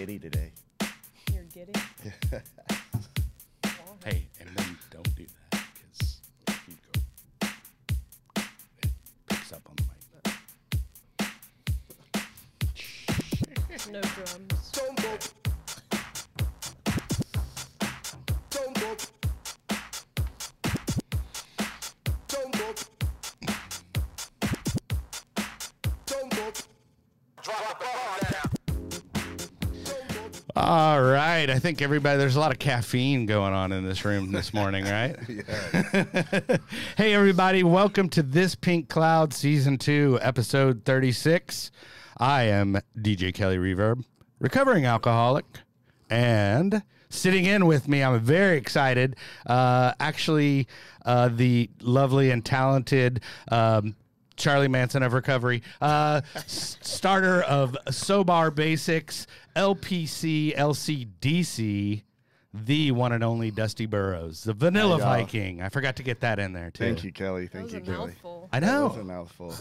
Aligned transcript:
giddy 0.00 0.18
today. 0.18 0.50
You're 1.30 1.42
giddy. 1.52 1.72
Hey, 4.02 4.26
and 4.40 4.48
then 4.56 4.78
don't 4.90 5.14
do 5.14 5.26
that 5.50 5.60
because 5.74 6.20
if 6.48 6.68
you 6.68 6.74
go, 6.90 7.00
it 8.82 8.90
picks 9.28 9.52
up 9.52 9.60
on 9.68 9.76
the 9.76 9.82
mic. 9.82 10.00
No 13.92 14.00
drums. 14.00 14.79
I 31.50 31.58
think 31.58 31.82
everybody. 31.82 32.16
There's 32.16 32.36
a 32.36 32.40
lot 32.40 32.52
of 32.52 32.60
caffeine 32.60 33.26
going 33.26 33.52
on 33.52 33.72
in 33.72 33.84
this 33.84 34.04
room 34.04 34.30
this 34.30 34.54
morning, 34.54 34.84
right? 34.84 35.16
hey, 36.96 37.12
everybody, 37.12 37.64
welcome 37.64 38.08
to 38.10 38.22
this 38.22 38.54
Pink 38.54 38.88
Cloud 38.88 39.34
Season 39.34 39.76
Two, 39.76 40.18
Episode 40.22 40.84
36. 40.84 41.72
I 42.18 42.44
am 42.44 42.78
DJ 42.96 43.34
Kelly 43.34 43.58
Reverb, 43.58 44.04
recovering 44.38 44.86
alcoholic, 44.86 45.44
and 46.08 46.84
sitting 47.08 47.46
in 47.46 47.66
with 47.66 47.88
me, 47.88 48.04
I'm 48.04 48.20
very 48.20 48.56
excited. 48.56 49.16
Uh, 49.44 49.92
actually, 49.98 50.68
uh, 51.04 51.28
the 51.28 51.68
lovely 51.80 52.30
and 52.30 52.44
talented. 52.44 53.22
Um, 53.50 53.96
Charlie 54.40 54.68
Manson 54.68 55.02
of 55.04 55.12
Recovery, 55.12 55.62
uh, 55.80 56.22
starter 56.46 57.42
of 57.42 57.76
Sobar 57.90 58.50
Basics, 58.50 59.26
LPC, 59.54 60.56
LCDC, 60.56 62.02
the 62.52 62.90
one 62.90 63.12
and 63.12 63.22
only 63.22 63.50
Dusty 63.52 63.86
Burrows, 63.86 64.42
the 64.42 64.52
Vanilla 64.52 64.96
Hey, 64.96 65.02
y'all. 65.04 65.16
Viking. 65.18 65.62
I 65.62 65.68
forgot 65.68 65.96
to 65.96 66.02
get 66.02 66.20
that 66.20 66.38
in 66.40 66.52
there 66.52 66.70
too. 66.72 66.82
Thank 66.84 67.04
you, 67.04 67.12
Kelly. 67.12 67.44
That 67.46 67.52
Thank 67.52 67.64
was 67.66 67.74
you, 67.74 67.78
a 67.78 67.82
Kelly. 67.82 68.06
mouthful. 68.08 68.48
I 68.52 68.60
That 68.60 68.82
was 68.82 68.94
a 68.96 68.98
know. 68.98 69.04
mouthful. 69.04 69.54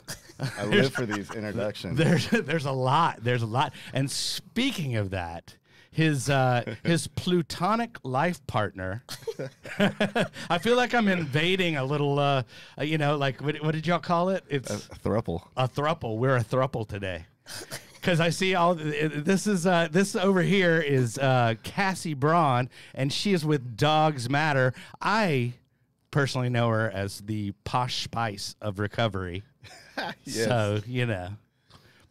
I 0.57 0.65
live 0.65 0.93
for 0.93 1.05
these 1.05 1.29
introductions. 1.35 1.97
There's 1.97 2.27
there's 2.29 2.65
a 2.65 2.71
lot. 2.71 3.19
There's 3.21 3.43
a 3.43 3.47
lot. 3.47 3.73
And 3.93 4.09
speaking 4.09 4.95
of 4.95 5.11
that, 5.11 5.55
his 5.91 6.29
uh, 6.29 6.75
his 6.83 7.07
plutonic 7.07 7.97
life 8.03 8.45
partner. 8.47 9.03
I 10.49 10.57
feel 10.59 10.75
like 10.75 10.93
I'm 10.93 11.07
invading 11.07 11.77
a 11.77 11.83
little. 11.83 12.19
Uh, 12.19 12.43
uh, 12.77 12.83
you 12.83 12.97
know, 12.97 13.17
like 13.17 13.41
what, 13.41 13.57
what 13.57 13.73
did 13.73 13.87
y'all 13.87 13.99
call 13.99 14.29
it? 14.29 14.43
It's 14.49 14.69
a 14.69 14.77
thruple. 14.77 15.43
a 15.57 15.67
thruple. 15.67 16.17
We're 16.17 16.37
a 16.37 16.43
thruple 16.43 16.87
today. 16.87 17.25
Because 17.95 18.19
I 18.21 18.29
see 18.29 18.55
all 18.55 18.75
this 18.75 19.45
is 19.47 19.65
uh, 19.67 19.89
this 19.91 20.15
over 20.15 20.41
here 20.41 20.79
is 20.79 21.17
uh, 21.17 21.55
Cassie 21.63 22.13
Braun, 22.13 22.69
and 22.93 23.11
she 23.11 23.33
is 23.33 23.45
with 23.45 23.75
Dogs 23.75 24.29
Matter. 24.29 24.73
I 25.01 25.53
personally 26.11 26.49
know 26.49 26.69
her 26.69 26.89
as 26.89 27.19
the 27.19 27.53
posh 27.63 28.03
spice 28.03 28.55
of 28.61 28.79
recovery. 28.79 29.43
Yes. 30.23 30.45
So 30.45 30.79
you 30.87 31.05
know, 31.05 31.31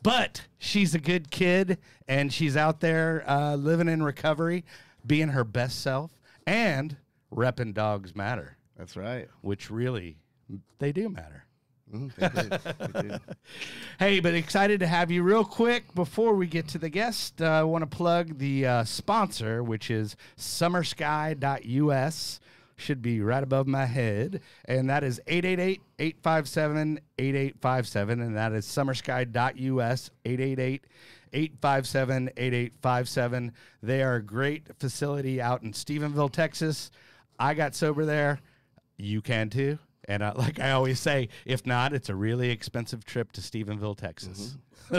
but 0.02 0.42
she's 0.58 0.94
a 0.94 0.98
good 0.98 1.30
kid, 1.30 1.78
and 2.06 2.32
she's 2.32 2.56
out 2.56 2.80
there 2.80 3.24
uh, 3.28 3.56
living 3.56 3.88
in 3.88 4.02
recovery, 4.02 4.64
being 5.06 5.28
her 5.28 5.44
best 5.44 5.80
self, 5.82 6.10
and 6.46 6.96
repping 7.34 7.74
Dogs 7.74 8.14
Matter, 8.16 8.56
That's 8.76 8.96
right. 8.96 9.28
which 9.42 9.70
really 9.70 10.16
they 10.78 10.92
do 10.92 11.08
matter. 11.08 11.44
Mhm, 11.92 12.14
they 12.16 12.28
did. 13.02 13.20
Hey, 13.98 14.20
but 14.20 14.34
excited 14.34 14.78
to 14.80 14.86
have 14.86 15.10
you. 15.10 15.22
Real 15.22 15.44
quick, 15.44 15.94
before 15.94 16.34
we 16.34 16.46
get 16.46 16.68
to 16.68 16.78
the 16.78 16.88
guest, 16.90 17.40
uh, 17.42 17.46
I 17.46 17.62
want 17.64 17.82
to 17.82 17.86
plug 17.96 18.38
the 18.38 18.66
uh, 18.66 18.84
sponsor, 18.84 19.62
which 19.64 19.90
is 19.90 20.14
summersky.us. 20.36 22.40
Should 22.78 23.02
be 23.02 23.20
right 23.20 23.42
above 23.42 23.66
my 23.66 23.86
head. 23.86 24.40
And 24.64 24.88
that 24.88 25.02
is 25.02 25.20
888 25.26 25.80
857 25.98 27.00
8857. 27.18 28.20
And 28.20 28.36
that 28.36 28.52
is 28.52 28.66
summersky.us 28.66 30.10
888 30.24 30.84
857 31.32 32.30
8857. 32.36 33.52
They 33.82 34.02
are 34.02 34.14
a 34.14 34.22
great 34.22 34.68
facility 34.78 35.40
out 35.40 35.64
in 35.64 35.72
Stephenville, 35.72 36.30
Texas. 36.30 36.92
I 37.38 37.54
got 37.54 37.74
sober 37.74 38.04
there. 38.04 38.38
You 38.96 39.22
can 39.22 39.50
too. 39.50 39.78
And 40.08 40.22
uh, 40.22 40.32
like 40.36 40.58
I 40.58 40.72
always 40.72 40.98
say, 40.98 41.28
if 41.44 41.66
not, 41.66 41.92
it's 41.92 42.08
a 42.08 42.14
really 42.14 42.50
expensive 42.50 43.04
trip 43.04 43.30
to 43.32 43.40
Stephenville, 43.40 43.96
Texas. 43.96 44.56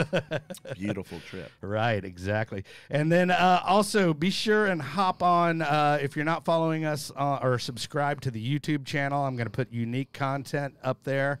Beautiful 0.74 1.18
trip. 1.28 1.50
Right, 1.60 2.04
exactly. 2.04 2.64
And 2.88 3.10
then 3.10 3.30
uh, 3.30 3.60
also 3.66 4.14
be 4.14 4.30
sure 4.30 4.66
and 4.66 4.80
hop 4.80 5.22
on 5.22 5.62
uh, 5.62 5.98
if 6.00 6.16
you're 6.16 6.24
not 6.24 6.44
following 6.44 6.84
us 6.84 7.10
uh, 7.16 7.40
or 7.42 7.58
subscribe 7.58 8.20
to 8.22 8.30
the 8.30 8.58
YouTube 8.58 8.86
channel. 8.86 9.24
I'm 9.24 9.36
going 9.36 9.46
to 9.46 9.52
put 9.52 9.72
unique 9.72 10.12
content 10.12 10.76
up 10.82 11.02
there. 11.02 11.40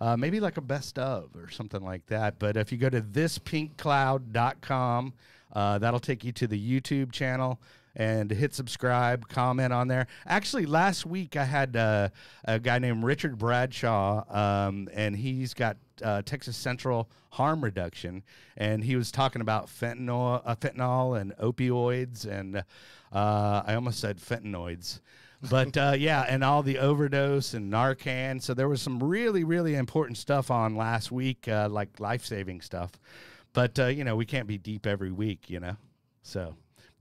Uh, 0.00 0.16
maybe 0.16 0.38
like 0.38 0.56
a 0.56 0.60
best 0.60 0.96
of 0.96 1.30
or 1.34 1.50
something 1.50 1.82
like 1.82 2.06
that. 2.06 2.38
But 2.38 2.56
if 2.56 2.70
you 2.70 2.78
go 2.78 2.88
to 2.88 3.00
thispinkcloud.com, 3.00 5.12
uh, 5.52 5.78
that'll 5.78 5.98
take 5.98 6.22
you 6.22 6.30
to 6.32 6.46
the 6.46 6.80
YouTube 6.80 7.10
channel 7.10 7.58
and 7.96 8.30
hit 8.30 8.54
subscribe, 8.54 9.28
comment 9.28 9.72
on 9.72 9.88
there. 9.88 10.06
Actually, 10.26 10.66
last 10.66 11.06
week 11.06 11.36
I 11.36 11.44
had 11.44 11.76
uh, 11.76 12.08
a 12.44 12.58
guy 12.58 12.78
named 12.78 13.04
Richard 13.04 13.38
Bradshaw, 13.38 14.24
um, 14.28 14.88
and 14.92 15.16
he's 15.16 15.54
got 15.54 15.76
uh, 16.02 16.22
Texas 16.22 16.56
Central 16.56 17.10
harm 17.30 17.62
reduction, 17.62 18.22
and 18.56 18.84
he 18.84 18.96
was 18.96 19.10
talking 19.10 19.42
about 19.42 19.66
fentanyl, 19.66 20.42
uh, 20.44 20.54
fentanyl 20.54 21.20
and 21.20 21.36
opioids, 21.36 22.26
and 22.26 22.56
uh, 23.12 23.62
I 23.66 23.74
almost 23.74 24.00
said 24.00 24.18
fentanoids. 24.18 25.00
But 25.50 25.76
uh, 25.76 25.94
yeah, 25.98 26.24
and 26.28 26.42
all 26.42 26.62
the 26.62 26.78
overdose 26.78 27.54
and 27.54 27.72
Narcan. 27.72 28.42
So 28.42 28.54
there 28.54 28.68
was 28.68 28.82
some 28.82 29.02
really, 29.02 29.44
really 29.44 29.74
important 29.74 30.18
stuff 30.18 30.50
on 30.50 30.76
last 30.76 31.12
week, 31.12 31.48
uh, 31.48 31.68
like 31.68 32.00
life 32.00 32.24
saving 32.24 32.60
stuff. 32.60 32.92
But 33.52 33.78
uh, 33.78 33.86
you 33.86 34.04
know, 34.04 34.16
we 34.16 34.26
can't 34.26 34.46
be 34.46 34.58
deep 34.58 34.86
every 34.86 35.10
week, 35.10 35.48
you 35.48 35.60
know. 35.60 35.76
So, 36.22 36.56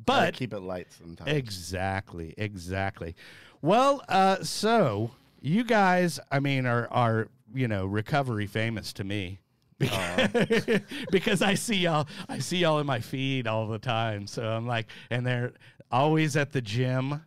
but 0.05 0.33
keep 0.33 0.53
it 0.53 0.59
light 0.59 0.87
sometimes. 0.91 1.31
Exactly, 1.31 2.33
exactly. 2.37 3.15
Well, 3.61 4.03
uh, 4.07 4.43
so 4.43 5.11
you 5.41 5.63
guys, 5.63 6.19
I 6.31 6.39
mean, 6.39 6.65
are 6.65 6.87
are 6.91 7.27
you 7.53 7.67
know 7.67 7.85
recovery 7.85 8.47
famous 8.47 8.93
to 8.93 9.03
me 9.03 9.39
because, 9.79 10.81
because 11.11 11.41
I 11.41 11.53
see 11.53 11.75
y'all, 11.75 12.07
I 12.27 12.39
see 12.39 12.57
y'all 12.57 12.79
in 12.79 12.87
my 12.87 12.99
feed 12.99 13.47
all 13.47 13.67
the 13.67 13.77
time. 13.79 14.25
So 14.25 14.43
I'm 14.43 14.65
like, 14.65 14.87
and 15.11 15.25
they're 15.25 15.53
always 15.91 16.35
at 16.35 16.51
the 16.51 16.61
gym, 16.61 17.21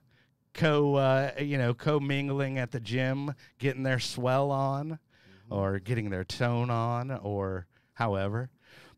co, 0.52 0.96
uh, 0.96 1.30
you 1.40 1.58
know, 1.58 1.74
co 1.74 2.00
mingling 2.00 2.58
at 2.58 2.72
the 2.72 2.80
gym, 2.80 3.34
getting 3.58 3.84
their 3.84 4.00
swell 4.00 4.50
on, 4.50 4.98
or 5.48 5.78
getting 5.78 6.10
their 6.10 6.24
tone 6.24 6.70
on, 6.70 7.12
or 7.12 7.66
however. 7.94 8.50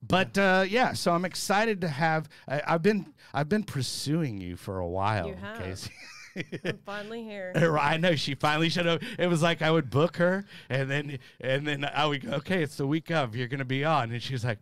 But 0.03 0.37
uh, 0.37 0.65
yeah, 0.69 0.93
so 0.95 1.13
I'm 1.13 1.25
excited 1.25 1.81
to 1.83 1.89
have. 1.89 2.29
I, 2.49 2.63
I've 2.67 2.83
been 2.83 3.13
I've 3.33 3.49
been 3.49 3.65
pursuing 3.65 4.41
you 4.41 4.57
for 4.57 4.79
a 4.81 4.89
while, 4.89 5.29
You 5.29 5.35
have. 5.35 5.59
Casey. 5.59 5.93
I'm 6.65 6.79
finally 6.87 7.23
here. 7.23 7.53
I 7.79 7.99
know 7.99 8.15
she 8.15 8.35
finally 8.35 8.69
showed 8.71 8.87
up. 8.87 9.03
It 9.19 9.27
was 9.27 9.43
like 9.43 9.63
I 9.63 9.71
would 9.71 9.91
book 9.91 10.17
her, 10.17 10.45
and 10.69 10.91
then 10.91 11.19
and 11.41 11.67
then 11.67 11.85
I 11.85 12.07
would 12.07 12.25
go, 12.25 12.33
okay, 12.37 12.63
it's 12.63 12.77
the 12.77 12.87
week 12.87 13.11
of. 13.11 13.37
You're 13.37 13.49
gonna 13.49 13.65
be 13.65 13.85
on, 13.85 14.11
and 14.13 14.23
she 14.23 14.33
was 14.33 14.45
like, 14.45 14.59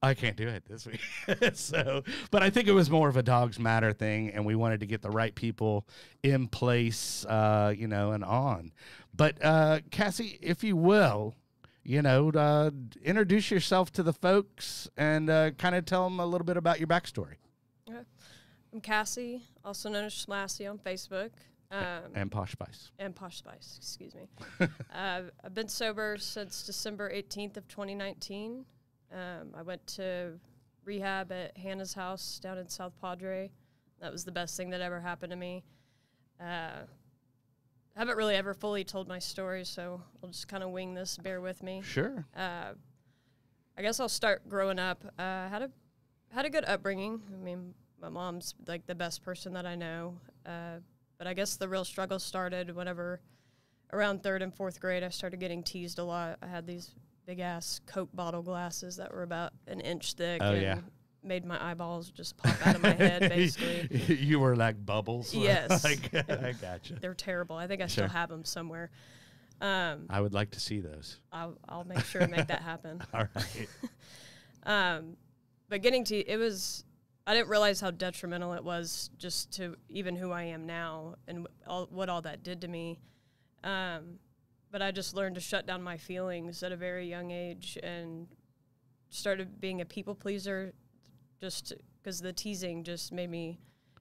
I 0.00 0.14
can't 0.14 0.36
do 0.36 0.46
it 0.46 0.64
this 0.68 0.86
week. 0.86 1.00
so, 1.54 2.04
but 2.30 2.42
I 2.42 2.50
think 2.50 2.68
it 2.68 2.72
was 2.72 2.88
more 2.88 3.08
of 3.08 3.16
a 3.16 3.22
dogs 3.22 3.58
matter 3.58 3.92
thing, 3.92 4.30
and 4.30 4.46
we 4.46 4.54
wanted 4.54 4.80
to 4.80 4.86
get 4.86 5.02
the 5.02 5.10
right 5.10 5.34
people 5.34 5.86
in 6.22 6.46
place, 6.46 7.24
uh, 7.26 7.74
you 7.76 7.88
know, 7.88 8.12
and 8.12 8.24
on. 8.24 8.72
But 9.14 9.44
uh, 9.44 9.80
Cassie, 9.90 10.38
if 10.40 10.62
you 10.62 10.76
will, 10.76 11.34
you 11.84 12.02
know, 12.02 12.30
uh, 12.30 12.70
introduce 13.02 13.50
yourself 13.50 13.92
to 13.92 14.02
the 14.02 14.12
folks 14.12 14.88
and 14.96 15.30
uh, 15.30 15.50
kind 15.52 15.74
of 15.74 15.84
tell 15.84 16.04
them 16.04 16.20
a 16.20 16.26
little 16.26 16.44
bit 16.44 16.56
about 16.56 16.78
your 16.78 16.88
backstory 16.88 17.36
I'm 18.72 18.80
Cassie, 18.80 19.42
also 19.64 19.88
known 19.88 20.04
as 20.04 20.12
Schmassy 20.12 20.68
on 20.68 20.78
Facebook. 20.78 21.30
Um, 21.70 22.12
and 22.14 22.30
Posh 22.30 22.52
Spice. 22.52 22.90
and 22.98 23.14
Posh 23.14 23.38
Spice, 23.38 23.76
excuse 23.78 24.14
me. 24.14 24.28
uh, 24.94 25.22
I've 25.44 25.54
been 25.54 25.68
sober 25.68 26.16
since 26.18 26.62
December 26.64 27.10
18th 27.12 27.56
of 27.56 27.68
2019. 27.68 28.64
Um, 29.12 29.18
I 29.56 29.62
went 29.62 29.86
to 29.88 30.32
rehab 30.84 31.32
at 31.32 31.56
Hannah's 31.56 31.94
house 31.94 32.38
down 32.38 32.58
in 32.58 32.68
South 32.68 32.92
Padre. 33.00 33.50
That 34.00 34.12
was 34.12 34.24
the 34.24 34.32
best 34.32 34.56
thing 34.56 34.70
that 34.70 34.80
ever 34.80 35.00
happened 35.00 35.30
to 35.30 35.36
me. 35.36 35.64
Uh, 36.40 36.84
I 37.98 38.02
haven't 38.02 38.16
really 38.16 38.36
ever 38.36 38.54
fully 38.54 38.84
told 38.84 39.08
my 39.08 39.18
story, 39.18 39.64
so 39.64 40.00
I'll 40.22 40.28
just 40.28 40.46
kind 40.46 40.62
of 40.62 40.70
wing 40.70 40.94
this. 40.94 41.18
Bear 41.18 41.40
with 41.40 41.64
me. 41.64 41.82
Sure. 41.82 42.24
Uh, 42.36 42.74
I 43.76 43.82
guess 43.82 43.98
I'll 43.98 44.08
start 44.08 44.48
growing 44.48 44.78
up. 44.78 45.04
Uh, 45.18 45.48
had 45.48 45.62
a 45.62 45.70
had 46.32 46.44
a 46.44 46.50
good 46.50 46.64
upbringing. 46.64 47.20
I 47.34 47.44
mean, 47.44 47.74
my 48.00 48.08
mom's 48.08 48.54
like 48.68 48.86
the 48.86 48.94
best 48.94 49.24
person 49.24 49.52
that 49.54 49.66
I 49.66 49.74
know. 49.74 50.14
Uh, 50.46 50.76
but 51.18 51.26
I 51.26 51.34
guess 51.34 51.56
the 51.56 51.68
real 51.68 51.84
struggle 51.84 52.20
started 52.20 52.72
whenever 52.76 53.20
around 53.92 54.22
third 54.22 54.42
and 54.42 54.54
fourth 54.54 54.78
grade 54.78 55.02
I 55.02 55.08
started 55.08 55.40
getting 55.40 55.64
teased 55.64 55.98
a 55.98 56.04
lot. 56.04 56.38
I 56.40 56.46
had 56.46 56.68
these 56.68 56.94
big 57.26 57.40
ass 57.40 57.80
Coke 57.84 58.10
bottle 58.14 58.42
glasses 58.42 58.94
that 58.98 59.12
were 59.12 59.24
about 59.24 59.54
an 59.66 59.80
inch 59.80 60.12
thick 60.14 60.40
Oh, 60.40 60.52
and 60.52 60.62
yeah. 60.62 60.78
Made 61.28 61.44
my 61.44 61.70
eyeballs 61.70 62.10
just 62.10 62.36
pop 62.36 62.66
out 62.66 62.74
of 62.76 62.82
my 62.82 62.92
head, 62.94 63.20
basically. 63.30 64.16
you 64.16 64.40
were 64.40 64.56
like 64.56 64.84
bubbles. 64.84 65.34
Yes. 65.34 65.84
like, 65.84 66.12
I 66.14 66.54
gotcha. 66.60 66.94
They're 66.94 67.14
terrible. 67.14 67.56
I 67.56 67.66
think 67.66 67.80
I 67.82 67.86
Sure. 67.86 68.06
still 68.06 68.08
have 68.08 68.28
them 68.30 68.44
somewhere. 68.44 68.90
Um, 69.60 70.06
I 70.08 70.20
would 70.20 70.32
like 70.32 70.50
to 70.52 70.60
see 70.60 70.80
those. 70.80 71.18
I'll, 71.32 71.56
I'll 71.68 71.84
make 71.84 72.04
sure 72.04 72.20
to 72.22 72.28
make 72.28 72.46
that 72.48 72.62
happen. 72.62 73.02
All 73.14 73.26
right. 73.34 73.68
Um, 74.64 75.16
but 75.68 75.82
getting 75.82 76.04
to 76.04 76.16
it 76.16 76.36
was, 76.36 76.84
I 77.26 77.34
didn't 77.34 77.48
realize 77.48 77.80
how 77.80 77.90
detrimental 77.90 78.54
it 78.54 78.64
was 78.64 79.10
just 79.18 79.52
to 79.54 79.76
even 79.88 80.16
who 80.16 80.30
I 80.32 80.44
am 80.44 80.66
now 80.66 81.16
and 81.26 81.46
all, 81.66 81.86
what 81.90 82.08
all 82.08 82.22
that 82.22 82.42
did 82.42 82.60
to 82.62 82.68
me. 82.68 82.98
Um, 83.64 84.18
but 84.70 84.80
I 84.82 84.90
just 84.92 85.14
learned 85.14 85.34
to 85.34 85.40
shut 85.40 85.66
down 85.66 85.82
my 85.82 85.96
feelings 85.96 86.62
at 86.62 86.72
a 86.72 86.76
very 86.76 87.06
young 87.08 87.30
age 87.30 87.78
and 87.82 88.28
started 89.10 89.60
being 89.60 89.80
a 89.80 89.84
people 89.84 90.14
pleaser 90.14 90.72
just 91.40 91.72
because 92.02 92.20
the 92.20 92.32
teasing 92.32 92.84
just 92.84 93.12
made 93.12 93.30
me 93.30 93.58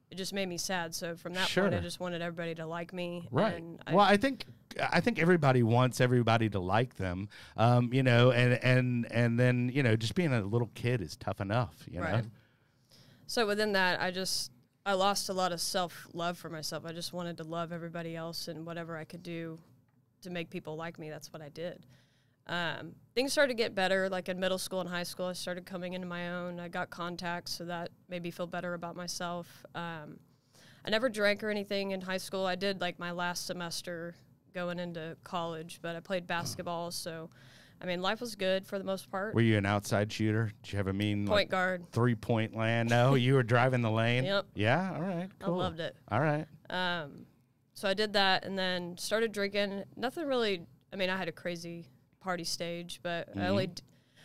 it 0.10 0.16
just 0.16 0.34
made 0.34 0.48
me 0.48 0.58
sad 0.58 0.96
so 0.96 1.16
from 1.16 1.34
that 1.34 1.50
point 1.50 1.74
i 1.74 1.80
just 1.80 2.00
wanted 2.00 2.22
everybody 2.22 2.56
to 2.56 2.66
like 2.66 2.94
me 2.94 3.28
Right. 3.32 3.56
and 3.56 3.80
I, 3.86 3.94
well, 3.94 4.06
I 4.06 4.18
think 4.18 4.46
I 4.92 5.00
think 5.02 5.20
everybody 5.20 5.64
wants 5.64 6.00
everybody 6.02 6.50
to 6.50 6.60
like 6.60 6.98
them. 6.98 7.30
Um, 7.56 7.92
you 7.94 8.04
know, 8.04 8.30
and 8.32 8.64
and 8.64 9.12
and 9.12 9.40
then 9.40 9.72
you 9.74 9.82
know, 9.82 9.96
just 9.96 10.14
being 10.14 10.32
a 10.32 10.42
little 10.42 10.70
kid 10.76 11.02
is 11.02 11.16
tough 11.16 11.42
enough. 11.42 11.74
You 11.90 12.02
Right. 12.02 12.24
know. 12.24 12.30
So 13.26 13.48
within 13.48 13.72
that, 13.74 14.00
I 14.00 14.12
just 14.12 14.52
I 14.86 14.94
lost 14.94 15.30
a 15.30 15.34
lot 15.34 15.52
of 15.52 15.60
self 15.62 16.08
love 16.14 16.38
for 16.38 16.50
myself. 16.50 16.86
I 16.86 16.92
just 16.92 17.12
wanted 17.12 17.38
to 17.38 17.44
love 17.44 17.72
everybody 17.72 18.16
else 18.16 18.48
and 18.48 18.66
whatever 18.68 18.96
I 18.98 19.04
could 19.04 19.24
do 19.24 19.58
to 20.22 20.30
make 20.30 20.50
people 20.52 20.76
like 20.76 21.00
me. 21.00 21.10
That's 21.10 21.34
what 21.34 21.42
I 21.42 21.50
did. 21.50 21.86
Um, 22.48 22.94
things 23.14 23.32
started 23.32 23.50
to 23.50 23.58
get 23.58 23.76
better. 23.76 24.10
Like 24.10 24.30
in 24.30 24.40
middle 24.40 24.58
school 24.58 24.80
and 24.80 24.90
high 24.90 25.04
school, 25.04 25.26
I 25.26 25.34
started 25.34 25.66
coming 25.66 25.94
into 25.94 26.08
my 26.08 26.30
own. 26.30 26.60
I 26.60 26.68
got 26.68 26.90
contacts, 26.90 27.52
so 27.54 27.66
that 27.66 27.90
made 28.10 28.24
me 28.24 28.32
feel 28.32 28.48
better 28.48 28.74
about 28.74 28.96
myself. 28.96 29.66
Um, 29.76 30.20
I 30.86 30.90
never 30.90 31.10
drank 31.10 31.44
or 31.44 31.50
anything 31.50 31.92
in 31.92 32.02
high 32.02 32.18
school. 32.18 32.46
I 32.46 32.56
did 32.56 32.80
like 32.80 32.98
my 33.00 33.12
last 33.12 33.46
semester 33.46 34.16
going 34.54 34.80
into 34.80 35.18
college, 35.24 35.80
but 35.82 35.96
I 35.96 36.00
played 36.00 36.26
basketball. 36.26 36.92
So, 36.92 37.30
I 37.82 37.86
mean, 37.86 38.02
life 38.02 38.22
was 38.22 38.36
good 38.36 38.66
for 38.66 38.78
the 38.80 38.86
most 38.86 39.12
part. 39.12 39.36
Were 39.36 39.42
you 39.42 39.58
an 39.58 39.66
outside 39.66 40.12
shooter? 40.12 40.52
Did 40.64 40.72
you 40.72 40.78
have 40.78 40.88
a 40.88 40.94
mean 40.94 41.28
Point 41.28 41.36
like, 41.36 41.50
guard. 41.50 41.86
three 41.92 42.16
point 42.16 42.56
land? 42.56 42.90
No, 42.90 43.16
you 43.16 43.34
were 43.34 43.44
driving 43.44 43.82
the 43.82 43.92
lane. 43.92 44.24
Yep. 44.24 44.46
Yeah. 44.56 44.94
All 44.96 45.02
right. 45.02 45.30
I 45.42 45.50
loved 45.50 45.82
it. 45.82 45.96
All 46.10 46.22
right. 46.22 46.46
Um, 46.70 47.26
so 47.74 47.90
I 47.90 47.94
did 47.94 48.14
that 48.14 48.46
and 48.46 48.58
then 48.58 48.98
started 48.98 49.32
drinking. 49.34 49.84
Nothing 49.96 50.26
really. 50.26 50.62
I 50.94 50.96
mean, 50.96 51.10
I 51.10 51.18
had 51.18 51.28
a 51.28 51.34
crazy 51.34 51.86
party 52.28 52.44
stage, 52.44 53.00
but 53.04 53.30
I 53.38 53.48
only 53.48 53.68
d- 53.68 53.82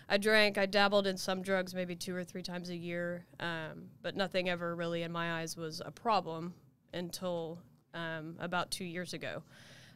I 0.08 0.16
drank. 0.16 0.58
I 0.58 0.66
dabbled 0.66 1.06
in 1.06 1.16
some 1.16 1.40
drugs, 1.40 1.72
maybe 1.72 1.94
two 1.94 2.16
or 2.16 2.24
three 2.24 2.42
times 2.42 2.68
a 2.68 2.74
year, 2.76 3.24
um, 3.38 3.90
but 4.02 4.16
nothing 4.16 4.48
ever 4.48 4.74
really 4.74 5.04
in 5.04 5.12
my 5.12 5.40
eyes 5.40 5.56
was 5.56 5.80
a 5.84 5.92
problem 5.92 6.52
until 6.92 7.60
um, 7.94 8.34
about 8.40 8.72
two 8.72 8.84
years 8.84 9.12
ago. 9.14 9.44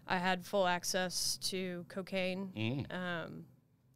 I 0.06 0.18
had 0.18 0.46
full 0.46 0.68
access 0.68 1.36
to 1.50 1.84
cocaine, 1.88 2.52
Mm. 2.56 2.94
um, 2.94 3.44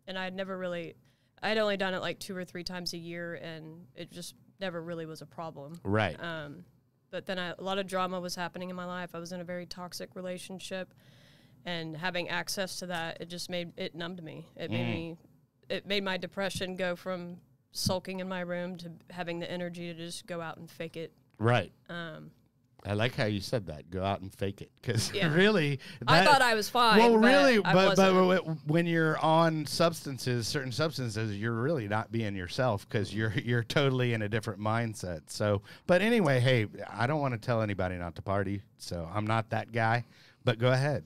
and 0.08 0.18
I 0.18 0.24
had 0.24 0.34
never 0.34 0.58
really. 0.58 0.96
I 1.40 1.48
had 1.50 1.58
only 1.58 1.76
done 1.76 1.94
it 1.94 2.00
like 2.00 2.18
two 2.18 2.36
or 2.36 2.44
three 2.44 2.64
times 2.64 2.92
a 2.94 2.98
year, 2.98 3.34
and 3.36 3.86
it 3.94 4.10
just 4.10 4.34
never 4.58 4.82
really 4.82 5.06
was 5.06 5.22
a 5.22 5.26
problem. 5.26 5.74
Right. 5.84 6.16
Um, 6.20 6.64
but 7.12 7.26
then 7.26 7.38
I, 7.38 7.54
a 7.56 7.62
lot 7.62 7.78
of 7.78 7.86
drama 7.86 8.18
was 8.20 8.34
happening 8.34 8.70
in 8.70 8.76
my 8.76 8.86
life. 8.86 9.10
I 9.14 9.20
was 9.20 9.30
in 9.30 9.40
a 9.40 9.44
very 9.44 9.66
toxic 9.66 10.16
relationship, 10.16 10.92
and 11.64 11.96
having 11.96 12.28
access 12.28 12.78
to 12.80 12.86
that, 12.86 13.18
it 13.20 13.28
just 13.28 13.50
made 13.50 13.72
it 13.76 13.94
numbed 13.94 14.22
me. 14.22 14.46
It 14.56 14.70
made 14.70 14.86
Mm. 14.86 14.90
me, 14.90 15.16
it 15.68 15.86
made 15.86 16.02
my 16.04 16.16
depression 16.16 16.76
go 16.76 16.96
from 16.96 17.38
sulking 17.72 18.20
in 18.20 18.28
my 18.28 18.40
room 18.40 18.76
to 18.78 18.90
having 19.10 19.38
the 19.38 19.50
energy 19.50 19.92
to 19.92 19.94
just 19.94 20.26
go 20.26 20.40
out 20.40 20.56
and 20.56 20.70
fake 20.70 20.96
it. 20.96 21.12
right. 21.38 21.72
Um, 21.88 22.30
I 22.82 22.94
like 22.94 23.14
how 23.14 23.26
you 23.26 23.40
said 23.42 23.66
that. 23.66 23.90
Go 23.90 24.02
out 24.02 24.22
and 24.22 24.32
fake 24.32 24.62
it, 24.62 24.70
because 24.80 25.12
Yeah. 25.14 25.34
really, 25.34 25.80
I 26.08 26.24
thought 26.24 26.40
I 26.40 26.54
was 26.54 26.70
fine. 26.70 26.98
Well, 26.98 27.18
really, 27.18 27.58
but 27.58 27.94
but 27.94 28.42
when 28.66 28.86
you're 28.86 29.18
on 29.18 29.66
substances, 29.66 30.48
certain 30.48 30.72
substances, 30.72 31.36
you're 31.36 31.52
really 31.52 31.88
not 31.88 32.10
being 32.10 32.34
yourself 32.34 32.88
because 32.88 33.14
you're 33.14 33.34
you're 33.44 33.64
totally 33.64 34.14
in 34.14 34.22
a 34.22 34.30
different 34.30 34.60
mindset. 34.60 35.20
So, 35.28 35.60
but 35.86 36.00
anyway, 36.00 36.40
hey, 36.40 36.68
I 36.88 37.06
don't 37.06 37.20
want 37.20 37.34
to 37.34 37.38
tell 37.38 37.60
anybody 37.60 37.96
not 37.96 38.14
to 38.16 38.22
party, 38.22 38.62
so 38.78 39.06
I'm 39.14 39.26
not 39.26 39.50
that 39.50 39.72
guy. 39.72 40.06
But 40.42 40.58
go 40.58 40.72
ahead. 40.72 41.04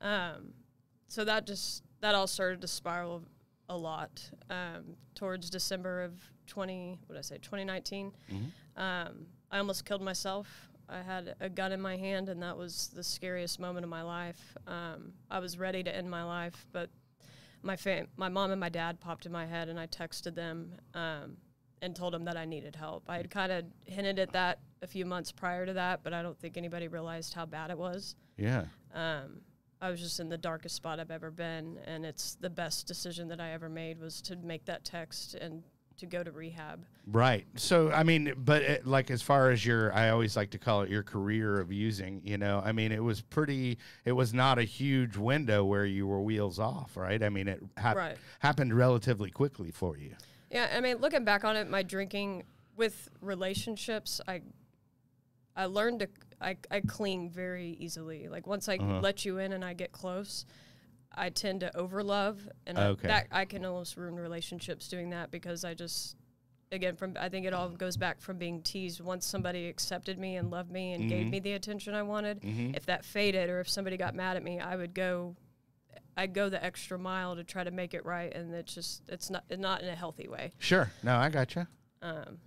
Um, 0.00 0.54
so 1.08 1.24
that 1.24 1.46
just 1.46 1.82
that 2.00 2.14
all 2.14 2.26
started 2.26 2.60
to 2.62 2.68
spiral 2.68 3.22
a 3.68 3.76
lot 3.76 4.22
um, 4.48 4.96
towards 5.14 5.50
December 5.50 6.02
of 6.02 6.12
twenty. 6.46 6.98
What 7.06 7.14
did 7.14 7.18
I 7.18 7.22
say? 7.22 7.38
Twenty 7.38 7.64
Um, 8.76 9.26
I 9.50 9.58
almost 9.58 9.84
killed 9.84 10.02
myself. 10.02 10.68
I 10.88 11.02
had 11.02 11.34
a 11.40 11.48
gun 11.48 11.70
in 11.72 11.80
my 11.80 11.96
hand, 11.96 12.28
and 12.28 12.42
that 12.42 12.56
was 12.56 12.90
the 12.94 13.04
scariest 13.04 13.60
moment 13.60 13.84
of 13.84 13.90
my 13.90 14.02
life. 14.02 14.56
Um, 14.66 15.12
I 15.30 15.38
was 15.38 15.58
ready 15.58 15.82
to 15.84 15.94
end 15.94 16.10
my 16.10 16.24
life, 16.24 16.66
but 16.72 16.90
my 17.62 17.76
fam- 17.76 18.08
my 18.16 18.28
mom 18.28 18.50
and 18.50 18.58
my 18.58 18.68
dad 18.68 19.00
popped 19.00 19.26
in 19.26 19.32
my 19.32 19.46
head, 19.46 19.68
and 19.68 19.78
I 19.78 19.86
texted 19.86 20.34
them 20.34 20.72
um, 20.94 21.36
and 21.82 21.94
told 21.94 22.12
them 22.12 22.24
that 22.24 22.36
I 22.36 22.44
needed 22.44 22.74
help. 22.74 23.04
I 23.08 23.18
had 23.18 23.30
kind 23.30 23.52
of 23.52 23.64
hinted 23.84 24.18
at 24.18 24.32
that 24.32 24.58
a 24.82 24.86
few 24.86 25.04
months 25.04 25.30
prior 25.30 25.64
to 25.66 25.74
that, 25.74 26.00
but 26.02 26.12
I 26.12 26.22
don't 26.22 26.38
think 26.38 26.56
anybody 26.56 26.88
realized 26.88 27.34
how 27.34 27.46
bad 27.46 27.70
it 27.70 27.78
was. 27.78 28.16
Yeah. 28.36 28.64
Um, 28.94 29.42
I 29.80 29.90
was 29.90 30.00
just 30.00 30.20
in 30.20 30.28
the 30.28 30.38
darkest 30.38 30.76
spot 30.76 31.00
I've 31.00 31.10
ever 31.10 31.30
been, 31.30 31.78
and 31.86 32.04
it's 32.04 32.34
the 32.34 32.50
best 32.50 32.86
decision 32.86 33.28
that 33.28 33.40
I 33.40 33.52
ever 33.52 33.68
made 33.68 33.98
was 33.98 34.20
to 34.22 34.36
make 34.36 34.64
that 34.66 34.84
text 34.84 35.34
and 35.34 35.62
to 35.96 36.06
go 36.06 36.22
to 36.22 36.30
rehab. 36.32 36.84
Right. 37.06 37.46
So, 37.56 37.90
I 37.90 38.02
mean, 38.04 38.32
but 38.36 38.62
it, 38.62 38.86
like 38.86 39.10
as 39.10 39.20
far 39.22 39.50
as 39.50 39.64
your, 39.64 39.92
I 39.94 40.10
always 40.10 40.36
like 40.36 40.50
to 40.50 40.58
call 40.58 40.82
it 40.82 40.90
your 40.90 41.02
career 41.02 41.60
of 41.60 41.72
using, 41.72 42.20
you 42.24 42.38
know, 42.38 42.62
I 42.64 42.72
mean, 42.72 42.90
it 42.92 43.02
was 43.02 43.20
pretty, 43.20 43.78
it 44.04 44.12
was 44.12 44.32
not 44.32 44.58
a 44.58 44.62
huge 44.62 45.16
window 45.16 45.64
where 45.64 45.84
you 45.84 46.06
were 46.06 46.20
wheels 46.22 46.58
off, 46.58 46.96
right? 46.96 47.22
I 47.22 47.28
mean, 47.28 47.48
it 47.48 47.62
hap- 47.76 47.96
Right. 47.96 48.16
happened 48.38 48.74
relatively 48.74 49.30
quickly 49.30 49.70
for 49.70 49.96
you. 49.98 50.14
Yeah, 50.50 50.70
I 50.74 50.80
mean, 50.80 50.98
looking 50.98 51.24
back 51.24 51.44
on 51.44 51.56
it, 51.56 51.68
my 51.68 51.82
drinking 51.82 52.44
with 52.76 53.08
relationships, 53.20 54.20
I 54.26 54.42
I 55.56 55.66
learned 55.66 56.00
to 56.00 56.08
I, 56.40 56.56
I 56.70 56.80
cling 56.80 57.30
very 57.30 57.70
easily. 57.78 58.28
Like 58.28 58.46
once 58.46 58.68
I 58.68 58.76
Uh-huh. 58.76 59.00
let 59.00 59.24
you 59.24 59.38
in 59.38 59.52
and 59.52 59.64
I 59.64 59.74
get 59.74 59.92
close, 59.92 60.46
I 61.12 61.28
tend 61.30 61.60
to 61.60 61.70
overlove, 61.74 62.48
and 62.66 62.78
Okay. 62.78 63.08
I, 63.08 63.10
that 63.12 63.26
I 63.30 63.44
can 63.44 63.64
almost 63.64 63.96
ruin 63.96 64.16
relationships 64.16 64.88
doing 64.88 65.10
that 65.10 65.30
because 65.30 65.64
I 65.64 65.74
just 65.74 66.16
again 66.72 66.94
from 66.94 67.16
I 67.18 67.28
think 67.28 67.46
it 67.46 67.52
all 67.52 67.68
goes 67.68 67.96
back 67.96 68.20
from 68.20 68.38
being 68.38 68.62
teased. 68.62 69.00
Once 69.00 69.26
somebody 69.26 69.66
accepted 69.68 70.18
me 70.18 70.36
and 70.36 70.50
loved 70.50 70.70
me 70.70 70.92
and 70.92 71.08
gave 71.08 71.26
Mhm. 71.26 71.30
me 71.30 71.40
the 71.40 71.52
attention 71.54 71.94
I 71.94 72.02
wanted, 72.04 72.40
Mhm. 72.42 72.76
if 72.76 72.86
that 72.86 73.04
faded 73.04 73.50
or 73.50 73.58
if 73.60 73.68
somebody 73.68 73.96
got 73.96 74.14
mad 74.14 74.36
at 74.36 74.42
me, 74.44 74.60
I 74.60 74.76
would 74.76 74.94
go. 74.94 75.36
I'd 76.16 76.32
go 76.34 76.48
the 76.48 76.62
extra 76.62 76.98
mile 76.98 77.34
to 77.36 77.44
try 77.44 77.64
to 77.64 77.70
make 77.70 77.94
it 77.94 78.04
right, 78.04 78.32
and 78.34 78.54
it's 78.54 78.74
just 78.74 79.02
it's 79.08 79.30
not 79.30 79.44
not 79.50 79.82
in 79.82 79.88
a 79.88 79.94
healthy 79.96 80.28
way. 80.28 80.52
Sure. 80.58 80.92
No, 81.02 81.16
I 81.16 81.28
gotcha. 81.28 81.66
Um, 82.02 82.38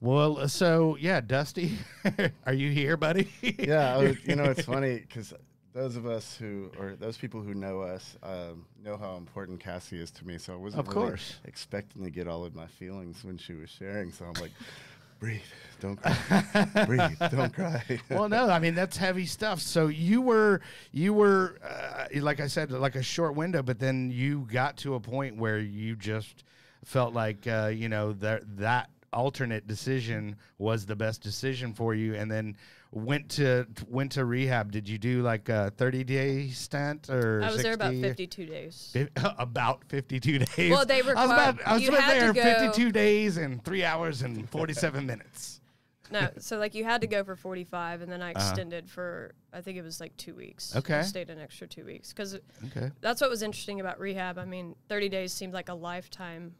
Well, 0.00 0.38
uh, 0.38 0.46
so 0.46 0.96
yeah, 1.00 1.20
Dusty, 1.20 1.72
are 2.46 2.52
you 2.52 2.70
here, 2.70 2.96
buddy? 2.96 3.28
yeah, 3.58 3.94
I 3.94 3.98
was, 3.98 4.16
you 4.24 4.36
know, 4.36 4.44
it's 4.44 4.62
funny 4.64 5.00
because 5.00 5.34
those 5.72 5.96
of 5.96 6.06
us 6.06 6.36
who, 6.36 6.70
or 6.78 6.94
those 6.94 7.16
people 7.16 7.40
who 7.40 7.52
know 7.54 7.80
us, 7.80 8.16
um, 8.22 8.64
know 8.84 8.96
how 8.96 9.16
important 9.16 9.58
Cassie 9.60 10.00
is 10.00 10.10
to 10.12 10.26
me. 10.26 10.38
So 10.38 10.52
I 10.52 10.56
wasn't 10.56 10.86
Of 10.86 10.94
really 10.94 11.08
course. 11.08 11.36
expecting 11.44 12.04
to 12.04 12.10
get 12.10 12.28
all 12.28 12.44
of 12.44 12.54
my 12.54 12.66
feelings 12.66 13.24
when 13.24 13.38
she 13.38 13.54
was 13.54 13.70
sharing. 13.70 14.12
So 14.12 14.24
I'm 14.26 14.40
like, 14.40 14.52
breathe, 15.18 15.40
don't 15.80 16.00
cry, 16.00 16.84
breathe, 16.86 17.18
don't 17.32 17.52
cry. 17.52 17.82
well, 18.08 18.28
no, 18.28 18.48
I 18.48 18.60
mean 18.60 18.76
that's 18.76 18.96
heavy 18.96 19.26
stuff. 19.26 19.60
So 19.60 19.88
you 19.88 20.20
were, 20.22 20.60
you 20.92 21.12
were, 21.12 21.58
uh, 21.62 22.06
like 22.20 22.38
I 22.38 22.46
said, 22.46 22.70
like 22.70 22.94
a 22.94 23.02
short 23.02 23.34
window, 23.34 23.64
but 23.64 23.80
then 23.80 24.12
you 24.12 24.46
got 24.52 24.76
to 24.78 24.94
a 24.94 25.00
point 25.00 25.36
where 25.36 25.58
you 25.58 25.96
just 25.96 26.44
felt 26.84 27.14
like, 27.14 27.48
uh, 27.48 27.72
you 27.74 27.88
know, 27.88 28.12
that 28.14 28.42
that 28.58 28.90
alternate 29.12 29.66
decision 29.66 30.36
was 30.58 30.86
the 30.86 30.96
best 30.96 31.22
decision 31.22 31.72
for 31.74 31.94
you, 31.94 32.14
and 32.14 32.30
then 32.30 32.56
went 32.92 33.28
to 33.30 33.66
went 33.88 34.12
to 34.12 34.24
rehab. 34.24 34.72
Did 34.72 34.88
you 34.88 34.98
do 34.98 35.22
like 35.22 35.48
a 35.48 35.70
thirty 35.76 36.04
day 36.04 36.48
stint 36.48 37.08
or? 37.10 37.42
I 37.42 37.50
was 37.50 37.62
there 37.62 37.74
about 37.74 37.94
52 37.94 38.46
days. 38.46 38.96
About 39.38 39.84
52 39.88 40.38
days. 40.40 40.70
Well, 40.70 40.84
they 40.86 40.98
I 41.00 41.02
was 41.02 41.12
about, 41.12 41.58
I 41.66 41.74
was 41.74 41.88
about 41.88 42.08
there 42.08 42.32
go- 42.32 42.42
52 42.42 42.92
days 42.92 43.36
and 43.36 43.62
3 43.64 43.84
hours 43.84 44.22
and 44.22 44.48
47 44.50 45.04
minutes. 45.06 45.60
No, 46.10 46.30
so 46.38 46.56
like 46.56 46.74
you 46.74 46.84
had 46.84 47.02
to 47.02 47.06
go 47.06 47.22
for 47.22 47.36
45, 47.36 48.00
and 48.00 48.10
then 48.10 48.22
I 48.22 48.32
Uh-huh. 48.32 48.40
extended 48.48 48.88
for 48.88 49.34
I 49.52 49.60
think 49.60 49.76
it 49.76 49.82
was 49.82 50.00
like 50.00 50.16
two 50.16 50.34
weeks. 50.34 50.74
Okay. 50.74 51.00
I 51.00 51.02
stayed 51.02 51.28
an 51.28 51.38
extra 51.38 51.66
two 51.66 51.84
weeks 51.84 52.14
because 52.14 52.34
Okay. 52.68 52.90
that's 53.02 53.20
what 53.20 53.28
was 53.28 53.42
interesting 53.42 53.78
about 53.80 54.00
rehab. 54.00 54.38
I 54.38 54.46
mean, 54.46 54.74
30 54.88 55.10
days 55.10 55.34
seemed 55.34 55.52
like 55.52 55.68
a 55.68 55.74
lifetime 55.74 56.54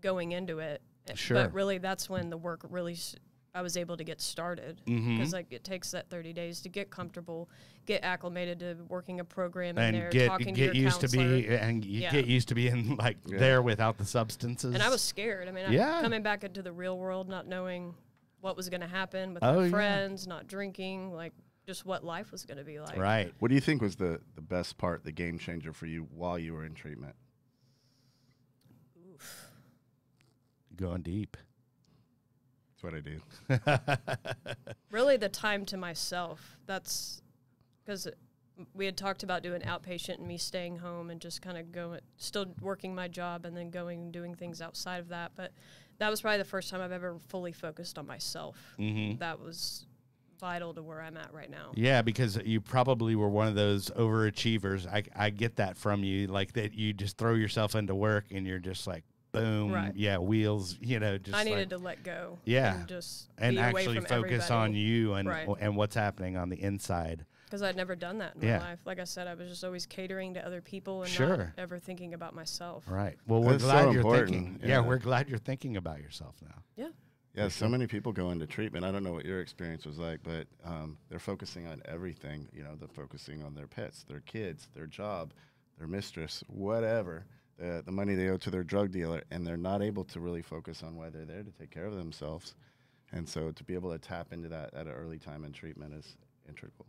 going 0.00 0.30
into 0.30 0.60
it. 0.60 0.80
Sure. 1.16 1.36
But 1.44 1.52
really, 1.54 1.78
that's 1.78 2.10
when 2.10 2.30
the 2.30 2.36
work 2.36 2.60
really. 2.68 2.92
s- 2.94 3.16
I 3.54 3.62
was 3.62 3.76
able 3.78 3.96
to 3.96 4.04
get 4.04 4.20
started 4.20 4.82
mm-hmm. 4.86 5.16
because 5.16 5.32
like 5.32 5.46
it 5.50 5.64
takes 5.64 5.90
that 5.92 6.10
30 6.10 6.32
days 6.34 6.60
to 6.60 6.68
get 6.68 6.90
comfortable, 6.90 7.48
get 7.86 8.04
acclimated 8.04 8.60
to 8.60 8.76
working 8.88 9.20
a 9.20 9.24
program 9.24 9.78
in 9.78 9.84
and 9.84 9.96
there, 9.96 10.10
get 10.10 10.28
talking 10.28 10.54
get 10.54 10.72
to 10.72 10.76
your 10.76 10.84
used 10.84 11.00
to 11.00 11.06
counselor. 11.08 11.40
be 11.40 11.48
and 11.56 11.84
you 11.84 12.02
Yeah. 12.02 12.12
get 12.12 12.26
used 12.26 12.48
to 12.48 12.54
being 12.54 12.94
like 13.00 13.16
Yeah. 13.26 13.38
there 13.38 13.62
without 13.62 13.96
the 13.98 14.04
substances. 14.04 14.74
And 14.74 14.82
I 14.82 14.90
was 14.90 15.00
scared. 15.00 15.48
I 15.48 15.52
mean, 15.52 15.72
Yeah. 15.72 15.96
I, 15.98 16.02
coming 16.02 16.22
back 16.22 16.44
into 16.44 16.62
the 16.62 16.72
real 16.72 16.98
world, 16.98 17.28
not 17.28 17.48
knowing 17.48 17.94
what 18.40 18.54
was 18.56 18.68
going 18.68 18.82
to 18.82 18.86
happen 18.86 19.34
with 19.34 19.42
Oh, 19.42 19.56
my 19.60 19.64
yeah. 19.64 19.70
friends, 19.70 20.26
not 20.28 20.46
drinking, 20.46 21.12
like 21.12 21.32
just 21.66 21.84
what 21.86 22.04
life 22.04 22.30
was 22.30 22.44
going 22.44 22.58
to 22.58 22.64
be 22.64 22.78
like. 22.78 22.96
right. 22.98 23.32
What 23.40 23.48
do 23.48 23.54
you 23.54 23.60
think 23.62 23.80
was 23.82 23.96
the, 23.96 24.20
the 24.36 24.42
best 24.42 24.76
part, 24.78 25.04
the 25.04 25.10
game 25.12 25.38
changer 25.38 25.72
for 25.72 25.86
you 25.86 26.06
while 26.14 26.38
you 26.38 26.52
were 26.52 26.64
in 26.66 26.74
treatment? 26.74 27.16
Going 30.78 31.02
deep. 31.02 31.36
That's 32.70 32.82
what 32.82 32.94
I 32.94 33.00
do. 33.00 34.74
Really, 34.90 35.16
the 35.18 35.28
time 35.28 35.66
to 35.66 35.76
myself. 35.76 36.56
That's 36.66 37.20
because 37.84 38.08
we 38.74 38.86
had 38.86 38.96
talked 38.96 39.22
about 39.22 39.42
doing 39.42 39.60
outpatient 39.62 40.18
and 40.18 40.26
me 40.26 40.38
staying 40.38 40.76
home 40.78 41.10
and 41.10 41.20
just 41.20 41.42
kind 41.42 41.58
of 41.58 41.70
going, 41.72 42.00
still 42.16 42.46
working 42.62 42.94
my 42.94 43.06
job 43.06 43.44
and 43.44 43.56
then 43.56 43.70
going 43.70 44.00
and 44.00 44.12
doing 44.12 44.34
things 44.34 44.62
outside 44.62 44.98
of 45.00 45.08
that. 45.08 45.32
But 45.36 45.52
that 45.98 46.08
was 46.10 46.22
probably 46.22 46.38
the 46.38 46.44
first 46.44 46.70
time 46.70 46.80
I've 46.80 46.92
ever 46.92 47.18
fully 47.28 47.52
focused 47.52 47.98
on 47.98 48.06
myself. 48.06 48.56
Mhm. 48.78 49.18
That 49.18 49.40
was 49.40 49.84
vital 50.40 50.72
to 50.74 50.82
where 50.82 51.02
I'm 51.02 51.16
at 51.16 51.32
right 51.34 51.50
now. 51.50 51.72
Yeah, 51.74 52.00
because 52.02 52.36
you 52.44 52.60
probably 52.60 53.14
were 53.16 53.28
one 53.28 53.46
of 53.48 53.54
those 53.56 53.90
overachievers. 53.90 54.86
I, 54.86 55.02
I 55.14 55.30
get 55.30 55.56
that 55.56 55.76
from 55.76 56.02
you, 56.04 56.28
like 56.28 56.52
that 56.54 56.72
you 56.74 56.92
just 56.92 57.18
throw 57.18 57.34
yourself 57.34 57.74
into 57.74 57.94
work 57.94 58.26
and 58.30 58.46
you're 58.46 58.58
just 58.60 58.86
like, 58.86 59.04
boom, 59.32 59.72
Right. 59.72 59.94
yeah, 59.94 60.18
wheels, 60.18 60.76
you 60.80 60.98
know, 61.00 61.18
just 61.18 61.36
I 61.36 61.44
needed 61.44 61.58
like, 61.58 61.68
to 61.70 61.78
let 61.78 62.02
go. 62.02 62.38
Yeah. 62.44 62.78
And 62.80 62.88
just 62.88 63.28
and 63.38 63.56
be 63.56 63.60
away 63.60 63.68
actually 63.82 63.96
from 63.96 64.04
focus 64.06 64.50
on 64.50 64.74
you 64.74 65.14
and 65.14 65.28
Right. 65.28 65.48
and 65.60 65.76
what's 65.76 65.94
happening 65.94 66.36
on 66.36 66.48
the 66.48 66.60
inside. 66.62 67.24
because 67.44 67.62
I'd 67.62 67.76
never 67.76 67.96
done 67.96 68.18
that 68.18 68.36
in 68.36 68.42
Yeah. 68.42 68.58
my 68.58 68.64
life. 68.72 68.80
Like 68.84 68.98
I 68.98 69.04
said, 69.04 69.26
I 69.26 69.32
was 69.32 69.48
just 69.48 69.64
always 69.64 69.86
catering 69.86 70.34
to 70.34 70.46
other 70.46 70.60
people 70.60 71.02
and 71.02 71.10
Sure. 71.10 71.36
not 71.38 71.46
ever 71.56 71.78
thinking 71.78 72.12
about 72.12 72.34
myself. 72.34 72.84
Right. 72.86 73.16
Well, 73.26 73.42
we're 73.42 73.52
That's 73.52 73.64
so 73.64 73.70
glad 73.70 73.92
you're 73.92 74.02
important, 74.02 74.30
thinking. 74.30 74.58
Yeah. 74.60 74.68
yeah. 74.68 74.80
we're 74.80 74.98
glad 74.98 75.30
you're 75.30 75.38
thinking 75.38 75.78
about 75.78 76.00
yourself 76.02 76.34
now. 76.42 76.62
Yeah. 76.76 76.88
Yeah, 77.34 77.48
so 77.48 77.66
many 77.68 77.86
people 77.86 78.12
go 78.12 78.30
into 78.32 78.46
treatment. 78.46 78.84
I 78.84 78.90
don't 78.90 79.02
know 79.02 79.12
what 79.12 79.24
your 79.24 79.40
experience 79.40 79.86
was 79.86 79.96
like, 79.98 80.22
but 80.24 80.46
um, 80.64 80.98
they're 81.08 81.18
focusing 81.18 81.66
on 81.66 81.80
everything. 81.86 82.48
You 82.52 82.64
know, 82.64 82.74
they're 82.76 82.88
focusing 82.88 83.42
on 83.42 83.54
their 83.54 83.66
pets, 83.68 84.02
their 84.02 84.20
kids, 84.20 84.68
their 84.74 84.86
job, 84.86 85.32
their 85.78 85.86
mistress, 85.86 86.42
whatever, 86.48 87.24
the, 87.58 87.82
the 87.84 87.92
money 87.92 88.14
they 88.14 88.28
owe 88.28 88.36
to 88.38 88.50
their 88.50 88.64
drug 88.64 88.90
dealer, 88.92 89.22
and 89.30 89.46
they're 89.46 89.56
not 89.56 89.82
able 89.82 90.04
to 90.04 90.20
really 90.20 90.42
focus 90.42 90.82
on 90.82 90.96
why 90.96 91.10
they're 91.10 91.24
there 91.24 91.42
to 91.42 91.50
take 91.50 91.70
care 91.70 91.86
of 91.86 91.94
themselves. 91.96 92.54
And 93.12 93.28
so 93.28 93.50
to 93.50 93.64
be 93.64 93.74
able 93.74 93.90
to 93.92 93.98
tap 93.98 94.32
into 94.32 94.48
that 94.48 94.74
at 94.74 94.86
an 94.86 94.92
early 94.92 95.18
time 95.18 95.44
in 95.44 95.52
treatment 95.52 95.94
is 95.94 96.16
integral. 96.48 96.86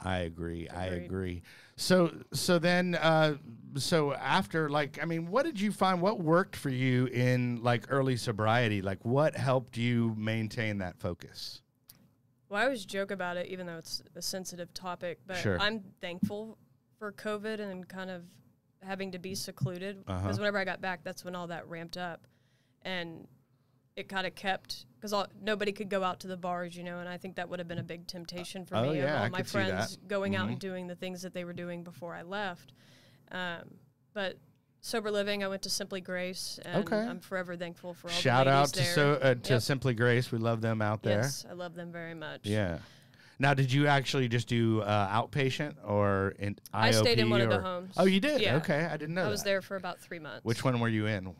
I 0.00 0.18
agree. 0.18 0.68
I 0.68 0.86
agree. 0.86 1.42
So 1.76 2.12
so 2.32 2.58
then 2.58 2.94
uh 2.94 3.36
so 3.76 4.12
after 4.12 4.68
like 4.68 4.98
I 5.00 5.06
mean 5.06 5.28
what 5.28 5.44
did 5.46 5.58
you 5.58 5.72
find 5.72 6.02
what 6.02 6.20
worked 6.20 6.56
for 6.56 6.68
you 6.68 7.06
in 7.06 7.62
like 7.62 7.86
early 7.88 8.16
sobriety? 8.16 8.82
Like 8.82 9.02
what 9.04 9.34
helped 9.34 9.76
you 9.78 10.14
maintain 10.18 10.78
that 10.78 10.98
focus? 10.98 11.62
Well, 12.48 12.60
I 12.60 12.64
always 12.64 12.84
joke 12.84 13.10
about 13.10 13.36
it, 13.36 13.46
even 13.46 13.66
though 13.66 13.78
it's 13.78 14.02
a 14.14 14.22
sensitive 14.22 14.72
topic. 14.74 15.18
But 15.26 15.36
Sure. 15.38 15.58
I'm 15.60 15.82
thankful 16.00 16.58
for 16.98 17.12
COVID 17.12 17.60
and 17.60 17.86
kind 17.88 18.10
of 18.10 18.22
having 18.82 19.12
to 19.12 19.18
be 19.18 19.34
secluded 19.34 20.04
because 20.06 20.22
Uh-huh. 20.24 20.34
whenever 20.38 20.58
I 20.58 20.64
got 20.64 20.80
back, 20.80 21.02
that's 21.04 21.24
when 21.24 21.34
all 21.34 21.46
that 21.48 21.68
ramped 21.68 21.96
up, 21.96 22.26
and 22.82 23.26
it 23.96 24.08
kind 24.08 24.26
of 24.26 24.34
kept 24.34 24.86
because 25.00 25.12
nobody 25.40 25.72
could 25.72 25.88
go 25.88 26.02
out 26.04 26.20
to 26.20 26.28
the 26.28 26.36
bars, 26.36 26.76
you 26.76 26.84
know. 26.84 26.98
And 27.00 27.08
I 27.08 27.16
think 27.18 27.36
that 27.36 27.48
would 27.48 27.58
have 27.58 27.66
been 27.68 27.78
a 27.78 27.82
big 27.84 28.06
temptation 28.06 28.64
for 28.64 28.76
Oh, 28.76 28.82
me. 28.82 28.88
of 28.90 28.94
yeah, 28.96 29.18
all 29.18 29.24
I 29.24 29.28
my 29.28 29.38
could 29.38 29.48
see 29.48 29.58
that. 29.58 29.66
friends 29.68 29.96
going 30.06 30.36
out 30.36 30.46
Mhm. 30.48 30.52
and 30.52 30.60
doing 30.60 30.86
the 30.86 30.94
things 30.94 31.22
that 31.22 31.34
they 31.34 31.44
were 31.44 31.52
doing 31.52 31.82
before 31.84 32.14
I 32.14 32.22
left. 32.22 32.72
Um, 33.32 33.78
but 34.14 34.38
sober 34.80 35.10
living, 35.10 35.42
I 35.42 35.48
went 35.48 35.62
to 35.62 35.70
Simply 35.70 36.00
Grace, 36.00 36.58
and 36.64 36.84
Okay. 36.84 36.96
I'm 37.00 37.18
forever 37.20 37.56
thankful 37.56 37.94
for 37.94 38.08
all 38.08 38.14
Shout 38.14 38.46
the 38.46 38.52
out 38.52 38.68
to 38.74 38.84
so 38.84 39.14
uh, 39.14 39.34
to 39.34 39.54
Yep. 39.54 39.62
Simply 39.62 39.94
Grace. 39.94 40.30
We 40.32 40.38
love 40.38 40.60
them 40.60 40.80
out 40.80 41.02
there. 41.02 41.22
Yes, 41.22 41.44
I 41.48 41.52
love 41.54 41.74
them 41.74 41.90
very 41.92 42.14
much. 42.14 42.46
Yeah. 42.46 42.78
Now, 43.40 43.54
did 43.54 43.72
you 43.72 43.86
actually 43.86 44.28
just 44.28 44.48
do 44.48 44.80
uh, 44.82 45.08
outpatient 45.22 45.74
or 45.84 46.34
in 46.38 46.54
IOP? 46.54 46.58
I 46.72 46.90
stayed 46.90 47.20
in 47.20 47.30
one 47.30 47.40
of 47.40 47.48
the 47.50 47.60
homes. 47.60 47.94
Oh, 47.96 48.04
you 48.04 48.20
did? 48.20 48.40
Yeah. 48.40 48.56
Okay, 48.56 48.84
I 48.84 48.96
didn't 48.96 49.14
know. 49.14 49.24
I 49.24 49.28
was 49.28 49.44
there 49.44 49.62
for 49.62 49.76
about 49.76 50.00
three 50.00 50.18
months. 50.18 50.44
Which 50.44 50.64
one 50.64 50.80
were 50.80 50.88
you 50.88 51.06
in? 51.06 51.34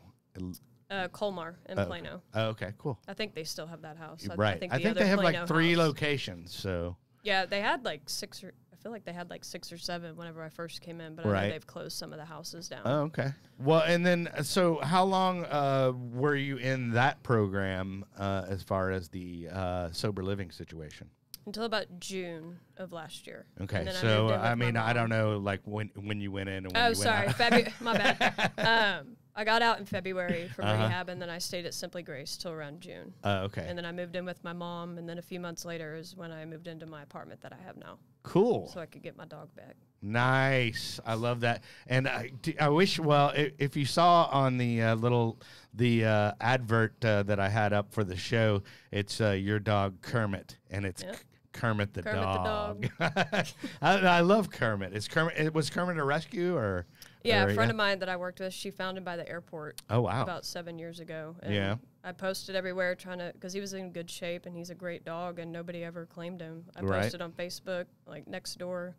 Uh, 0.89 1.07
Colmar 1.09 1.55
in 1.67 1.77
Oh, 1.77 1.85
Plano. 1.85 2.21
Oh, 2.33 2.45
okay, 2.47 2.71
cool. 2.77 2.97
I 3.07 3.13
think 3.13 3.35
they 3.35 3.43
still 3.43 3.67
have 3.67 3.81
that 3.81 3.97
house. 3.97 4.27
I, 4.29 4.35
right. 4.35 4.55
I 4.55 4.59
think, 4.59 4.73
I 4.73 4.77
the 4.77 4.83
think 4.83 4.91
other 4.95 5.03
they 5.03 5.09
have 5.09 5.19
Plano 5.19 5.39
like 5.39 5.47
three 5.47 5.69
house- 5.71 5.77
locations. 5.77 6.53
So 6.55 6.95
Yeah, 7.23 7.45
they 7.45 7.61
had 7.61 7.85
like 7.85 8.09
six 8.09 8.43
or 8.43 8.53
I 8.73 8.75
feel 8.81 8.91
like 8.93 9.03
they 9.03 9.11
had 9.13 9.29
like 9.29 9.43
six 9.43 9.71
or 9.73 9.77
seven 9.77 10.15
whenever 10.15 10.41
I 10.41 10.47
first 10.49 10.81
came 10.81 11.01
in, 11.01 11.13
but 11.13 11.25
I 11.25 11.43
know 11.43 11.49
they've 11.49 11.67
closed 11.67 11.97
some 11.97 12.13
of 12.13 12.17
the 12.17 12.23
houses 12.25 12.69
down. 12.69 12.81
Oh, 12.85 13.01
okay. 13.01 13.33
Well, 13.59 13.81
and 13.85 14.05
then 14.05 14.29
uh, 14.35 14.41
so 14.41 14.79
how 14.81 15.03
long 15.03 15.43
uh, 15.45 15.91
were 16.13 16.35
you 16.37 16.55
in 16.57 16.91
that 16.91 17.21
program 17.21 18.05
uh, 18.17 18.45
as 18.47 18.63
far 18.63 18.89
as 18.91 19.09
the 19.09 19.49
uh, 19.51 19.91
sober 19.91 20.23
living 20.23 20.49
situation? 20.49 21.09
Until 21.49 21.63
about 21.63 21.99
June 21.99 22.59
of 22.77 22.93
last 22.93 23.25
year. 23.25 23.47
Okay, 23.59 23.91
so 23.91 24.29
I, 24.29 24.49
my 24.53 24.65
mean, 24.67 24.77
I 24.77 24.93
don't 24.93 25.09
know 25.09 25.39
like 25.39 25.61
when 25.65 25.89
when 25.95 26.21
you 26.21 26.31
went 26.31 26.47
in 26.47 26.63
and 26.67 26.71
when 26.71 26.85
Oh, 26.85 26.89
you 26.89 26.93
sorry. 26.95 27.27
February. 27.29 27.73
my 27.81 27.97
bad. 27.97 28.51
Um, 28.59 29.17
I 29.35 29.43
got 29.45 29.63
out 29.63 29.79
in 29.79 29.87
February 29.87 30.47
from 30.49 30.65
Uh-huh. 30.65 30.83
rehab, 30.83 31.09
and 31.09 31.19
then 31.19 31.31
I 31.31 31.39
stayed 31.39 31.65
at 31.65 31.73
Simply 31.73 32.03
Grace 32.03 32.37
till 32.37 32.51
around 32.51 32.81
June. 32.81 33.15
Uh, 33.23 33.45
okay, 33.45 33.65
And 33.67 33.75
then 33.75 33.83
I 33.85 33.91
moved 33.91 34.15
in 34.15 34.25
with 34.25 34.43
my 34.43 34.53
mom, 34.53 34.99
and 34.99 35.09
then 35.09 35.17
a 35.17 35.23
few 35.23 35.39
months 35.39 35.65
later 35.65 35.95
is 35.95 36.15
when 36.15 36.31
I 36.31 36.45
moved 36.45 36.67
into 36.67 36.85
my 36.85 37.01
apartment 37.01 37.41
that 37.41 37.51
I 37.51 37.57
have 37.65 37.77
now, 37.77 37.97
cool. 38.21 38.67
so 38.71 38.79
I 38.79 38.85
could 38.85 39.01
get 39.01 39.17
my 39.17 39.25
dog 39.25 39.49
back. 39.55 39.75
Nice. 40.03 40.99
I 41.05 41.15
love 41.15 41.39
that. 41.41 41.63
And 41.87 42.07
I, 42.07 42.31
I 42.59 42.69
wish, 42.69 42.99
well, 42.99 43.29
if, 43.35 43.53
if 43.57 43.75
you 43.75 43.85
saw 43.85 44.25
on 44.31 44.57
the 44.57 44.81
uh, 44.83 44.95
little 44.95 45.39
the 45.73 46.05
uh, 46.05 46.31
advert 46.39 47.03
uh, 47.03 47.23
that 47.23 47.39
I 47.39 47.49
had 47.49 47.73
up 47.73 47.91
for 47.91 48.03
the 48.03 48.15
show, 48.15 48.61
it's 48.91 49.19
uh, 49.19 49.31
your 49.31 49.59
dog 49.59 50.01
Kermit, 50.01 50.57
and 50.69 50.85
it's 50.85 51.01
Yep. 51.03 51.15
K- 51.53 51.59
Kermit 51.61 51.93
the 51.93 52.03
Kermit 52.03 52.21
the 52.21 52.43
dog. 52.43 52.87
I, 52.99 53.45
I 53.81 54.19
love 54.21 54.49
Kermit. 54.51 54.93
Is 54.93 55.07
Kermit 55.07 55.53
was 55.53 55.69
Kermit 55.69 55.97
a 55.97 56.03
rescue 56.03 56.55
or? 56.55 56.85
Yeah, 57.23 57.43
or- 57.45 57.49
a 57.49 57.53
friend 57.53 57.69
of 57.71 57.77
mine 57.77 57.99
that 57.99 58.09
I 58.09 58.15
worked 58.17 58.39
with, 58.39 58.53
she 58.53 58.71
found 58.71 58.97
him 58.97 59.03
by 59.03 59.15
the 59.17 59.27
airport 59.27 59.81
Oh 59.89 60.01
wow. 60.01 60.23
about 60.23 60.45
seven 60.45 60.79
years 60.79 60.99
ago. 60.99 61.35
And 61.43 61.53
Yeah. 61.53 61.75
I 62.03 62.11
posted 62.13 62.55
everywhere 62.55 62.95
trying 62.95 63.19
to, 63.19 63.31
because 63.33 63.51
he 63.51 63.59
was 63.59 63.73
in 63.73 63.91
good 63.91 64.09
shape 64.09 64.45
and 64.45 64.55
he's 64.55 64.69
a 64.69 64.75
great 64.75 65.03
dog, 65.03 65.37
and 65.39 65.51
nobody 65.51 65.83
ever 65.83 66.05
claimed 66.05 66.39
him. 66.41 66.63
I 66.75 66.81
Right. 66.81 67.01
posted 67.03 67.21
on 67.21 67.31
Facebook, 67.33 67.85
like 68.07 68.25
next 68.27 68.57
door, 68.57 68.95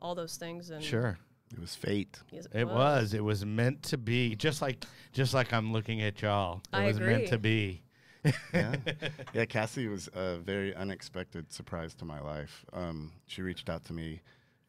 all 0.00 0.14
those 0.14 0.36
things, 0.36 0.70
and 0.70 0.82
Sure. 0.82 1.18
It 1.52 1.60
was 1.60 1.74
fate. 1.76 2.20
he's- 2.30 2.46
It 2.52 2.66
was. 2.66 3.14
It 3.14 3.22
was 3.22 3.44
meant 3.44 3.82
to 3.84 3.98
be. 3.98 4.34
Just 4.34 4.60
like 4.62 4.84
just 5.12 5.34
like 5.34 5.52
I'm 5.52 5.72
looking 5.72 6.02
at 6.02 6.20
y'all. 6.22 6.58
It 6.72 6.76
I 6.76 6.86
was 6.86 6.98
meant 6.98 7.28
to 7.28 7.38
be. 7.38 7.82
yeah. 8.54 8.76
yeah, 9.34 9.44
Cassie 9.44 9.88
was 9.88 10.08
a 10.14 10.36
very 10.36 10.74
unexpected 10.74 11.52
surprise 11.52 11.94
to 11.96 12.04
my 12.04 12.20
life. 12.20 12.64
Um, 12.72 13.12
she 13.26 13.42
reached 13.42 13.68
out 13.68 13.84
to 13.86 13.92
me 13.92 14.20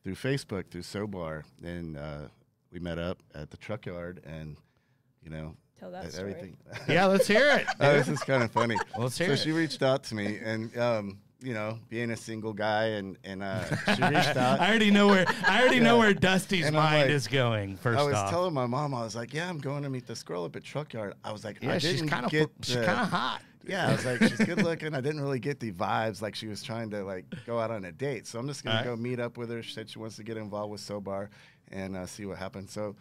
through 0.04 0.16
Facebook, 0.16 0.70
through 0.70 0.84
Sobar, 0.84 1.44
and 1.64 1.98
uh, 1.98 2.28
we 2.72 2.80
met 2.80 3.00
up 3.00 3.22
at 3.34 3.52
the 3.52 3.58
truck 3.58 3.86
yard, 3.86 4.22
and 4.26 4.58
you 5.24 5.30
know, 5.30 5.56
Tell 5.80 5.92
that 5.92 6.06
at 6.06 6.14
story. 6.14 6.32
everything. 6.32 6.58
Yeah, 6.88 7.06
let's 7.06 7.28
hear 7.28 7.52
it. 7.58 7.68
oh, 7.80 7.94
this 7.94 8.08
is 8.08 8.20
kind 8.22 8.44
of 8.44 8.52
funny. 8.52 8.76
Let's 8.98 9.18
hear 9.18 9.28
so 9.28 9.34
it. 9.34 9.40
she 9.40 9.52
reached 9.52 9.82
out 9.84 10.04
to 10.06 10.16
me, 10.16 10.40
and 10.44 10.76
um, 10.78 11.20
you 11.42 11.54
know, 11.54 11.78
being 11.90 12.12
a 12.12 12.18
single 12.18 12.54
guy, 12.54 12.86
and 12.86 13.18
and 13.24 13.44
uh, 13.44 13.64
she 13.96 14.02
reached 14.04 14.38
out. 14.38 14.60
I 14.60 14.70
already 14.70 14.92
know 14.92 15.08
where 15.08 15.26
I 15.46 15.62
already 15.62 15.80
know 15.80 15.98
where 15.98 16.14
Dusty's 16.14 16.66
And 16.68 16.76
mind 16.76 17.04
like- 17.04 17.10
is 17.12 17.28
going. 17.28 17.78
First 17.78 18.00
I 18.00 18.04
was 18.04 18.16
off, 18.16 18.30
telling 18.30 18.54
my 18.54 18.66
mom, 18.66 18.94
I 18.94 19.04
was 19.04 19.16
like, 19.16 19.34
"Yeah, 19.34 19.50
I'm 19.50 19.60
going 19.60 19.84
to 19.84 19.90
meet 19.90 20.08
this 20.08 20.24
girl 20.24 20.46
up 20.46 20.56
at 20.56 20.64
Truck 20.64 20.94
Yard." 20.94 21.14
I 21.24 21.32
was 21.32 21.44
like, 21.44 21.58
yeah, 21.62 21.74
I 21.74 21.78
she's 21.78 22.02
kind 22.04 22.26
of 22.26 22.32
she's 22.62 22.76
kind 22.76 23.00
of 23.02 23.10
hot. 23.10 23.42
Yeah, 23.68 23.88
I 23.90 23.92
was 23.94 24.06
like, 24.06 24.22
she's 24.22 24.38
good 24.46 24.62
looking. 24.62 24.94
I 24.94 25.02
didn't 25.02 25.22
really 25.22 25.40
get 25.40 25.60
the 25.60 25.72
vibes 25.72 26.22
like 26.22 26.36
she 26.36 26.46
was 26.48 26.62
trying 26.62 26.92
to 26.92 27.04
like 27.04 27.26
go 27.48 27.60
out 27.60 27.72
on 27.72 27.84
a 27.86 27.92
date. 27.92 28.28
So 28.28 28.38
I'm 28.40 28.48
just 28.48 28.64
gonna 28.64 28.78
Alright. 28.78 28.96
go 28.96 29.02
meet 29.02 29.20
up 29.20 29.38
with 29.38 29.50
her. 29.50 29.64
She 29.64 29.74
said 29.74 29.90
she 29.90 29.98
wants 30.00 30.16
to 30.18 30.24
get 30.24 30.38
involved 30.38 30.72
with 30.72 30.82
Sobar 30.82 31.30
and 31.72 31.96
uh, 31.98 32.06
see 32.06 32.26
what 32.28 32.38
happens. 32.38 32.72
So 32.72 32.96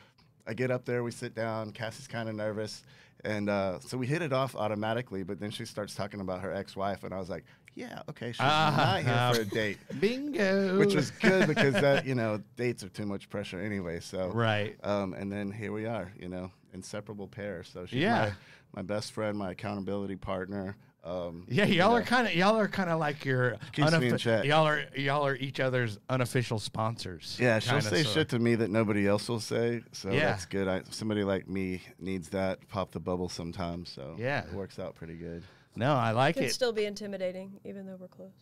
I 0.46 0.54
get 0.54 0.70
up 0.70 0.84
there, 0.86 1.02
we 1.04 1.10
sit 1.10 1.34
down. 1.34 1.70
Cassie's 1.70 2.06
kind 2.08 2.28
of 2.30 2.34
nervous, 2.34 2.82
and 3.24 3.48
uh, 3.50 3.78
so 3.80 3.98
we 3.98 4.06
hit 4.06 4.22
it 4.22 4.32
off 4.32 4.56
automatically. 4.56 5.22
But 5.22 5.38
then 5.38 5.50
she 5.50 5.66
starts 5.66 5.94
talking 5.94 6.20
about 6.20 6.40
her 6.40 6.52
ex-wife, 6.54 7.04
and 7.04 7.12
I 7.12 7.18
was 7.18 7.28
like, 7.28 7.44
yeah, 7.74 8.02
okay, 8.08 8.32
she's 8.32 8.40
Ah, 8.40 9.00
not 9.02 9.02
here 9.02 9.34
for 9.34 9.48
a 9.50 9.54
date. 9.54 9.78
Bingo. 10.00 10.78
Which 10.78 10.94
was 10.94 11.10
good 11.10 11.48
because 11.48 11.74
that 11.74 12.06
you 12.06 12.14
know 12.14 12.40
dates 12.56 12.82
are 12.84 12.88
too 12.88 13.06
much 13.06 13.28
pressure 13.28 13.60
anyway. 13.60 14.00
So 14.00 14.28
right. 14.28 14.76
um, 14.84 15.14
and 15.14 15.30
then 15.30 15.50
here 15.50 15.72
we 15.72 15.86
are, 15.86 16.12
you 16.18 16.28
know, 16.28 16.50
inseparable 16.72 17.28
pair. 17.28 17.62
So 17.64 17.86
she's 17.86 18.00
Yeah. 18.02 18.32
my, 18.72 18.80
my 18.80 18.82
best 18.82 19.12
friend, 19.12 19.36
my 19.38 19.50
accountability 19.52 20.16
partner. 20.16 20.76
Um, 21.04 21.44
Yeah, 21.50 21.66
you 21.66 21.74
y'all 21.74 21.90
know, 21.90 21.96
are 21.96 22.02
kind 22.02 22.26
of 22.26 22.34
y'all 22.34 22.56
are 22.56 22.66
kind 22.66 22.88
of 22.88 22.98
like 22.98 23.26
your 23.26 23.56
Keeps 23.72 23.92
me 23.98 24.08
in 24.08 24.16
check. 24.16 24.44
y'all 24.46 24.66
are 24.66 24.84
y'all 24.96 25.26
are 25.26 25.36
each 25.36 25.60
other's 25.60 25.98
unofficial 26.08 26.58
sponsors. 26.58 27.36
Yeah, 27.38 27.58
she'll 27.58 27.82
say 27.82 28.02
sorta. 28.04 28.08
shit 28.20 28.28
to 28.30 28.38
me 28.38 28.54
that 28.54 28.70
nobody 28.70 29.06
else 29.06 29.28
will 29.28 29.38
say. 29.40 29.82
So 29.92 30.10
Yeah. 30.10 30.20
that's 30.30 30.46
good. 30.46 30.66
I, 30.66 30.80
somebody 30.90 31.22
like 31.22 31.46
me 31.46 31.82
needs 31.98 32.30
that 32.30 32.66
pop 32.68 32.90
the 32.92 33.00
bubble 33.00 33.28
sometimes. 33.28 33.90
So 33.90 34.16
Yeah. 34.18 34.44
it 34.46 34.52
works 34.54 34.78
out 34.78 34.94
pretty 34.94 35.16
good. 35.16 35.42
No, 35.76 35.92
I 35.94 36.12
like 36.12 36.36
Can 36.36 36.44
it. 36.44 36.52
still 36.54 36.72
be 36.72 36.86
intimidating, 36.86 37.60
even 37.64 37.84
though 37.86 37.96
we're 37.96 38.08
close. 38.08 38.32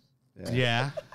yeah. 0.52 0.90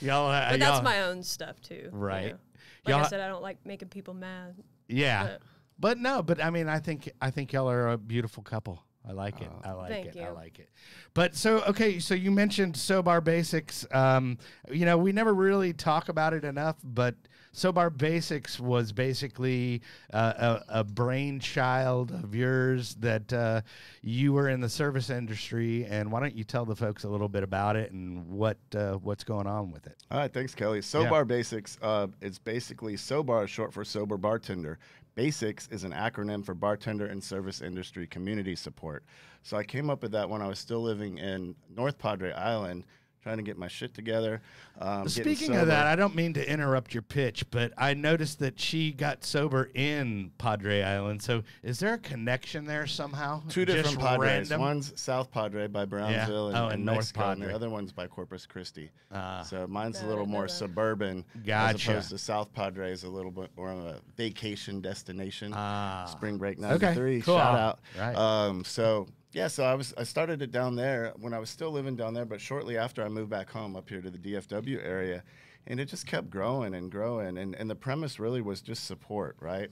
y'all, 0.00 0.28
uh, 0.30 0.50
But 0.50 0.58
y'all, 0.58 0.72
that's 0.72 0.82
my 0.82 1.02
own 1.02 1.22
stuff 1.22 1.60
too. 1.60 1.74
you 1.74 1.90
Right. 1.92 2.30
know. 2.32 2.38
Like 2.86 2.88
Y'all- 2.96 3.04
I 3.04 3.08
said, 3.08 3.20
I 3.20 3.28
don't 3.28 3.42
like 3.42 3.64
making 3.64 3.88
people 3.88 4.14
mad. 4.14 4.56
yeah. 4.88 5.22
but- 5.24 5.42
But 5.78 5.98
no, 5.98 6.22
but 6.22 6.42
I 6.42 6.50
mean, 6.50 6.68
I 6.68 6.78
think 6.78 7.10
I 7.20 7.30
think 7.30 7.52
y'all 7.52 7.68
are 7.70 7.90
a 7.90 7.98
beautiful 7.98 8.42
couple. 8.44 8.82
I 9.06 9.12
like 9.12 9.40
it. 9.40 9.50
I 9.64 9.72
like 9.72 9.90
Thank 9.90 10.06
it. 10.16 10.20
I 10.20 10.30
like 10.30 10.58
it. 10.58 10.70
But 11.12 11.34
so 11.34 11.62
okay, 11.64 11.98
so 11.98 12.14
you 12.14 12.30
mentioned 12.30 12.76
Sobar 12.76 13.20
Basics. 13.20 13.86
Um, 13.92 14.38
you 14.70 14.86
know, 14.86 14.96
we 14.96 15.12
never 15.12 15.34
really 15.34 15.72
talk 15.72 16.08
about 16.08 16.32
it 16.32 16.44
enough, 16.44 16.76
but 16.82 17.14
Sobar 17.54 17.90
Basics 17.90 18.58
was 18.58 18.92
basically 18.92 19.80
uh, 20.12 20.60
a, 20.68 20.80
a 20.80 20.84
brainchild 20.84 22.10
of 22.10 22.34
yours 22.34 22.96
that 22.96 23.32
uh, 23.32 23.60
you 24.02 24.32
were 24.32 24.48
in 24.48 24.60
the 24.60 24.68
service 24.68 25.08
industry. 25.08 25.84
And 25.84 26.10
why 26.10 26.20
don't 26.20 26.34
you 26.34 26.42
tell 26.42 26.64
the 26.64 26.74
folks 26.74 27.04
a 27.04 27.08
little 27.08 27.28
bit 27.28 27.44
about 27.44 27.76
it 27.76 27.92
and 27.92 28.28
what 28.28 28.58
uh, 28.74 28.94
what's 28.94 29.22
going 29.22 29.46
on 29.46 29.70
with 29.70 29.86
it? 29.86 29.96
All 30.10 30.18
right, 30.18 30.32
thanks, 30.32 30.54
Kelly. 30.54 30.80
SOBAR 30.80 31.24
Basics, 31.24 31.78
uh, 31.80 32.08
it's 32.20 32.38
basically 32.38 32.96
SOBAR 32.96 33.44
is 33.44 33.50
short 33.50 33.72
for 33.72 33.84
sober 33.84 34.16
bartender. 34.16 34.78
Basics 35.14 35.68
is 35.68 35.84
an 35.84 35.92
acronym 35.92 36.44
for 36.44 36.54
bartender 36.54 37.06
and 37.06 37.22
service 37.22 37.62
industry 37.62 38.06
community 38.06 38.56
support. 38.56 39.04
So 39.42 39.56
I 39.56 39.62
came 39.62 39.88
up 39.88 40.02
with 40.02 40.12
that 40.12 40.28
when 40.28 40.42
I 40.42 40.48
was 40.48 40.58
still 40.58 40.82
living 40.82 41.18
in 41.18 41.54
North 41.68 41.98
Padre 41.98 42.32
Island, 42.32 42.84
trying 43.24 43.38
to 43.38 43.42
get 43.42 43.56
my 43.56 43.66
shit 43.68 43.94
together. 43.94 44.42
Um, 44.78 45.08
Speaking 45.08 45.56
of 45.56 45.66
that, 45.68 45.86
I 45.86 45.96
don't 45.96 46.14
mean 46.14 46.34
to 46.34 46.46
interrupt 46.48 46.92
your 46.92 47.02
pitch, 47.02 47.44
but 47.50 47.72
I 47.78 47.94
noticed 47.94 48.38
that 48.40 48.60
she 48.60 48.92
got 48.92 49.24
sober 49.24 49.70
in 49.74 50.30
Padre 50.36 50.82
Island. 50.82 51.22
So 51.22 51.42
is 51.62 51.78
there 51.78 51.94
a 51.94 51.98
connection 51.98 52.66
there 52.66 52.86
somehow? 52.86 53.42
two 53.48 53.64
different 53.64 53.86
Just 53.96 53.98
Padres. 53.98 54.28
random? 54.50 54.60
One's 54.60 54.92
South 55.00 55.30
Padre 55.30 55.66
by 55.68 55.86
Brownsville 55.86 56.48
and, 56.48 56.56
Oh, 56.58 56.64
and 56.64 56.74
and 56.74 56.84
North 56.84 56.96
Mexico, 56.98 57.20
and 57.30 57.40
Padre. 57.40 57.48
the 57.48 57.54
other 57.56 57.70
one's 57.70 57.92
by 57.92 58.06
Corpus 58.06 58.44
Christi. 58.46 58.90
Ah. 59.10 59.42
so 59.42 59.66
mine's 59.66 60.02
a 60.02 60.06
little 60.06 60.26
more 60.26 60.42
that. 60.42 60.50
suburban, 60.50 61.24
as 61.48 61.82
opposed 61.86 62.10
to 62.10 62.18
South 62.18 62.52
Padre 62.52 62.92
is 62.92 63.04
a 63.04 63.08
little 63.08 63.30
bit 63.30 63.50
more 63.56 63.70
of 63.72 63.78
a 63.78 64.00
vacation 64.18 64.82
destination. 64.82 65.52
Ah. 65.54 66.04
Spring 66.10 66.36
Break 66.36 66.58
Okay, 66.58 66.68
'93. 66.68 67.22
cool. 67.22 67.38
Shout 67.38 67.58
out. 67.58 67.78
Right. 67.98 68.14
Um, 68.14 68.64
so 68.64 69.06
yeah, 69.34 69.48
so 69.48 69.64
I 69.64 69.74
was 69.74 69.92
I 69.98 70.04
started 70.04 70.42
it 70.42 70.52
down 70.52 70.76
there 70.76 71.12
when 71.18 71.34
I 71.34 71.38
was 71.38 71.50
still 71.50 71.70
living 71.70 71.96
down 71.96 72.14
there, 72.14 72.24
but 72.24 72.40
shortly 72.40 72.78
after 72.78 73.04
I 73.04 73.08
moved 73.08 73.30
back 73.30 73.50
home 73.50 73.74
up 73.74 73.88
here 73.88 74.00
to 74.00 74.10
the 74.10 74.18
DFW 74.18 74.84
area, 74.84 75.24
and 75.66 75.80
it 75.80 75.86
just 75.86 76.06
kept 76.06 76.30
growing 76.30 76.74
and 76.74 76.90
growing, 76.90 77.36
and 77.38 77.54
and 77.56 77.68
the 77.68 77.74
premise 77.74 78.20
really 78.20 78.40
was 78.40 78.62
just 78.62 78.84
support, 78.84 79.36
right? 79.40 79.70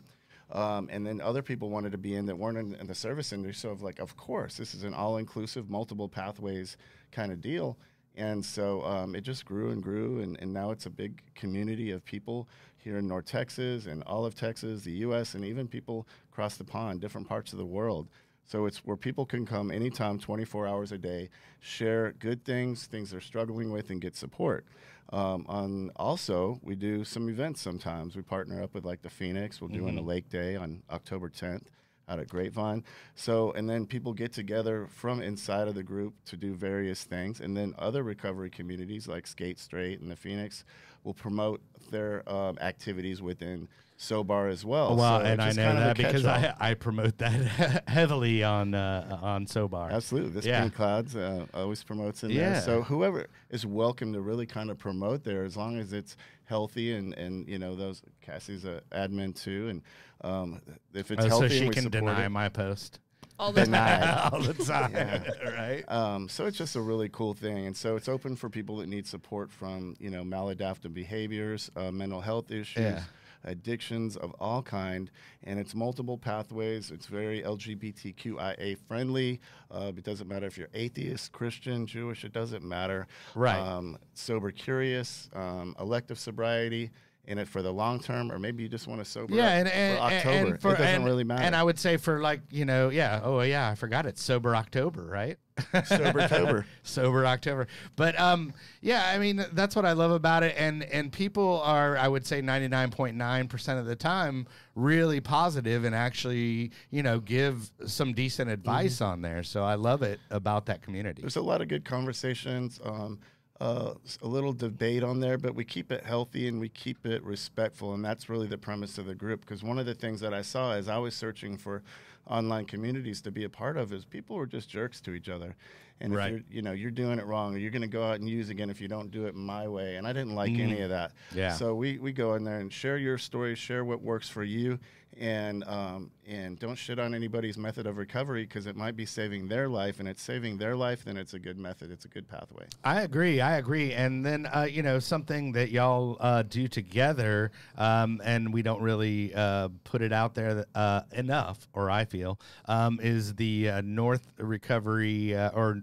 Um, 0.51 0.89
and 0.93 1.07
then 1.07 1.21
other 1.21 1.43
people 1.43 1.71
wanted 1.71 1.93
to 1.93 1.99
be 1.99 2.15
in 2.15 2.27
that 2.27 2.37
weren't 2.37 2.59
in, 2.59 2.75
in 2.75 2.87
the 2.87 2.95
service 2.95 3.33
industry. 3.33 3.55
So, 3.55 3.71
of 3.71 3.83
like, 3.83 4.01
of 4.01 4.17
course, 4.19 4.57
this 4.57 4.75
is 4.75 4.85
an 4.85 4.93
all-inclusive, 4.93 5.71
multiple 5.71 6.09
pathways 6.11 6.77
kind 7.11 7.33
of 7.33 7.41
deal. 7.41 7.79
And 8.17 8.45
so 8.45 8.85
um, 8.85 9.15
it 9.15 9.23
just 9.23 9.47
grew 9.47 9.71
and 9.71 9.83
grew, 9.83 10.21
and, 10.21 10.39
and 10.41 10.53
now 10.53 10.71
it's 10.71 10.85
a 10.85 10.91
big 10.91 11.23
community 11.35 11.91
of 11.93 12.05
people 12.05 12.49
here 12.77 12.99
in 12.99 13.09
North 13.09 13.25
Texas 13.25 13.87
and 13.87 14.03
all 14.03 14.27
of 14.27 14.35
Texas, 14.35 14.83
the 14.83 14.93
U.S., 14.93 15.35
and 15.35 15.45
even 15.45 15.67
people 15.67 16.07
across 16.31 16.57
the 16.57 16.65
pond, 16.65 17.01
different 17.01 17.27
parts 17.27 17.53
of 17.53 17.59
the 17.59 17.65
world. 17.65 18.09
So 18.45 18.67
it's 18.67 18.79
where 18.79 18.97
people 18.97 19.25
can 19.25 19.47
come 19.47 19.71
anytime, 19.71 20.19
24 20.19 20.67
hours 20.67 20.93
a 20.93 20.99
day, 20.99 21.31
share 21.61 22.13
good 22.13 22.45
things, 22.45 22.87
things 22.87 23.11
they're 23.11 23.21
struggling 23.21 23.73
with, 23.73 23.91
and 23.91 24.01
get 24.01 24.17
support. 24.17 24.67
Um, 25.13 25.45
on 25.49 25.91
also, 25.97 26.59
we 26.63 26.75
do 26.75 27.05
some 27.05 27.29
events 27.29 27.61
sometimes. 27.61 28.17
We 28.17 28.23
partner 28.23 28.63
up 28.63 28.75
with 28.75 28.85
like 28.85 29.03
the 29.03 29.11
Phoenix. 29.11 29.61
We'll 29.61 29.71
do 29.71 29.87
in 29.87 29.99
a 29.99 30.03
Lake 30.03 30.29
Day 30.29 30.57
on 30.57 30.83
October 30.91 31.29
10th 31.29 31.65
out 32.09 32.19
at 32.19 32.29
Grapevine. 32.29 32.85
So, 33.15 33.53
and 33.53 33.69
then 33.69 33.87
people 33.87 34.13
get 34.13 34.33
together 34.33 34.87
from 34.91 35.23
inside 35.23 35.69
of 35.69 35.75
the 35.75 35.83
group 35.83 36.15
to 36.27 36.37
do 36.37 36.55
various 36.55 37.05
things. 37.05 37.41
And 37.41 37.57
then 37.57 37.75
other 37.79 38.03
recovery 38.03 38.51
communities 38.51 39.07
like 39.07 39.27
Skate 39.27 39.59
Straight 39.59 40.01
and 40.01 40.11
the 40.11 40.17
Phoenix 40.17 40.65
will 41.05 41.15
promote 41.15 41.61
their 41.91 42.29
um, 42.29 42.59
activities 42.61 43.21
within 43.21 43.69
SOBAR 43.99 44.49
as 44.49 44.65
well. 44.65 44.97
Well, 44.97 45.21
So 45.21 45.25
and 45.27 45.41
I 45.41 45.53
know 45.53 45.65
kind 45.65 45.79
of 45.79 45.85
a 45.85 45.87
that 45.89 45.97
because. 45.97 46.27
I, 46.27 46.55
I 46.59 46.75
promote 46.75 47.19
that 47.19 47.85
heavily 47.89 48.43
on 48.43 48.75
uh, 48.75 49.19
on 49.23 49.47
Sobar. 49.47 49.91
Absolutely. 49.91 50.31
This 50.31 50.45
Yeah. 50.47 50.63
Pink 50.63 50.75
Clouds 50.75 51.15
uh, 51.15 51.47
always 51.55 51.85
promotes 51.85 52.25
in 52.25 52.31
Yeah. 52.31 52.53
there. 52.55 52.61
So 52.63 52.83
whoever 52.83 53.27
is 53.51 53.65
welcome 53.65 54.13
to 54.15 54.21
really 54.21 54.47
kind 54.47 54.71
of 54.71 54.79
promote 54.79 55.23
there 55.23 55.45
as 55.45 55.57
long 55.57 55.79
as 55.79 55.93
it's 55.93 56.17
healthy 56.47 56.95
and, 56.95 57.15
and 57.15 57.47
you 57.49 57.59
know, 57.59 57.77
those 57.77 58.03
Cassie's 58.23 58.65
an 58.65 58.81
admin 58.91 59.41
too. 59.41 59.69
And 59.69 59.83
um, 60.23 60.61
if 60.95 61.11
it's 61.13 61.25
Oh, 61.25 61.29
healthy 61.29 61.49
so 61.51 61.65
she 61.65 61.69
can 61.69 61.89
deny 61.91 62.25
it, 62.25 62.29
my 62.31 62.49
post 62.49 62.99
All 63.43 63.51
the 63.53 63.65
Denied. 63.65 64.29
all 64.33 64.41
the 64.41 64.55
time, 64.55 64.93
Yeah. 64.93 65.23
right? 65.59 65.85
Um, 65.91 66.29
so 66.29 66.47
it's 66.47 66.57
just 66.57 66.77
a 66.77 66.81
really 66.81 67.09
cool 67.09 67.35
thing, 67.35 67.67
and 67.67 67.77
so 67.77 67.97
it's 67.97 68.09
open 68.09 68.37
for 68.37 68.49
people 68.49 68.77
that 68.77 68.89
need 68.89 69.05
support 69.07 69.51
from 69.51 69.97
you 69.99 70.11
know 70.11 70.23
maladaptive 70.23 70.95
behaviors, 70.95 71.69
uh, 71.75 71.91
mental 71.91 72.21
health 72.21 72.53
issues, 72.53 72.77
Yeah. 72.83 73.03
addictions 73.45 74.17
of 74.17 74.33
all 74.39 74.63
kind, 74.63 75.11
and 75.43 75.59
it's 75.59 75.75
multiple 75.75 76.17
pathways. 76.17 76.93
It's 76.93 77.07
very 77.07 77.43
LGBTQIA 77.43 78.79
friendly. 78.87 79.41
Uh, 79.73 79.91
it 79.97 80.05
doesn't 80.05 80.29
matter 80.29 80.47
if 80.47 80.57
you're 80.57 80.69
atheist, 80.73 81.33
Christian, 81.33 81.85
Jewish. 81.85 82.25
It 82.25 82.33
doesn't 82.33 82.63
matter. 82.63 83.09
Right. 83.35 83.59
Um, 83.59 83.99
sober 84.15 84.53
curious, 84.53 85.29
um, 85.35 85.75
elective 85.81 86.19
sobriety. 86.21 86.91
In 87.25 87.39
it 87.39 87.47
for 87.47 87.63
the 87.63 87.73
long 87.73 88.01
term, 88.01 88.33
or 88.33 88.41
maybe 88.41 88.65
you 88.65 88.69
just 88.69 88.89
want 88.89 89.01
to 89.01 89.05
sober 89.09 89.33
Yeah, 89.33 89.45
up 89.45 89.51
and, 89.53 89.69
and, 89.69 89.97
for 89.97 90.03
October. 90.03 90.51
and 90.51 90.61
for, 90.61 90.69
it 90.75 90.79
doesn't 90.79 90.95
and- 90.97 91.05
really 91.05 91.23
matter. 91.23 91.45
And 91.45 91.55
I 91.55 91.63
would 91.63 91.79
say 91.79 91.97
for 91.97 92.21
like 92.21 92.41
you 92.51 92.65
know, 92.65 92.89
yeah, 92.89 93.21
oh 93.23 93.41
yeah, 93.43 93.71
I 93.71 93.77
forgot 93.77 94.07
it's 94.07 94.21
sober 94.21 94.57
October, 94.57 95.05
right? 95.05 95.39
sober 95.85 96.21
October, 96.23 96.67
sober 96.83 97.25
October. 97.25 97.69
But 97.95 98.19
um, 98.19 98.53
yeah, 98.81 99.05
I 99.15 99.19
mean 99.19 99.45
that's 99.53 99.77
what 99.77 99.85
I 99.87 99.93
love 99.93 100.11
about 100.11 100.43
it, 100.43 100.57
and 100.59 100.83
and 100.83 101.13
people 101.13 101.61
are, 101.65 101.97
I 101.97 102.09
would 102.09 102.27
say, 102.27 102.41
ninety 102.41 102.67
nine 102.67 102.91
point 102.91 103.17
nine 103.17 103.47
percent 103.47 103.79
of 103.79 103.87
the 103.87 103.95
time 103.95 104.49
really 104.75 105.21
positive 105.21 105.85
and 105.85 105.95
actually 105.95 106.73
you 106.91 107.05
know 107.05 107.21
give 107.21 107.71
some 107.87 108.15
decent 108.15 108.51
advice 108.51 108.97
Mm-hmm. 108.97 109.05
on 109.05 109.23
there. 109.23 109.45
So 109.45 109.63
I 109.63 109.77
love 109.77 110.03
it 110.03 110.19
about 110.31 110.67
that 110.67 110.83
community. 110.83 111.23
There's 111.23 111.37
a 111.37 111.41
lot 111.41 111.61
of 111.63 111.69
good 111.69 111.85
conversations, 111.85 112.81
um, 112.85 113.21
uh, 113.63 113.95
a 114.23 114.27
little 114.27 114.53
debate 114.53 115.03
on 115.05 115.21
there, 115.21 115.39
but 115.39 115.55
we 115.55 115.65
keep 115.65 115.93
it 115.93 116.05
healthy 116.05 116.49
and 116.49 116.59
we 116.59 116.69
keep 116.69 117.07
it 117.07 117.23
respectful, 117.23 117.95
and 117.95 118.05
that's 118.05 118.29
really 118.29 118.47
the 118.49 118.59
premise 118.59 118.99
of 118.99 119.07
the 119.07 119.15
group. 119.15 119.41
Because 119.43 119.63
one 119.63 119.79
of 119.79 119.87
the 119.87 119.95
things 119.95 120.21
that 120.21 120.35
I 120.35 120.43
saw 120.43 120.73
as 120.73 120.89
I 120.89 120.99
was 120.99 121.15
searching 121.15 121.57
for 121.57 121.83
online 122.27 122.65
communities 122.65 123.21
to 123.23 123.31
be 123.31 123.45
a 123.45 123.49
part 123.49 123.77
of 123.77 123.93
is 123.93 124.05
people 124.05 124.37
were 124.37 124.47
just 124.47 124.69
jerks 124.69 125.01
to 125.03 125.13
each 125.15 125.29
other, 125.29 125.55
and 126.01 126.15
Right. 126.15 126.27
if 126.27 126.31
you're, 126.33 126.43
you 126.51 126.63
know, 126.63 126.73
you're 126.73 126.91
doing 126.91 127.19
it 127.19 127.27
wrong, 127.27 127.55
or 127.55 127.59
you're 127.59 127.71
going 127.71 127.83
to 127.83 127.89
go 127.89 128.03
out 128.05 128.19
and 128.19 128.29
use 128.29 128.49
again 128.49 128.69
if 128.71 128.81
you 128.81 128.89
don't 128.89 129.11
do 129.13 129.27
it 129.27 129.35
my 129.37 129.69
way, 129.69 129.97
and 129.97 130.07
I 130.07 130.13
didn't 130.13 130.35
like 130.35 130.53
any 130.59 130.81
of 130.81 130.91
that. 130.91 131.13
Yeah. 131.33 131.53
So 131.55 131.75
we 131.75 131.99
we 131.99 132.13
go 132.13 132.35
in 132.35 132.43
there 132.45 132.59
and 132.59 132.73
share 132.73 132.97
your 132.99 133.19
story, 133.19 133.55
share 133.55 133.85
what 133.85 134.03
works 134.03 134.29
for 134.29 134.43
you, 134.45 134.79
and 135.19 135.65
um, 135.65 136.11
and 136.27 136.59
don't 136.59 136.77
shit 136.77 136.99
on 136.99 137.15
anybody's 137.15 137.59
method 137.59 137.87
of 137.87 137.97
recovery 137.97 138.45
because 138.45 138.67
it 138.67 138.77
might 138.77 138.97
be 138.97 139.07
saving 139.07 139.49
their 139.49 139.69
life, 139.69 140.01
and 140.01 140.09
it's 140.09 140.23
saving 140.23 140.59
their 140.59 140.77
life, 140.77 141.05
then 141.05 141.17
it's 141.17 141.35
a 141.35 141.39
good 141.39 141.59
method, 141.59 141.91
it's 141.91 142.05
a 142.05 142.09
good 142.09 142.29
pathway. 142.29 142.65
I 142.85 143.03
agree. 143.03 143.41
I 143.41 143.57
agree. 143.59 143.93
And 143.93 144.25
then, 144.25 144.47
uh, 144.47 144.67
you 144.71 144.83
know, 144.83 144.99
something 144.99 145.53
that 145.53 145.71
y'all 145.71 146.17
uh, 146.21 146.43
do 146.43 146.69
together, 146.69 147.51
um, 147.77 148.21
and 148.25 148.53
we 148.53 148.63
don't 148.63 148.81
really 148.83 149.35
uh, 149.35 149.69
put 149.85 150.03
it 150.03 150.13
out 150.13 150.35
there 150.35 150.65
uh, 150.75 151.03
enough, 151.13 151.69
or 151.73 151.91
I 151.91 152.05
feel, 152.05 152.39
um, 152.67 152.99
is 153.03 153.35
the 153.35 153.69
uh, 153.71 153.81
North 153.85 154.27
Recovery 154.39 155.35
uh, 155.35 155.51
or 155.51 155.83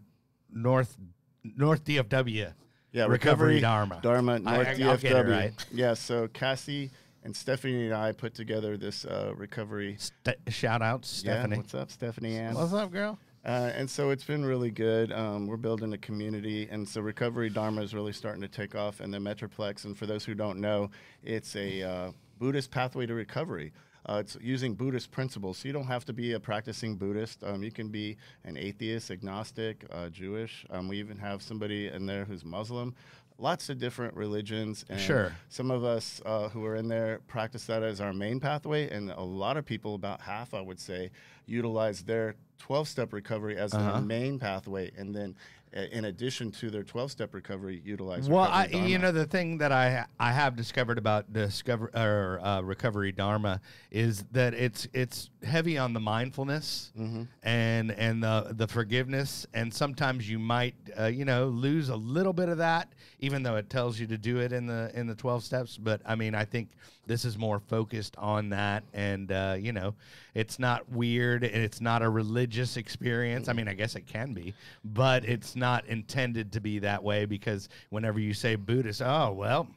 North 0.52 0.98
North 1.44 1.84
DFW. 1.86 2.54
Yeah, 2.92 3.06
Recovery 3.06 3.60
Dharma. 3.60 4.00
Dharma, 4.02 4.40
North 4.40 4.68
I- 4.68 4.74
DFW. 4.76 5.02
Get 5.02 5.12
it 5.12 5.30
right. 5.30 5.66
Yeah, 5.72 5.94
so 5.94 6.28
Cassie 6.28 6.90
and 7.30 7.36
Stephanie 7.36 7.86
and 7.86 7.94
I 7.94 8.12
put 8.12 8.34
together 8.34 8.76
this 8.76 9.06
uh, 9.06 9.34
recovery. 9.36 9.98
St- 10.00 10.38
shout 10.48 10.82
out 10.82 11.06
Stephanie. 11.06 11.58
Yeah, 11.58 11.62
what's 11.62 11.76
up, 11.76 11.92
Stephanie 11.92 12.36
Ann? 12.36 12.56
What's 12.56 12.74
up, 12.74 12.92
girl? 12.92 13.20
Uh, 13.46 13.70
and 13.76 13.88
so 13.88 14.10
it's 14.10 14.24
been 14.24 14.44
really 14.44 14.72
good. 14.72 15.12
Um, 15.12 15.46
we're 15.46 15.58
building 15.58 15.94
a 15.94 15.98
community, 16.00 16.68
and 16.72 16.90
so 16.90 17.02
Recovery 17.02 17.52
Dharma 17.52 17.84
is 17.84 17.94
really 17.94 18.14
starting 18.14 18.42
to 18.42 18.48
take 18.48 18.74
off 18.74 19.00
in 19.00 19.12
the 19.12 19.20
Metroplex. 19.20 19.86
And 19.86 19.96
for 19.96 20.08
those 20.08 20.26
who 20.26 20.34
don't 20.34 20.60
know, 20.60 20.90
it's 21.24 21.56
a 21.56 21.84
uh, 21.84 22.12
Buddhist 22.40 22.72
pathway 22.72 23.06
to 23.06 23.14
recovery. 23.14 23.74
Uh, 24.08 24.22
it's 24.22 24.36
using 24.42 24.74
Buddhist 24.74 25.12
principles, 25.12 25.60
so 25.60 25.68
you 25.68 25.74
don't 25.74 25.86
have 25.86 26.06
to 26.06 26.14
be 26.14 26.34
a 26.34 26.40
practicing 26.40 26.96
Buddhist. 26.96 27.44
Um, 27.44 27.62
you 27.62 27.72
can 27.72 27.90
be 27.90 28.18
an 28.44 28.58
atheist, 28.58 29.12
agnostic, 29.12 29.86
uh, 29.92 30.10
Jewish. 30.10 30.66
Um, 30.72 30.88
we 30.88 30.98
even 30.98 31.18
have 31.20 31.44
somebody 31.44 31.90
in 31.90 32.08
there 32.08 32.26
who's 32.26 32.44
Muslim. 32.44 32.96
Lots 33.40 33.70
of 33.70 33.80
different 33.80 34.16
religions. 34.16 34.84
And 34.90 35.00
Sure. 35.00 35.32
Some 35.48 35.72
of 35.72 35.84
us 35.86 36.22
uh, 36.26 36.50
who 36.50 36.66
are 36.66 36.76
in 36.76 36.90
there 36.90 37.22
practice 37.28 37.66
that 37.68 37.84
as 37.84 38.02
our 38.02 38.14
main 38.14 38.40
pathway, 38.42 38.90
and 38.90 39.10
a 39.12 39.22
lot 39.22 39.56
of 39.56 39.66
people, 39.66 39.96
about 39.96 40.20
half, 40.22 40.54
I 40.54 40.60
would 40.62 40.80
say, 40.80 41.10
utilize 41.46 42.04
their 42.04 42.36
12 42.60 42.88
step 42.88 43.14
recovery 43.14 43.58
as 43.58 43.74
Uh-huh. 43.74 43.94
their 43.94 44.02
main 44.02 44.40
pathway. 44.40 44.92
And 44.98 45.16
then 45.16 45.36
a- 45.72 45.96
in 45.96 46.06
addition 46.06 46.52
to 46.52 46.70
their 46.72 46.84
12 46.84 47.12
step 47.12 47.34
recovery, 47.34 47.80
utilize. 47.86 48.28
Well, 48.28 48.44
I, 48.52 48.66
you 48.66 48.98
know, 48.98 49.12
the 49.12 49.26
thing 49.28 49.60
that 49.60 49.72
I 49.72 50.06
I 50.20 50.32
have 50.34 50.56
discovered 50.56 50.98
about 50.98 51.32
discover 51.32 51.92
or 51.96 52.40
uh, 52.44 52.62
recovery 52.62 53.12
dharma 53.12 53.62
is 53.92 54.24
that 54.32 54.54
it's 54.56 54.88
it's 54.94 55.30
heavy 55.44 55.78
on 55.78 55.94
the 55.94 56.00
mindfulness 56.00 56.92
Mm-hmm. 56.98 57.24
and 57.44 57.92
and 57.92 58.22
the 58.24 58.48
the 58.58 58.68
forgiveness, 58.68 59.46
and 59.54 59.72
sometimes 59.74 60.28
you 60.30 60.40
might 60.40 60.74
uh, 61.00 61.06
you 61.06 61.24
know 61.24 61.48
lose 61.50 61.90
a 61.90 61.96
little 61.96 62.34
bit 62.34 62.50
of 62.50 62.58
that, 62.58 62.92
even 63.20 63.44
though 63.44 63.56
it 63.56 63.70
tells 63.70 64.00
you 64.00 64.08
to 64.08 64.18
do 64.18 64.40
it 64.40 64.52
in 64.52 64.66
the 64.66 64.92
in 64.94 65.08
the 65.08 65.16
twelve 65.16 65.44
steps. 65.44 65.78
But 65.78 66.02
I 66.06 66.16
mean, 66.16 66.34
I 66.34 66.46
think 66.46 66.70
this 67.06 67.26
is 67.26 67.38
more 67.38 67.60
focused 67.60 68.16
on 68.18 68.50
that, 68.50 68.84
and 68.94 69.32
uh, 69.32 69.56
you 69.60 69.74
know, 69.74 69.96
it's 70.34 70.60
not 70.60 70.90
weird 70.92 71.44
and 71.44 71.64
it's 71.64 71.82
not 71.82 72.02
a 72.02 72.10
religious 72.10 72.78
experience. 72.78 73.48
I 73.48 73.54
mean, 73.54 73.68
I 73.68 73.74
guess 73.74 73.96
it 73.96 74.08
can 74.08 74.34
be, 74.34 74.54
but 74.84 75.26
it's 75.26 75.56
not 75.56 75.86
intended 75.88 76.52
to 76.54 76.62
be 76.62 76.80
that 76.80 77.04
way 77.04 77.26
because 77.26 77.70
whenever 77.90 78.20
you 78.20 78.34
say 78.34 78.56
Buddhist, 78.56 79.02
oh 79.02 79.34
well, 79.34 79.68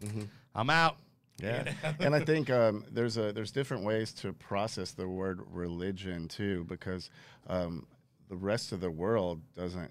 I'm 0.55 0.70
out. 0.70 0.96
Yeah, 1.42 1.72
and 1.98 2.14
I 2.14 2.20
think 2.20 2.50
um, 2.50 2.85
there's 2.90 3.16
a 3.16 3.33
there's 3.33 3.50
different 3.50 3.85
ways 3.85 4.12
to 4.14 4.33
process 4.33 4.92
the 4.92 5.09
word 5.09 5.40
religion 5.50 6.28
too, 6.28 6.64
because 6.68 7.11
um, 7.48 7.87
the 8.28 8.37
rest 8.37 8.72
of 8.72 8.81
the 8.81 8.90
world 8.90 9.40
doesn't 9.57 9.90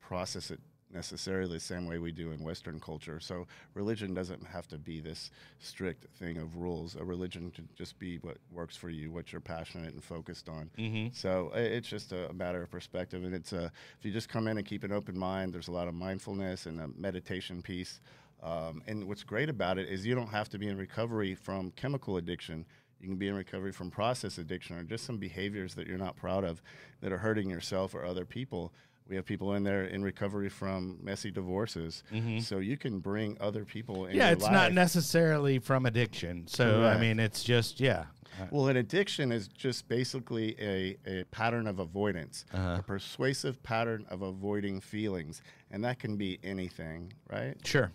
process 0.00 0.50
it 0.50 0.60
necessarily 0.92 1.54
the 1.54 1.60
same 1.60 1.86
way 1.86 1.98
we 1.98 2.12
do 2.12 2.30
in 2.32 2.42
Western 2.42 2.78
culture. 2.80 3.20
So 3.20 3.46
religion 3.74 4.14
doesn't 4.14 4.46
have 4.46 4.66
to 4.68 4.78
be 4.78 5.00
this 5.00 5.30
strict 5.58 6.06
thing 6.18 6.38
of 6.38 6.56
rules. 6.56 6.96
A 6.96 7.04
religion 7.04 7.50
can 7.50 7.68
just 7.74 7.98
be 7.98 8.18
what 8.18 8.38
works 8.50 8.76
for 8.76 8.90
you, 8.90 9.10
what 9.10 9.32
you're 9.32 9.40
passionate 9.40 9.94
and 9.94 10.02
focused 10.02 10.48
on. 10.48 10.70
So 11.14 11.50
it's 11.54 11.88
just 11.88 12.12
a 12.12 12.32
matter 12.32 12.62
of 12.62 12.70
perspective, 12.70 13.24
and 13.24 13.34
it's 13.34 13.52
a 13.52 13.70
if 13.98 14.04
you 14.04 14.12
just 14.12 14.28
come 14.28 14.48
in 14.48 14.58
and 14.58 14.66
keep 14.66 14.84
an 14.84 14.92
open 14.92 15.18
mind. 15.18 15.52
There's 15.54 15.68
a 15.68 15.72
lot 15.72 15.88
of 15.88 15.94
mindfulness 15.94 16.66
and 16.66 16.80
a 16.80 16.88
meditation 16.88 17.62
piece. 17.62 18.00
Um, 18.42 18.82
and 18.88 19.06
what's 19.06 19.22
great 19.22 19.48
about 19.48 19.78
it 19.78 19.88
is 19.88 20.04
you 20.04 20.16
don't 20.16 20.26
have 20.28 20.48
to 20.48 20.58
be 20.58 20.66
in 20.66 20.76
recovery 20.76 21.34
from 21.34 21.70
chemical 21.72 22.16
addiction. 22.16 22.66
You 23.00 23.08
can 23.08 23.16
be 23.16 23.28
in 23.28 23.34
recovery 23.34 23.72
from 23.72 23.90
process 23.90 24.38
addiction 24.38 24.76
or 24.76 24.84
just 24.84 25.04
some 25.04 25.18
behaviors 25.18 25.74
that 25.74 25.86
you're 25.86 25.98
not 25.98 26.16
proud 26.16 26.44
of 26.44 26.62
that 27.00 27.12
are 27.12 27.18
hurting 27.18 27.50
yourself 27.50 27.94
or 27.94 28.04
other 28.04 28.24
people. 28.24 28.72
We 29.12 29.16
have 29.16 29.26
people 29.26 29.52
in 29.56 29.62
there 29.62 29.84
in 29.84 30.02
recovery 30.02 30.48
from 30.48 30.96
messy 31.02 31.30
divorces. 31.30 32.02
So 32.40 32.60
you 32.60 32.78
can 32.78 32.98
bring 33.00 33.36
other 33.42 33.62
people 33.66 34.06
in 34.06 34.16
Yeah, 34.16 34.30
it's 34.30 34.48
not 34.48 34.72
necessarily 34.72 35.58
from 35.58 35.84
addiction. 35.84 36.46
So 36.46 36.84
I 36.86 36.96
mean, 36.98 37.20
it's 37.20 37.44
just 37.44 37.78
yeah. 37.78 38.06
Well, 38.50 38.68
an 38.68 38.78
addiction 38.78 39.30
is 39.30 39.48
just 39.48 39.86
basically 39.86 40.56
a, 40.58 40.96
a 41.06 41.24
pattern 41.24 41.66
of 41.66 41.78
avoidance, 41.78 42.46
Uh-huh. 42.54 42.76
a 42.78 42.82
persuasive 42.82 43.62
pattern 43.62 44.06
of 44.08 44.22
avoiding 44.22 44.80
feelings. 44.80 45.42
And 45.70 45.84
that 45.84 45.98
can 45.98 46.16
be 46.16 46.38
anything, 46.42 47.12
right? 47.30 47.54
Sure, 47.66 47.92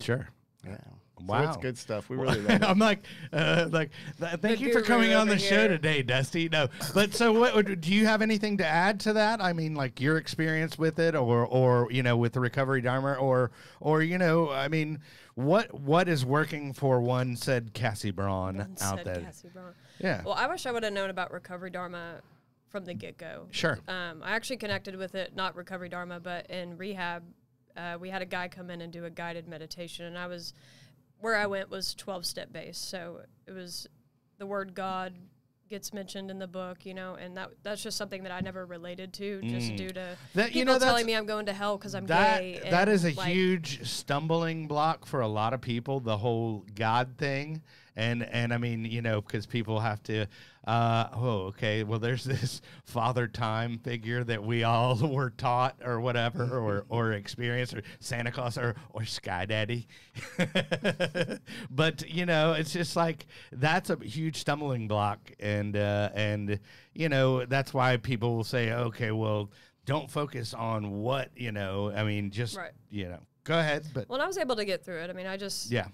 sure. 0.00 0.28
Yeah. 0.64 0.76
So 1.20 1.26
Wow. 1.32 1.48
it's 1.48 1.56
good 1.58 1.76
stuff. 1.78 2.08
We 2.08 2.16
really 2.16 2.40
love 2.42 2.50
it. 2.50 2.64
I'm 2.64 2.78
like, 2.78 3.04
uh, 3.32 3.68
like, 3.70 3.90
th- 4.18 4.32
thank 4.40 4.58
The 4.58 4.66
you 4.66 4.72
for 4.72 4.80
coming 4.82 5.12
on 5.12 5.28
over 5.28 5.34
the 5.34 5.38
show 5.38 5.68
today, 5.68 6.02
Dusty. 6.02 6.48
No, 6.48 6.68
but 6.94 7.14
so 7.14 7.32
what? 7.32 7.80
Do 7.80 7.92
you 7.94 8.06
have 8.06 8.22
anything 8.22 8.56
to 8.58 8.66
add 8.66 9.00
to 9.00 9.12
that? 9.14 9.40
I 9.42 9.52
mean, 9.52 9.74
like 9.74 10.00
your 10.00 10.16
experience 10.16 10.78
with 10.78 10.98
it, 10.98 11.14
or, 11.14 11.46
or 11.46 11.88
you 11.90 12.02
know, 12.02 12.16
with 12.16 12.32
the 12.32 12.40
recovery 12.40 12.80
dharma, 12.80 13.14
or, 13.14 13.50
or 13.80 14.02
you 14.02 14.18
know, 14.18 14.50
I 14.50 14.68
mean, 14.68 15.00
what 15.34 15.78
what 15.78 16.08
is 16.08 16.24
working 16.24 16.72
for 16.72 17.00
one 17.00 17.36
said 17.36 17.72
Cassie 17.74 18.10
Braun 18.10 18.56
One 18.56 18.76
out 18.80 18.96
said 18.98 19.04
there? 19.06 19.20
Cassie 19.20 19.48
Braun. 19.52 19.72
Yeah, 20.00 20.22
Well, 20.24 20.34
I 20.34 20.46
wish 20.46 20.64
I 20.64 20.72
would 20.72 20.82
have 20.82 20.92
known 20.94 21.10
about 21.10 21.30
Recovery 21.30 21.70
Dharma 21.70 22.20
from 22.70 22.84
the 22.86 22.94
get 22.94 23.18
go. 23.18 23.46
Sure. 23.50 23.78
Um, 23.86 24.22
I 24.22 24.30
actually 24.32 24.56
connected 24.56 24.96
with 24.96 25.14
it, 25.14 25.36
not 25.36 25.54
Recovery 25.56 25.90
Dharma, 25.90 26.20
but 26.20 26.48
in 26.48 26.78
rehab, 26.78 27.22
uh, 27.76 27.98
we 28.00 28.08
had 28.08 28.22
a 28.22 28.26
guy 28.26 28.48
come 28.48 28.70
in 28.70 28.80
and 28.80 28.90
do 28.92 29.04
a 29.04 29.10
guided 29.10 29.46
meditation, 29.46 30.06
and 30.06 30.16
I 30.16 30.26
was 30.26 30.54
where 31.20 31.36
I 31.36 31.46
went 31.46 31.70
was 31.70 31.94
twelve 31.94 32.26
step 32.26 32.52
based, 32.52 32.88
so 32.88 33.20
it 33.46 33.52
was 33.52 33.86
the 34.38 34.46
word 34.46 34.74
God 34.74 35.14
gets 35.68 35.94
mentioned 35.94 36.32
in 36.32 36.38
the 36.40 36.48
book, 36.48 36.84
you 36.84 36.92
know, 36.92 37.14
and 37.14 37.36
that 37.36 37.50
that's 37.62 37.82
just 37.82 37.96
something 37.96 38.24
that 38.24 38.32
I 38.32 38.40
never 38.40 38.66
related 38.66 39.12
to, 39.14 39.40
just 39.42 39.76
due 39.76 39.90
to 39.90 40.00
Mm. 40.00 40.16
That- 40.34 40.46
people 40.48 40.58
you 40.58 40.64
know, 40.64 40.78
telling 40.80 41.06
me 41.06 41.14
I'm 41.14 41.26
going 41.26 41.46
to 41.46 41.52
hell 41.52 41.78
because 41.78 41.94
I'm 41.94 42.06
that 42.06 42.40
gay. 42.40 42.58
that 42.70 42.88
and, 42.88 43.04
a 43.04 43.12
like, 43.12 43.28
huge 43.28 43.86
stumbling 43.88 44.66
block 44.66 45.06
for 45.06 45.20
a 45.20 45.28
lot 45.28 45.54
of 45.54 45.60
people 45.60 46.00
the 46.00 46.18
whole 46.18 46.66
god 46.74 47.16
thing 47.18 47.62
and 47.96 48.22
and 48.24 48.52
i 48.52 48.58
mean 48.58 48.84
you 48.84 49.02
know 49.02 49.20
because 49.20 49.46
people 49.46 49.80
have 49.80 50.02
to 50.04 50.26
uh 50.66 51.08
oh 51.14 51.38
okay 51.46 51.82
well 51.84 51.98
there's 51.98 52.24
this 52.36 52.60
father 52.84 53.26
time 53.26 53.78
figure 53.78 54.22
that 54.24 54.44
we 54.44 54.62
all 54.62 54.94
were 55.08 55.30
taught 55.30 55.76
or 55.84 56.00
whatever 56.00 56.58
or 56.58 56.84
or 56.90 57.12
experienced 57.12 57.72
or 57.74 57.82
santa 57.98 58.30
claus 58.30 58.58
or 58.58 58.74
or 58.92 59.04
sky 59.06 59.46
daddy 59.46 59.86
but 61.70 62.08
you 62.08 62.26
know 62.26 62.52
it's 62.52 62.72
just 62.72 62.96
like 62.96 63.26
that's 63.52 63.90
a 63.90 63.96
huge 64.02 64.36
stumbling 64.36 64.86
block 64.88 65.18
and 65.40 65.76
uh 65.76 66.10
and 66.14 66.60
you 66.94 67.08
know 67.08 67.44
that's 67.46 67.72
why 67.72 67.96
people 67.96 68.36
will 68.36 68.44
say 68.44 68.72
okay 68.72 69.10
well 69.12 69.50
don't 69.86 70.10
focus 70.10 70.52
on 70.54 70.90
what 71.00 71.30
you 71.36 71.52
know 71.52 71.90
i 71.96 72.04
mean 72.04 72.30
just 72.30 72.56
Right. 72.56 72.72
you 72.90 73.08
know 73.08 73.20
go 73.44 73.58
ahead 73.58 73.86
but 73.94 74.08
Well, 74.08 74.20
I 74.20 74.26
was 74.26 74.36
able 74.36 74.56
to 74.56 74.64
get 74.66 74.84
through 74.84 75.00
it. 75.00 75.08
I 75.10 75.14
mean, 75.14 75.26
I 75.26 75.36
just 75.38 75.70
yeah 75.70 75.86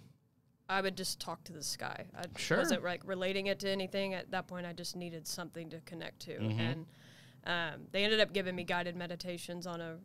I 0.69 0.81
would 0.81 0.97
just 0.97 1.21
talk 1.21 1.45
to 1.45 1.53
the 1.53 1.63
sky. 1.63 2.07
I 2.17 2.25
Sure. 2.37 2.59
wasn't 2.59 2.83
like 2.83 3.03
relating 3.07 3.47
it 3.47 3.59
to 3.61 3.69
anything 3.71 4.15
at 4.15 4.31
that 4.33 4.47
point. 4.49 4.67
I 4.67 4.73
just 4.73 4.97
needed 4.97 5.27
something 5.27 5.71
to 5.71 5.81
connect 5.81 6.21
to, 6.23 6.39
Mm-hmm. 6.39 6.61
and 6.61 6.87
um, 7.45 7.87
they 7.93 8.03
ended 8.05 8.19
up 8.21 8.33
giving 8.33 8.57
me 8.57 8.65
guided 8.65 8.97
meditations 8.97 9.67
on 9.67 9.81
a 9.81 9.97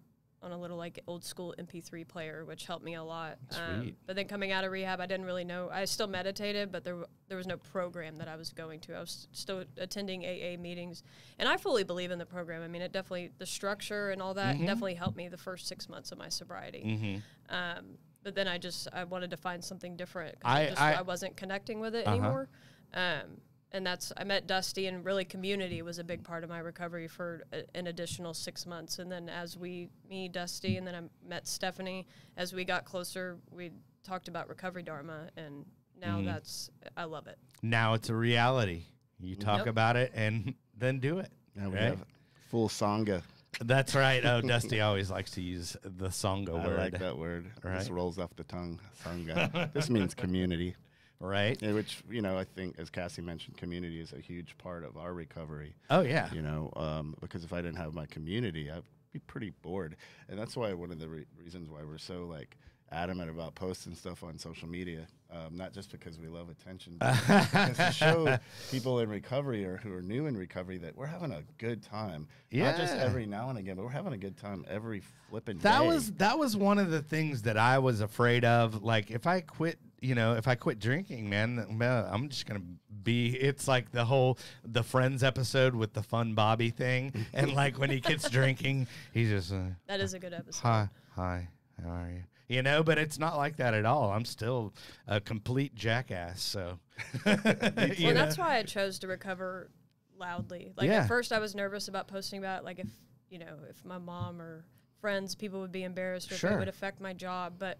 on 0.44 0.52
a 0.52 0.58
little 0.60 0.78
like 0.78 1.00
old 1.06 1.24
school 1.24 1.54
MP3 1.60 2.08
player, 2.08 2.44
which 2.46 2.66
helped 2.66 2.84
me 2.84 2.96
a 2.96 3.04
lot. 3.04 3.38
Um, 3.56 3.94
but 4.08 4.16
then 4.16 4.28
coming 4.28 4.52
out 4.52 4.64
of 4.64 4.72
rehab, 4.72 5.00
I 5.00 5.06
didn't 5.06 5.28
really 5.28 5.44
know. 5.44 5.70
I 5.72 5.86
still 5.86 6.08
meditated, 6.08 6.72
but 6.72 6.84
there 6.84 6.94
w- 6.94 7.08
there 7.28 7.38
was 7.38 7.46
no 7.46 7.58
program 7.58 8.18
that 8.18 8.28
I 8.28 8.36
was 8.36 8.52
going 8.52 8.80
to. 8.82 8.96
I 8.96 9.00
was 9.02 9.28
still 9.34 9.64
attending 9.78 10.26
AA 10.26 10.58
meetings, 10.60 11.04
and 11.38 11.48
I 11.48 11.58
fully 11.58 11.84
believe 11.84 12.10
in 12.10 12.18
the 12.18 12.26
program. 12.26 12.64
I 12.64 12.68
mean, 12.68 12.82
it 12.82 12.92
definitely 12.92 13.30
the 13.38 13.46
structure 13.46 14.10
and 14.10 14.20
all 14.20 14.34
Mm-hmm. 14.34 14.62
that 14.62 14.66
definitely 14.66 14.96
helped 14.96 15.16
me 15.16 15.28
the 15.28 15.38
first 15.38 15.68
six 15.68 15.88
months 15.88 16.12
of 16.12 16.18
my 16.18 16.30
sobriety. 16.30 17.22
Um, 17.50 17.98
but 18.24 18.36
then 18.36 18.48
I 18.48 18.58
just 18.58 18.88
I 18.94 19.04
wanted 19.04 19.32
to 19.32 19.38
find 19.38 19.64
something 19.64 19.96
different. 19.96 20.40
'cause 20.40 20.52
I- 20.52 20.62
I, 20.62 20.68
just, 20.70 20.82
I- 20.82 20.94
I, 20.94 21.02
wasn't 21.02 21.36
connecting 21.38 21.80
with 21.80 21.96
it 21.96 22.06
Uh-huh. 22.08 22.16
anymore. 22.16 22.50
Um, 22.94 23.42
and 23.74 23.86
that's 23.88 24.12
I 24.18 24.24
met 24.26 24.48
Dusty, 24.48 24.88
and 24.88 25.04
really 25.06 25.24
community 25.24 25.82
was 25.82 25.98
a 25.98 26.04
big 26.04 26.24
part 26.24 26.44
of 26.44 26.50
my 26.50 26.60
recovery 26.60 27.08
for 27.08 27.44
a, 27.54 27.64
an 27.78 27.88
additional 27.88 28.34
six 28.34 28.66
months. 28.66 29.00
And 29.00 29.10
then 29.12 29.30
as 29.30 29.58
we, 29.58 29.88
me, 30.10 30.28
Dusty, 30.28 30.76
and 30.78 30.86
then 30.86 30.94
I 30.96 31.02
met 31.28 31.48
Stephanie. 31.48 32.06
As 32.36 32.54
we 32.54 32.66
got 32.66 32.84
closer, 32.84 33.38
we 33.50 33.72
talked 34.04 34.28
about 34.28 34.50
recovery 34.50 34.84
dharma, 34.84 35.30
and 35.38 35.66
now 36.00 36.18
Mm-hmm. 36.18 36.26
that's 36.26 36.70
I 36.98 37.06
love 37.06 37.28
it. 37.28 37.38
now 37.62 37.94
it's 37.94 38.10
a 38.10 38.16
reality 38.16 38.84
you 39.20 39.36
talk 39.36 39.60
Yep. 39.60 39.68
about 39.68 39.96
it 39.96 40.12
and 40.16 40.56
then 40.78 41.00
do 41.00 41.20
it 41.20 41.32
Yeah, 41.56 41.68
we 41.68 41.76
right? 41.76 41.84
have 41.84 42.04
full 42.50 42.68
sangha. 42.68 43.22
That's 43.60 43.94
right 43.96 44.24
oh 44.26 44.42
dusty 44.42 44.80
always 44.82 45.12
likes 45.12 45.32
to 45.32 45.42
use 45.42 45.76
the 45.84 46.08
sangha 46.08 46.50
word. 46.54 46.62
I 46.64 46.68
word 46.68 46.78
like 46.80 47.00
that 47.00 47.18
word. 47.18 47.46
It 47.58 47.68
Right. 47.68 47.78
just 47.80 47.90
rolls 47.92 48.18
off 48.18 48.36
the 48.36 48.44
tongue. 48.44 48.80
Sangha. 49.04 49.72
this 49.74 49.90
means 49.90 50.14
community, 50.16 50.76
right 51.20 51.62
yeah, 51.62 51.74
which 51.74 52.02
you 52.10 52.22
know 52.22 52.38
I 52.38 52.46
think, 52.46 52.80
as 52.80 52.90
Cassie 52.90 53.22
mentioned, 53.22 53.58
community 53.58 54.00
is 54.00 54.14
a 54.14 54.20
huge 54.20 54.58
part 54.58 54.84
of 54.84 54.98
our 54.98 55.14
recovery. 55.14 55.76
oh 55.90 56.02
yeah 56.02 56.32
You 56.34 56.42
know, 56.42 56.72
um, 56.76 57.16
because 57.20 57.44
if 57.44 57.52
I 57.54 57.58
didn't 57.62 57.78
have 57.78 57.94
my 57.94 58.06
community, 58.06 58.72
I'd 58.72 58.84
be 59.12 59.20
pretty 59.20 59.52
bored, 59.62 59.98
and 60.30 60.40
that's 60.40 60.56
why 60.56 60.72
one 60.74 60.92
of 60.92 61.00
the 61.00 61.10
re- 61.10 61.26
reasons 61.38 61.70
why 61.70 61.80
we're 61.84 61.98
so 61.98 62.26
like 62.26 62.58
adamant 62.92 63.30
about 63.30 63.56
posting 63.56 63.96
stuff 63.96 64.24
on 64.24 64.38
social 64.38 64.68
media. 64.68 65.08
Um, 65.32 65.56
not 65.56 65.72
just 65.74 65.92
because 65.92 66.20
we 66.20 66.28
love 66.28 66.50
attention, 66.50 66.98
but 67.00 67.14
because 67.26 67.78
to 67.78 67.92
show 67.94 68.38
people 68.72 69.00
in 69.00 69.10
recovery 69.10 69.64
or 69.64 69.78
who 69.78 69.94
are 69.94 70.02
new 70.02 70.26
in 70.26 70.36
recovery 70.36 70.78
that 70.80 70.98
we're 70.98 71.06
having 71.06 71.32
a 71.32 71.42
good 71.58 71.82
time. 71.82 72.28
Yeah. 72.50 72.72
Not 72.72 72.78
just 72.80 72.94
every 72.96 73.26
now 73.26 73.48
and 73.50 73.58
again, 73.58 73.78
but 73.78 73.86
we're 73.86 73.92
having 73.92 74.12
a 74.12 74.18
good 74.18 74.36
time 74.36 74.66
every 74.70 75.02
flipping 75.30 75.60
that 75.60 75.80
day. 75.80 75.88
was 75.88 76.12
that 76.14 76.38
was 76.38 76.58
one 76.58 76.78
of 76.80 76.92
the 76.92 77.02
things 77.02 77.44
that 77.44 77.56
i 77.58 77.80
was 77.80 78.02
afraid 78.02 78.44
of 78.44 78.84
like 78.84 79.10
if 79.10 79.26
i 79.26 79.40
quit 79.40 79.80
you 80.02 80.14
know 80.14 80.34
if 80.36 80.46
i 80.50 80.56
quit 80.56 80.78
drinking 80.78 81.30
man, 81.30 81.66
man 81.70 82.06
i'm 82.12 82.28
just 82.28 82.46
gonna 82.46 82.60
be 83.04 83.30
it's 83.30 83.66
like 83.70 83.90
the 83.94 84.04
whole 84.04 84.38
the 84.66 84.84
friends 84.84 85.24
episode 85.24 85.74
with 85.74 85.94
the 85.94 86.04
fun 86.04 86.34
bobby 86.34 86.70
thing 86.70 87.14
and 87.34 87.54
like 87.54 87.80
when 87.80 87.90
he 87.90 88.00
gets 88.12 88.30
drinking 88.30 88.86
he's 89.14 89.30
just 89.30 89.54
uh, 89.54 89.60
That 89.88 90.02
is 90.02 90.14
a 90.14 90.20
good 90.20 90.34
episode. 90.34 90.62
Hi, 90.68 90.90
hi, 91.16 91.48
how 91.82 91.90
are 91.90 92.10
you? 92.10 92.24
You 92.52 92.62
know, 92.62 92.84
but 92.84 92.98
it's 92.98 93.18
not 93.18 93.38
like 93.38 93.56
that 93.58 93.74
at 93.74 93.86
all. 93.86 94.12
I'm 94.12 94.26
still 94.26 94.74
a 95.08 95.22
complete 95.22 95.74
jackass. 95.74 96.42
So, 96.42 96.80
well, 97.26 97.38
know? 97.46 98.14
that's 98.14 98.38
why 98.38 98.58
I 98.58 98.64
chose 98.64 99.00
to 99.00 99.08
recover 99.08 99.70
loudly. 100.18 100.74
Like 100.76 100.88
Yeah. 100.90 101.04
at 101.04 101.08
first, 101.08 101.32
I 101.32 101.40
was 101.40 101.56
nervous 101.56 101.88
about 101.88 102.08
posting 102.10 102.40
about 102.40 102.60
it, 102.62 102.66
like 102.66 102.80
if 102.80 102.90
you 103.30 103.40
know 103.40 103.56
if 103.70 103.86
my 103.86 103.98
mom 103.98 104.42
or 104.42 104.66
friends, 105.00 105.34
people 105.34 105.62
would 105.62 105.72
be 105.72 105.84
embarrassed 105.84 106.30
or 106.32 106.36
if 106.36 106.44
it 106.44 106.60
would 106.60 106.68
affect 106.68 107.00
my 107.00 107.14
job. 107.14 107.54
But 107.58 107.80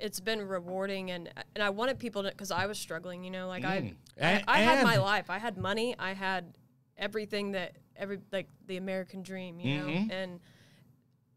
it's 0.00 0.18
been 0.18 0.42
rewarding, 0.42 1.12
and 1.12 1.30
and 1.54 1.62
I 1.62 1.70
wanted 1.70 2.00
people 2.00 2.24
to 2.24 2.30
because 2.30 2.50
I 2.50 2.66
was 2.66 2.78
struggling. 2.80 3.22
You 3.22 3.30
know, 3.30 3.46
like 3.46 3.62
Mm. 3.62 3.94
I, 4.20 4.24
A- 4.30 4.44
I 4.48 4.54
I 4.54 4.58
had 4.58 4.82
my 4.84 4.96
life. 4.96 5.30
I 5.30 5.38
had 5.38 5.56
money. 5.56 5.94
I 5.98 6.14
had 6.14 6.58
everything 6.96 7.52
that 7.52 7.76
every 7.94 8.18
like 8.32 8.48
the 8.66 8.76
American 8.76 9.22
dream. 9.22 9.60
You 9.60 9.80
Mhm. 9.80 9.86
know, 10.08 10.14
and 10.14 10.40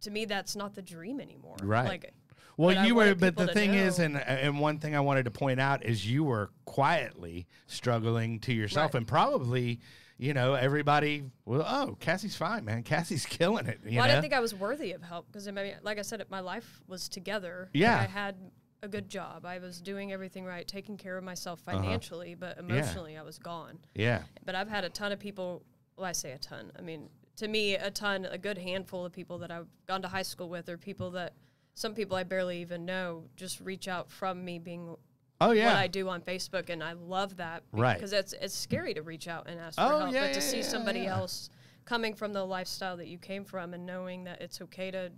to 0.02 0.10
me, 0.10 0.26
that's 0.26 0.56
not 0.56 0.74
the 0.74 0.82
dream 0.82 1.20
anymore. 1.20 1.58
Right. 1.62 1.88
Like, 1.88 2.14
Well, 2.58 2.76
But 2.76 2.88
you 2.88 2.96
were, 2.96 3.16
but 3.16 3.36
the 3.36 3.48
thing 3.48 3.74
is, 3.74 4.00
and 4.00 4.18
and 4.18 4.60
one 4.60 4.80
thing 4.80 4.96
I 4.96 5.00
wanted 5.00 5.26
to 5.26 5.32
point 5.32 5.60
out 5.60 5.86
is 5.86 6.06
you 6.10 6.24
were 6.24 6.52
quietly 6.66 7.48
struggling 7.68 8.40
to 8.42 8.54
yourself, 8.54 8.94
Right. 8.94 9.00
and 9.00 9.08
probably, 9.08 9.80
you 10.18 10.34
know, 10.34 10.54
everybody. 10.54 11.24
Well, 11.46 11.64
oh, 11.68 11.96
Cassie's 12.00 12.36
fine, 12.36 12.66
man. 12.66 12.84
Cassie's 12.84 13.26
killing 13.30 13.68
it. 13.68 13.80
You 13.86 13.98
well, 13.98 14.06
I 14.06 14.08
know? 14.08 14.14
didn't 14.16 14.22
think 14.24 14.34
I 14.34 14.40
was 14.40 14.54
worthy 14.54 14.92
of 14.94 15.02
help 15.02 15.28
because 15.28 15.48
I 15.48 15.52
mean, 15.52 15.74
like 15.84 15.98
I 16.00 16.02
said, 16.04 16.24
my 16.30 16.40
life 16.42 16.82
was 16.88 17.08
together. 17.10 17.70
Like, 17.74 17.82
Yeah. 17.82 18.00
I 18.00 18.04
had 18.06 18.36
a 18.84 18.88
good 18.88 19.08
job. 19.10 19.46
I 19.46 19.60
was 19.60 19.80
doing 19.80 20.12
everything 20.12 20.44
right, 20.44 20.68
taking 20.68 20.98
care 20.98 21.18
of 21.18 21.24
myself 21.24 21.62
Uh-huh. 21.68 21.78
financially, 21.78 22.36
but 22.36 22.58
emotionally, 22.58 23.18
I 23.18 23.22
was 23.22 23.38
gone. 23.38 23.78
yeah, 23.94 24.24
But 24.46 24.56
I've 24.56 24.70
had 24.70 24.84
a 24.84 24.90
ton 24.90 25.12
of 25.12 25.20
people. 25.20 25.64
Well, 25.98 26.06
I 26.08 26.14
say 26.14 26.32
a 26.32 26.38
ton. 26.40 26.72
I 26.78 26.82
mean, 26.82 27.10
to 27.36 27.48
me, 27.48 27.76
a 27.76 27.92
ton, 27.92 28.26
a 28.26 28.38
good 28.40 28.58
handful 28.58 29.06
of 29.06 29.12
people 29.14 29.38
that 29.40 29.52
I've 29.52 29.68
gone 29.88 30.02
to 30.02 30.08
high 30.08 30.24
school 30.24 30.50
with, 30.50 30.68
or 30.68 30.78
people 30.78 31.12
that 31.12 31.34
some 31.74 31.94
people 31.94 32.16
I 32.18 32.24
barely 32.24 32.62
even 32.62 32.86
know, 32.86 33.24
just 33.36 33.60
reach 33.62 33.88
out 33.88 34.10
from 34.12 34.44
me 34.44 34.60
being 34.60 34.96
oh 35.40 35.52
yeah, 35.52 35.68
what 35.68 35.76
I 35.76 35.88
do 35.88 36.10
on 36.10 36.22
Facebook, 36.22 36.70
and 36.70 36.84
I 36.84 36.94
love 36.94 37.38
that 37.38 37.64
Right. 37.72 37.96
because 37.96 38.14
it's 38.14 38.34
it's 38.34 38.54
scary 38.56 38.94
to 38.94 39.02
reach 39.02 39.28
out 39.28 39.48
and 39.48 39.60
ask 39.60 39.76
for 39.78 39.84
Oh, 39.86 40.00
help, 40.00 40.14
yeah, 40.14 40.22
but 40.28 40.34
to 40.34 40.40
yeah, 40.40 40.46
see 40.46 40.58
yeah, 40.58 40.64
somebody 40.64 41.08
else 41.08 41.50
coming 41.86 42.14
from 42.14 42.32
the 42.34 42.46
lifestyle 42.46 42.98
that 42.98 43.08
you 43.08 43.18
came 43.18 43.44
from 43.44 43.74
and 43.74 43.86
knowing 43.86 44.24
that 44.26 44.42
it's 44.42 44.62
okay 44.62 44.92
to 44.92 45.12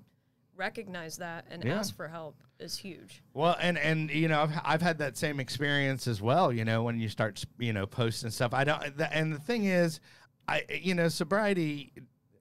recognize 0.55 1.17
that 1.17 1.45
and 1.49 1.67
ask 1.67 1.95
for 1.95 2.07
help 2.07 2.35
is 2.59 2.77
huge. 2.77 3.23
Well, 3.33 3.57
and 3.59 3.77
and 3.77 4.09
you 4.11 4.27
know, 4.27 4.41
I've 4.43 4.61
I've 4.63 4.81
had 4.81 4.99
that 4.99 5.17
same 5.17 5.39
experience 5.39 6.07
as 6.07 6.21
well. 6.21 6.53
You 6.53 6.63
know, 6.63 6.83
when 6.83 6.99
you 6.99 7.09
start 7.09 7.43
you 7.59 7.73
know 7.73 7.85
posting 7.85 8.29
stuff, 8.29 8.53
I 8.53 8.63
don't. 8.63 8.81
And 9.11 9.33
the 9.33 9.39
thing 9.39 9.65
is, 9.65 9.99
I 10.47 10.63
you 10.69 10.93
know, 10.93 11.07
sobriety, 11.09 11.91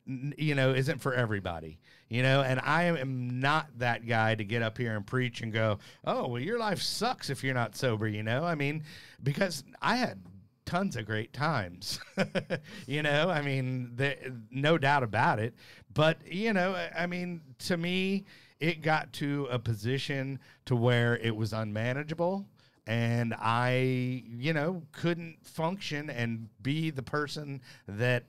you 0.07 0.55
know, 0.55 0.73
isn't 0.73 1.01
for 1.01 1.15
everybody. 1.15 1.79
You 2.09 2.23
know, 2.23 2.43
and 2.43 2.61
I 2.61 2.85
am 2.85 3.41
not 3.41 3.69
that 3.79 4.07
guy 4.07 4.35
to 4.35 4.45
get 4.45 4.63
up 4.63 4.77
here 4.77 4.95
and 4.97 5.07
preach 5.07 5.41
and 5.41 5.53
go, 5.53 5.79
oh, 6.05 6.29
well, 6.29 6.43
your 6.43 6.59
life 6.59 6.83
sucks 6.83 7.31
if 7.31 7.43
you're 7.43 7.55
not 7.55 7.77
sober. 7.77 8.07
You 8.07 8.23
know, 8.23 8.45
I 8.45 8.55
mean, 8.55 8.85
because 9.23 9.65
I 9.81 9.97
had 9.97 10.21
tons 10.67 10.97
of 10.97 11.07
great 11.07 11.33
times. 11.33 12.01
you 12.87 13.03
know, 13.03 13.31
I 13.31 13.43
mean, 13.43 13.93
the, 13.97 14.17
no 14.51 14.77
doubt 14.77 15.03
about 15.03 15.39
it. 15.39 15.55
But 15.95 16.19
you 16.27 16.53
know, 16.53 16.77
I 16.97 17.07
mean, 17.07 17.41
to 17.61 17.77
me, 17.77 18.25
it 18.61 18.83
got 18.83 19.13
to 19.15 19.49
a 19.51 19.59
position 19.59 20.39
to 20.67 20.77
where 20.77 21.17
it 21.17 21.35
was 21.35 21.53
unmanageable 21.53 22.47
and 22.87 23.35
I, 23.39 24.25
you 24.29 24.53
know, 24.53 24.83
couldn't 24.93 25.39
function 25.47 26.11
and 26.11 26.49
be 26.63 26.91
the 26.91 27.03
person 27.03 27.61
that 27.87 28.25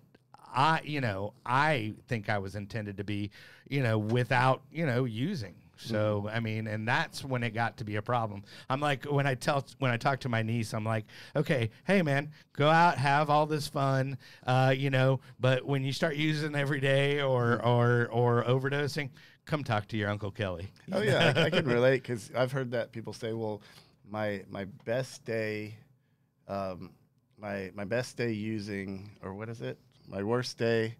I, 0.53 0.81
you 0.83 1.01
know, 1.01 1.33
I 1.45 1.93
think 2.07 2.29
I 2.29 2.37
was 2.37 2.55
intended 2.55 2.97
to 2.97 3.03
be, 3.03 3.31
you 3.67 3.81
know, 3.83 3.97
without, 3.97 4.61
you 4.71 4.85
know, 4.85 5.05
using. 5.05 5.55
So 5.75 6.29
I 6.31 6.39
mean, 6.39 6.67
and 6.67 6.87
that's 6.87 7.23
when 7.25 7.43
it 7.43 7.53
got 7.53 7.77
to 7.77 7.83
be 7.83 7.97
a 7.97 8.01
problem. 8.01 8.43
I'm 8.69 8.79
like, 8.79 9.05
when 9.05 9.27
I 9.27 9.35
tell, 9.35 9.65
when 9.79 9.91
I 9.91 9.97
talk 9.97 10.19
to 10.21 10.29
my 10.29 10.41
niece, 10.41 10.73
I'm 10.73 10.85
like, 10.85 11.05
okay, 11.35 11.71
hey 11.85 12.01
man, 12.01 12.31
go 12.53 12.69
out, 12.69 12.97
have 12.97 13.29
all 13.29 13.45
this 13.45 13.67
fun, 13.67 14.17
uh, 14.45 14.73
you 14.75 14.89
know, 14.89 15.19
but 15.39 15.65
when 15.65 15.83
you 15.83 15.91
start 15.91 16.15
using 16.15 16.55
every 16.55 16.79
day 16.79 17.21
or 17.21 17.61
or 17.65 18.07
or 18.11 18.43
overdosing, 18.43 19.09
come 19.45 19.63
talk 19.63 19.87
to 19.89 19.97
your 19.97 20.09
uncle 20.09 20.31
Kelly. 20.31 20.69
Oh 20.91 21.01
yeah, 21.01 21.33
I, 21.35 21.43
I 21.43 21.49
can 21.49 21.65
relate 21.65 22.03
because 22.03 22.31
I've 22.35 22.51
heard 22.51 22.71
that 22.71 22.91
people 22.91 23.13
say, 23.13 23.33
"Well, 23.33 23.61
my 24.09 24.43
my 24.49 24.65
best 24.85 25.25
day, 25.25 25.75
um, 26.47 26.91
my 27.37 27.71
my 27.75 27.83
best 27.83 28.15
day 28.15 28.31
using, 28.31 29.09
or 29.21 29.33
what 29.33 29.49
is 29.49 29.61
it? 29.61 29.77
My 30.07 30.21
worst 30.23 30.57
day, 30.57 30.95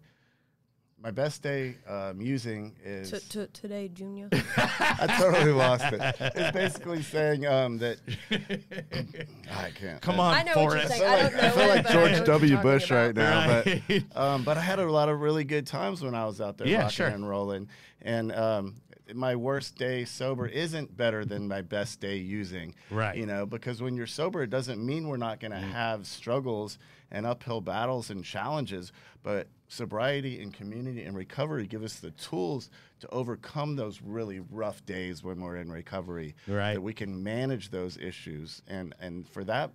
my 1.00 1.10
best 1.10 1.42
day 1.42 1.76
um, 1.88 2.20
using 2.20 2.74
is." 2.84 3.10
To, 3.10 3.20
to, 3.30 3.46
today, 3.48 3.88
Junior. 3.88 4.28
I 4.56 5.16
totally 5.20 5.52
lost 5.52 5.84
it. 5.92 6.00
It's 6.34 6.50
basically 6.52 7.02
saying 7.02 7.46
um, 7.46 7.78
that 7.78 7.98
I 9.54 9.70
can't. 9.70 10.00
Come 10.00 10.18
on, 10.20 10.34
I 10.34 10.42
know 10.42 10.52
what 10.54 10.60
you're 10.62 10.70
Forrest. 10.70 10.92
I 10.92 10.96
saying. 10.98 11.02
feel 11.02 11.08
I 11.08 11.22
like, 11.22 11.32
don't 11.32 11.44
I 11.44 11.50
feel 11.50 11.62
it, 11.62 11.68
like 11.68 11.82
but 11.84 11.90
I 11.90 11.94
know 11.94 12.00
George 12.00 12.10
what 12.10 12.16
you're 12.16 12.26
W. 12.26 12.54
talking 12.56 12.70
Bush 12.70 12.90
right 12.90 13.10
about. 13.10 13.46
now, 13.48 13.62
Right. 13.88 14.04
but 14.12 14.20
um, 14.20 14.44
but 14.44 14.56
I 14.58 14.60
had 14.62 14.78
a 14.78 14.90
lot 14.90 15.08
of 15.08 15.20
really 15.20 15.44
good 15.44 15.66
times 15.66 16.02
when 16.02 16.14
I 16.14 16.24
was 16.26 16.40
out 16.40 16.58
there 16.58 16.66
Yeah, 16.66 16.78
rocking 16.82 16.90
sure. 16.90 17.06
and 17.08 17.28
rolling, 17.28 17.68
and 18.04 18.30
um, 18.32 18.74
my 19.12 19.34
worst 19.34 19.76
day 19.76 20.04
sober 20.04 20.46
isn't 20.46 20.96
better 20.96 21.24
than 21.24 21.48
my 21.48 21.62
best 21.62 22.00
day 22.00 22.16
using. 22.16 22.74
Right. 22.90 23.16
You 23.16 23.26
know, 23.26 23.44
because 23.46 23.82
when 23.82 23.96
you're 23.96 24.06
sober, 24.06 24.42
it 24.42 24.50
doesn't 24.50 24.84
mean 24.84 25.08
we're 25.08 25.16
not 25.16 25.40
going 25.40 25.50
to 25.50 25.58
have 25.58 26.06
struggles 26.06 26.78
and 27.10 27.26
uphill 27.26 27.60
battles 27.60 28.10
and 28.10 28.24
challenges, 28.24 28.92
but 29.22 29.48
sobriety 29.68 30.40
and 30.40 30.52
community 30.52 31.02
and 31.02 31.16
recovery 31.16 31.66
give 31.66 31.82
us 31.82 31.96
the 31.96 32.10
tools 32.12 32.70
to 33.00 33.08
overcome 33.10 33.76
those 33.76 34.00
really 34.02 34.40
rough 34.50 34.84
days 34.86 35.22
when 35.22 35.40
we're 35.40 35.56
in 35.56 35.70
recovery. 35.70 36.34
Right. 36.46 36.74
That 36.74 36.80
we 36.82 36.92
can 36.92 37.22
manage 37.22 37.70
those 37.70 37.96
issues, 37.98 38.62
and 38.66 38.94
and 39.00 39.28
for 39.28 39.44
that, 39.44 39.70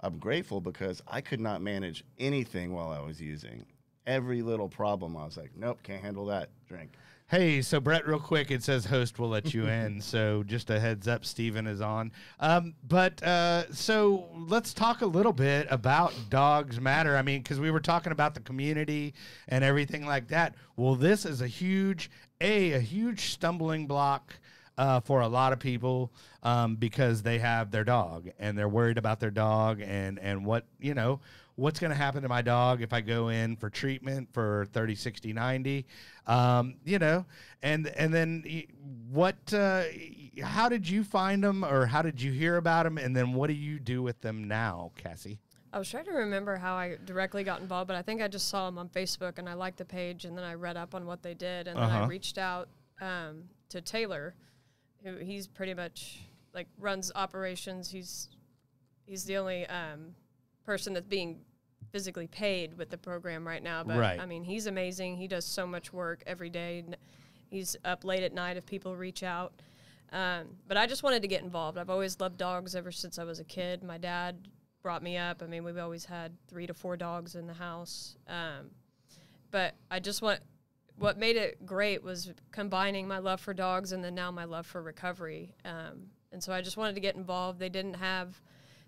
I'm 0.00 0.18
grateful 0.18 0.60
because 0.60 1.02
I 1.06 1.20
could 1.20 1.40
not 1.40 1.62
manage 1.62 2.04
anything 2.18 2.72
while 2.72 2.90
I 2.90 3.00
was 3.00 3.20
using. 3.20 3.66
Every 4.06 4.42
little 4.42 4.68
problem, 4.68 5.16
I 5.16 5.24
was 5.24 5.38
like, 5.38 5.52
nope, 5.56 5.82
can't 5.82 6.02
handle 6.02 6.26
that. 6.26 6.50
Drink. 6.68 6.92
Hey, 7.34 7.62
so 7.62 7.80
Brett, 7.80 8.06
real 8.06 8.20
quick, 8.20 8.52
it 8.52 8.62
says 8.62 8.84
host 8.84 9.18
will 9.18 9.28
let 9.28 9.52
you 9.52 9.66
in. 9.66 10.00
So 10.00 10.44
just 10.44 10.70
a 10.70 10.78
heads 10.78 11.08
up, 11.08 11.24
Steven 11.24 11.66
is 11.66 11.80
on. 11.80 12.12
Um, 12.38 12.74
but 12.86 13.20
uh, 13.24 13.72
so 13.72 14.28
let's 14.46 14.72
talk 14.72 15.00
a 15.00 15.06
little 15.06 15.32
bit 15.32 15.66
about 15.68 16.14
Dogs 16.30 16.80
Matter. 16.80 17.16
I 17.16 17.22
mean, 17.22 17.42
because 17.42 17.58
we 17.58 17.72
were 17.72 17.80
talking 17.80 18.12
about 18.12 18.34
the 18.34 18.40
community 18.40 19.14
and 19.48 19.64
everything 19.64 20.06
like 20.06 20.28
that. 20.28 20.54
Well, 20.76 20.94
this 20.94 21.24
is 21.26 21.40
a 21.40 21.48
huge, 21.48 22.08
a, 22.40 22.70
a 22.74 22.78
huge 22.78 23.32
stumbling 23.32 23.88
block. 23.88 24.38
Uh, 24.76 24.98
for 24.98 25.20
a 25.20 25.28
lot 25.28 25.52
of 25.52 25.60
people, 25.60 26.12
um, 26.42 26.74
because 26.74 27.22
they 27.22 27.38
have 27.38 27.70
their 27.70 27.84
dog 27.84 28.28
and 28.40 28.58
they're 28.58 28.68
worried 28.68 28.98
about 28.98 29.20
their 29.20 29.30
dog 29.30 29.80
and 29.80 30.18
and 30.18 30.44
what 30.44 30.66
you 30.80 30.94
know 30.94 31.20
what's 31.56 31.78
going 31.78 31.90
to 31.90 31.96
happen 31.96 32.22
to 32.22 32.28
my 32.28 32.42
dog 32.42 32.82
if 32.82 32.92
I 32.92 33.00
go 33.00 33.28
in 33.28 33.56
for 33.56 33.70
treatment 33.70 34.28
for 34.32 34.66
30, 34.72 34.94
60, 34.96 35.32
90, 35.32 35.86
um, 36.26 36.74
you 36.84 36.98
know, 36.98 37.24
and, 37.62 37.86
and 37.88 38.12
then 38.12 38.44
what, 39.10 39.36
uh, 39.54 39.84
how 40.42 40.68
did 40.68 40.88
you 40.88 41.04
find 41.04 41.44
them 41.44 41.64
or 41.64 41.86
how 41.86 42.02
did 42.02 42.20
you 42.20 42.32
hear 42.32 42.56
about 42.56 42.84
them? 42.84 42.98
And 42.98 43.14
then 43.14 43.34
what 43.34 43.46
do 43.48 43.54
you 43.54 43.78
do 43.78 44.02
with 44.02 44.20
them 44.20 44.48
now, 44.48 44.90
Cassie? 44.96 45.38
I 45.72 45.78
was 45.78 45.88
trying 45.88 46.04
to 46.04 46.12
remember 46.12 46.56
how 46.56 46.74
I 46.74 46.96
directly 47.04 47.42
got 47.44 47.60
involved, 47.60 47.88
but 47.88 47.96
I 47.96 48.02
think 48.02 48.20
I 48.22 48.28
just 48.28 48.48
saw 48.48 48.66
them 48.66 48.78
on 48.78 48.88
Facebook 48.88 49.38
and 49.38 49.48
I 49.48 49.54
liked 49.54 49.78
the 49.78 49.84
page, 49.84 50.24
and 50.24 50.36
then 50.38 50.44
I 50.44 50.54
read 50.54 50.76
up 50.76 50.94
on 50.94 51.04
what 51.06 51.22
they 51.22 51.34
did, 51.34 51.66
and 51.68 51.76
then 51.76 51.84
Uh-huh. 51.84 52.04
I 52.04 52.06
reached 52.06 52.38
out 52.38 52.68
um, 53.00 53.44
to 53.70 53.80
Taylor, 53.80 54.34
who 55.04 55.16
he's 55.16 55.46
pretty 55.48 55.74
much 55.74 56.20
like 56.52 56.68
runs 56.78 57.10
operations. 57.16 57.90
He's 57.90 58.28
he's 59.04 59.24
the 59.24 59.36
only 59.36 59.66
um, 59.66 60.14
person 60.64 60.94
that's 60.94 61.06
being 61.06 61.40
physically 61.92 62.26
paid 62.26 62.76
with 62.76 62.90
the 62.90 62.98
program 62.98 63.46
right 63.46 63.62
now. 63.62 63.84
But 63.84 63.98
Right. 63.98 64.18
I 64.18 64.26
mean, 64.26 64.42
he's 64.42 64.66
amazing. 64.66 65.16
He 65.16 65.28
does 65.28 65.44
so 65.44 65.66
much 65.66 65.92
work 65.92 66.22
every 66.26 66.50
day. 66.50 66.84
He's 67.50 67.76
up 67.84 68.04
late 68.04 68.22
at 68.22 68.32
night 68.32 68.56
if 68.56 68.66
people 68.66 68.96
reach 68.96 69.22
out. 69.22 69.52
Um, 70.12 70.56
but 70.66 70.76
I 70.76 70.86
just 70.86 71.02
wanted 71.02 71.22
to 71.22 71.28
get 71.28 71.42
involved. 71.42 71.78
I've 71.78 71.90
always 71.90 72.18
loved 72.20 72.36
dogs 72.36 72.74
ever 72.74 72.90
since 72.90 73.18
I 73.18 73.24
was 73.24 73.40
a 73.40 73.44
kid. 73.44 73.82
My 73.82 73.98
dad 73.98 74.48
brought 74.82 75.02
me 75.02 75.16
up. 75.16 75.42
I 75.42 75.46
mean, 75.46 75.64
we've 75.64 75.78
always 75.78 76.04
had 76.04 76.32
three 76.48 76.66
to 76.66 76.74
four 76.74 76.96
dogs 76.96 77.34
in 77.36 77.46
the 77.46 77.54
house. 77.54 78.16
Um, 78.28 78.70
but 79.50 79.74
I 79.90 80.00
just 80.00 80.20
want 80.20 80.40
what 80.96 81.18
made 81.18 81.36
it 81.36 81.64
great 81.66 82.02
was 82.02 82.32
combining 82.52 83.08
my 83.08 83.18
love 83.18 83.40
for 83.40 83.54
dogs 83.54 83.92
and 83.92 84.04
then 84.04 84.14
now 84.14 84.30
my 84.30 84.44
love 84.44 84.66
for 84.66 84.82
recovery. 84.82 85.54
Um, 85.64 86.10
and 86.32 86.42
so 86.42 86.52
I 86.52 86.60
just 86.60 86.76
wanted 86.76 86.94
to 86.94 87.00
get 87.00 87.16
involved. 87.16 87.58
They 87.58 87.68
didn't 87.68 87.94
have 87.94 88.40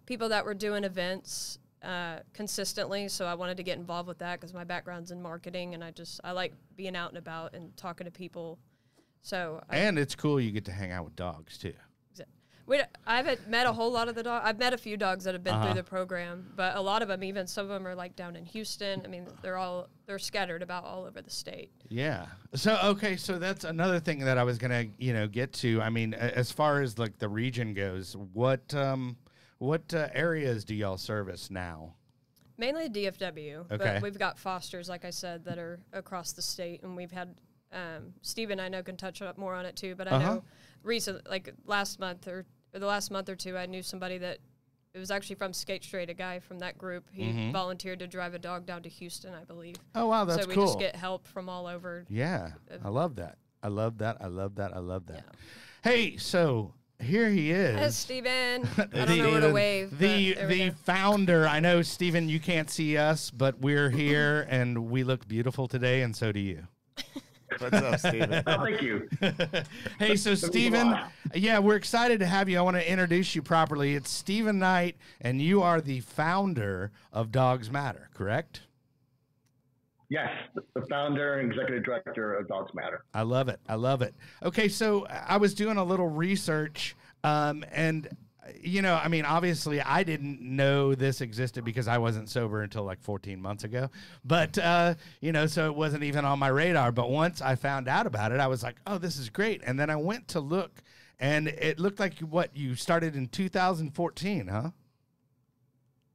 people 0.07 0.29
that 0.29 0.45
were 0.45 0.55
doing 0.55 0.85
events 0.85 1.59
uh, 1.83 2.21
consistently, 2.33 3.09
so 3.09 3.27
I 3.27 3.35
wanted 3.35 3.57
to 3.59 3.63
get 3.63 3.79
involved 3.79 4.09
with 4.09 4.19
that 4.19 4.41
because 4.41 4.53
my 4.55 4.65
background's 4.65 5.11
in 5.11 5.21
marketing 5.23 5.75
and 5.75 5.85
I 5.85 5.91
just 5.91 6.21
I 6.25 6.33
like 6.33 6.53
being 6.77 6.97
out 6.97 7.11
and 7.11 7.19
about 7.19 7.55
and 7.55 7.77
talking 7.77 8.05
to 8.07 8.11
people. 8.11 8.59
So 9.23 9.61
I, 9.69 9.79
And 9.79 9.99
it's 9.99 10.15
cool 10.15 10.41
you 10.41 10.51
get 10.53 10.65
to 10.67 10.73
hang 10.73 10.91
out 10.93 11.05
with 11.05 11.17
dogs 11.17 11.59
too. 11.59 11.75
we, 12.67 12.81
I 13.07 13.17
haven't 13.19 13.49
met 13.49 13.67
a 13.67 13.73
whole 13.73 13.93
lot 13.93 14.09
of 14.09 14.15
the 14.17 14.23
dogs. 14.25 14.45
I've 14.45 14.59
met 14.59 14.73
a 14.73 14.79
few 14.79 14.97
dogs 14.97 15.23
that 15.25 15.35
have 15.35 15.45
been 15.45 15.55
Uh-huh. 15.55 15.67
through 15.67 15.75
the 15.75 15.85
program, 15.89 16.53
but 16.57 16.77
a 16.77 16.81
lot 16.81 17.01
of 17.03 17.07
them, 17.09 17.23
even 17.23 17.47
some 17.47 17.65
of 17.65 17.69
them, 17.71 17.87
are 17.87 17.95
like 17.95 18.17
down 18.17 18.35
in 18.35 18.45
Houston. 18.45 19.03
I 19.05 19.09
mean, 19.09 19.27
they're 19.43 19.57
all 19.57 19.89
they're 20.07 20.19
scattered 20.19 20.63
about 20.63 20.85
all 20.85 21.05
over 21.05 21.21
the 21.23 21.31
state. 21.31 21.71
Yeah. 21.89 22.27
So 22.55 22.77
okay, 22.83 23.17
so 23.17 23.39
that's 23.39 23.65
another 23.65 24.01
thing 24.01 24.19
that 24.21 24.39
I 24.39 24.43
was 24.45 24.59
gonna, 24.59 24.87
you 24.99 25.13
know, 25.13 25.29
get 25.29 25.53
to. 25.55 25.81
I 25.83 25.91
mean, 25.91 26.15
as 26.15 26.51
far 26.51 26.83
as 26.83 26.99
like 26.99 27.19
the 27.19 27.29
region 27.29 27.75
goes, 27.75 28.17
what 28.33 28.75
um, 28.75 29.17
what 29.59 29.93
uh, 29.95 30.09
areas 30.15 30.65
do 30.65 30.75
y'all 30.75 30.97
service 30.99 31.51
now? 31.51 31.95
Mainly 32.59 32.89
DFW, 32.89 33.71
Okay. 33.71 33.77
but 33.77 34.03
we've 34.03 34.19
got 34.19 34.39
fosters, 34.39 34.89
like 34.89 35.05
I 35.05 35.11
said, 35.11 35.45
that 35.45 35.59
are 35.59 35.79
across 35.93 36.33
the 36.33 36.43
state, 36.43 36.83
and 36.83 36.97
we've 36.97 37.13
had 37.13 37.35
um, 37.73 38.15
Stephen. 38.23 38.59
I 38.61 38.69
know 38.69 38.83
can 38.83 38.97
touch 38.97 39.21
up 39.21 39.37
more 39.37 39.55
on 39.55 39.67
it 39.67 39.77
too, 39.77 39.95
but 39.95 40.09
I 40.09 40.13
Uh-huh. 40.13 40.35
know 40.37 40.45
recently, 40.83 41.21
like 41.29 41.53
last 41.67 41.99
month 42.01 42.27
or, 42.29 42.47
or 42.73 42.81
the 42.81 42.87
last 42.87 43.11
month 43.11 43.29
or 43.29 43.37
two, 43.37 43.59
I 43.59 43.67
knew 43.67 43.83
somebody 43.83 44.17
that 44.19 44.39
it 44.95 44.99
was 44.99 45.11
actually 45.11 45.37
from 45.37 45.53
Skate 45.53 45.85
Straight, 45.85 46.09
a 46.09 46.15
guy 46.15 46.39
from 46.39 46.59
that 46.61 46.79
group. 46.79 47.05
He 47.13 47.25
Mhm. 47.25 47.53
volunteered 47.53 47.99
to 47.99 48.07
drive 48.07 48.33
a 48.33 48.39
dog 48.39 48.65
down 48.65 48.83
to 48.85 48.89
Houston, 48.89 49.35
I 49.35 49.45
believe. 49.45 49.77
Oh 49.95 50.07
wow, 50.07 50.25
that's 50.25 50.43
so 50.45 50.49
we 50.49 50.55
cool. 50.55 50.65
just 50.65 50.79
get 50.79 50.97
help 50.97 51.27
from 51.27 51.51
all 51.51 51.67
over. 51.67 52.07
yeah, 52.09 52.53
I 52.83 52.89
love 52.89 53.17
that. 53.17 53.37
I 53.63 53.69
love 53.69 53.99
that. 53.99 54.17
I 54.23 54.29
love 54.29 54.55
that. 54.55 54.75
I 54.75 54.79
love 54.79 55.07
that. 55.09 55.25
Hey, 55.83 56.17
so 56.17 56.73
here 57.01 57.29
he 57.29 57.51
is. 57.51 57.79
Hey, 57.79 57.91
Steven. 57.91 58.69
I 58.79 59.05
don't 59.05 59.19
know 59.19 59.31
where 59.31 59.41
to 59.41 59.53
wave. 59.53 59.99
The 59.99 60.35
the 60.35 60.71
founder. 60.85 61.47
I 61.47 61.61
know, 61.61 61.83
Steven, 61.83 62.29
you 62.29 62.41
can't 62.41 62.71
see 62.71 62.97
us, 62.97 63.31
but 63.31 63.61
we're 63.61 63.91
here 63.91 64.47
and 64.51 64.91
we 64.91 65.05
look 65.05 65.27
beautiful 65.29 65.69
today, 65.69 66.03
and 66.03 66.15
so 66.15 66.33
do 66.33 66.41
you. 66.41 66.67
What's 67.59 67.77
up, 67.77 68.01
Steven? 68.01 68.43
oh, 68.47 68.65
thank 68.65 68.83
you. 68.83 69.09
hey, 69.99 70.17
so 70.17 70.35
Steven, 70.35 70.99
yeah, 71.35 71.59
we're 71.59 71.77
excited 71.77 72.19
to 72.21 72.27
have 72.27 72.49
you. 72.49 72.59
I 72.59 72.63
want 72.63 72.77
to 72.77 72.91
introduce 72.91 73.35
you 73.35 73.43
properly. 73.43 73.95
It's 73.95 74.11
Steven 74.11 74.59
Knight, 74.59 74.97
and 75.21 75.41
you 75.41 75.63
are 75.63 75.81
the 75.81 76.01
founder 76.01 76.91
of 77.13 77.31
Dogs 77.31 77.71
Matter, 77.71 78.11
correct? 78.15 78.63
Yes, 80.09 80.31
the 80.75 80.83
founder 80.89 81.41
and 81.41 81.51
executive 81.51 81.85
director 81.85 82.35
of 82.35 82.47
Dogs 82.47 82.73
Matter. 82.75 83.05
I 83.13 83.23
love 83.23 83.49
it. 83.49 83.59
I 83.69 83.75
love 83.75 84.03
it. 84.03 84.15
Okay, 84.43 84.69
so 84.69 85.07
I 85.07 85.37
was 85.37 85.53
doing 85.53 85.79
a 85.79 85.85
little 85.85 86.09
research, 86.09 86.95
um, 87.25 87.65
and 87.73 88.09
you 88.61 88.83
know, 88.83 88.95
I 88.95 89.09
mean, 89.09 89.25
obviously, 89.25 89.81
I 89.81 90.03
didn't 90.03 90.41
know 90.41 90.95
this 90.95 91.21
existed 91.21 91.65
because 91.65 91.89
I 91.89 91.99
wasn't 91.99 92.29
sober 92.29 92.63
until 92.63 92.85
like 92.85 93.01
14 93.01 93.41
months 93.41 93.65
ago. 93.65 93.91
But 94.25 94.57
uh, 94.59 94.95
you 95.21 95.33
know, 95.33 95.47
so 95.47 95.67
it 95.67 95.75
wasn't 95.75 96.05
even 96.05 96.25
on 96.25 96.39
my 96.39 96.49
radar. 96.49 96.93
But 96.93 97.11
once 97.11 97.41
I 97.43 97.57
found 97.57 97.89
out 97.89 98.07
about 98.07 98.33
it, 98.33 98.41
I 98.41 98.47
was 98.47 98.63
like, 98.63 98.77
"Oh, 98.87 98.99
this 98.99 99.19
is 99.19 99.29
great!" 99.29 99.63
And 99.67 99.79
then 99.79 99.91
I 99.91 99.97
went 99.97 100.29
to 100.29 100.41
look, 100.41 100.83
and 101.19 101.49
it 101.49 101.81
looked 101.81 101.99
like 101.99 102.19
what 102.21 102.57
you 102.57 102.75
started 102.75 103.17
in 103.17 103.27
2014, 103.29 104.47
huh? 104.47 104.71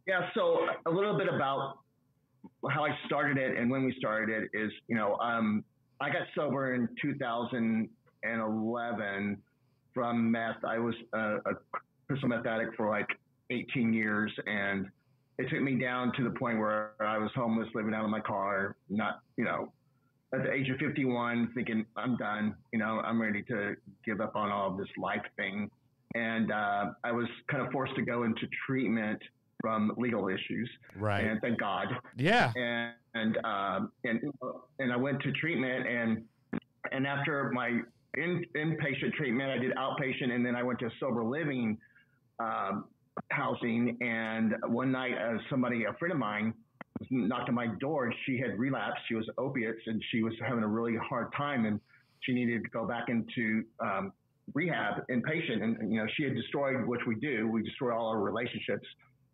Yeah. 0.07 0.29
So 0.33 0.59
a 0.85 0.89
little 0.89 1.17
bit 1.17 1.27
about 1.27 1.79
how 2.69 2.85
I 2.85 2.95
started 3.05 3.37
it 3.37 3.57
and 3.57 3.71
when 3.71 3.83
we 3.83 3.93
started 3.97 4.29
it 4.29 4.49
is, 4.57 4.71
you 4.87 4.95
know, 4.95 5.17
um, 5.17 5.65
I 5.99 6.09
got 6.09 6.21
sober 6.35 6.73
in 6.73 6.87
2011 7.01 9.37
from 9.93 10.31
meth. 10.31 10.63
I 10.65 10.79
was 10.79 10.95
a, 11.13 11.37
a 11.45 11.53
crystal 12.07 12.29
meth 12.29 12.45
addict 12.45 12.75
for 12.75 12.89
like 12.89 13.07
18 13.49 13.93
years, 13.93 14.31
and 14.47 14.87
it 15.37 15.49
took 15.49 15.61
me 15.61 15.75
down 15.75 16.11
to 16.17 16.23
the 16.23 16.31
point 16.31 16.59
where 16.59 16.93
I 16.99 17.17
was 17.17 17.31
homeless, 17.35 17.67
living 17.75 17.93
out 17.93 18.03
of 18.03 18.09
my 18.09 18.19
car, 18.19 18.75
not, 18.89 19.19
you 19.37 19.43
know, 19.43 19.71
at 20.33 20.43
the 20.43 20.51
age 20.51 20.69
of 20.69 20.77
51, 20.77 21.51
thinking 21.53 21.85
I'm 21.97 22.17
done. 22.17 22.55
You 22.71 22.79
know, 22.79 23.01
I'm 23.03 23.21
ready 23.21 23.43
to 23.43 23.75
give 24.05 24.21
up 24.21 24.35
on 24.35 24.51
all 24.51 24.71
of 24.71 24.77
this 24.77 24.87
life 24.97 25.23
thing. 25.35 25.69
And 26.15 26.51
uh, 26.51 26.91
I 27.03 27.11
was 27.11 27.27
kind 27.49 27.65
of 27.65 27.71
forced 27.71 27.95
to 27.95 28.01
go 28.01 28.23
into 28.23 28.47
treatment 28.65 29.21
from 29.61 29.93
legal 29.97 30.27
issues. 30.27 30.69
Right. 30.95 31.23
And 31.23 31.39
thank 31.41 31.59
God. 31.59 31.87
Yeah. 32.17 32.51
And 32.55 32.93
and 33.13 33.37
um, 33.45 33.91
and 34.03 34.21
and 34.79 34.91
I 34.91 34.97
went 34.97 35.21
to 35.21 35.31
treatment 35.33 35.87
and 35.87 36.23
and 36.91 37.05
after 37.05 37.51
my 37.53 37.81
in, 38.15 38.45
inpatient 38.55 39.13
treatment, 39.13 39.49
I 39.49 39.57
did 39.57 39.73
outpatient, 39.75 40.31
and 40.31 40.45
then 40.45 40.55
I 40.55 40.63
went 40.63 40.79
to 40.79 40.89
sober 40.99 41.23
living 41.23 41.77
um, 42.39 42.85
housing. 43.29 43.97
And 44.01 44.55
one 44.67 44.91
night, 44.91 45.13
uh, 45.13 45.37
somebody, 45.49 45.85
a 45.85 45.93
friend 45.93 46.11
of 46.11 46.17
mine, 46.17 46.53
knocked 47.09 47.49
on 47.49 47.55
my 47.55 47.67
door, 47.79 48.05
and 48.05 48.15
she 48.25 48.37
had 48.37 48.57
relapsed. 48.59 49.01
She 49.07 49.15
was 49.15 49.29
opiates, 49.37 49.81
and 49.85 50.03
she 50.11 50.23
was 50.23 50.33
having 50.45 50.63
a 50.63 50.67
really 50.67 50.97
hard 50.97 51.31
time, 51.35 51.65
and 51.65 51.79
she 52.21 52.33
needed 52.33 52.63
to 52.63 52.69
go 52.69 52.85
back 52.85 53.05
into 53.07 53.63
um, 53.79 54.11
rehab 54.53 55.07
inpatient. 55.09 55.63
And 55.63 55.91
you 55.91 55.99
know, 55.99 56.07
she 56.17 56.23
had 56.23 56.35
destroyed, 56.35 56.85
which 56.85 57.01
we 57.07 57.15
do, 57.15 57.47
we 57.47 57.63
destroy 57.63 57.95
all 57.95 58.09
our 58.09 58.19
relationships 58.19 58.87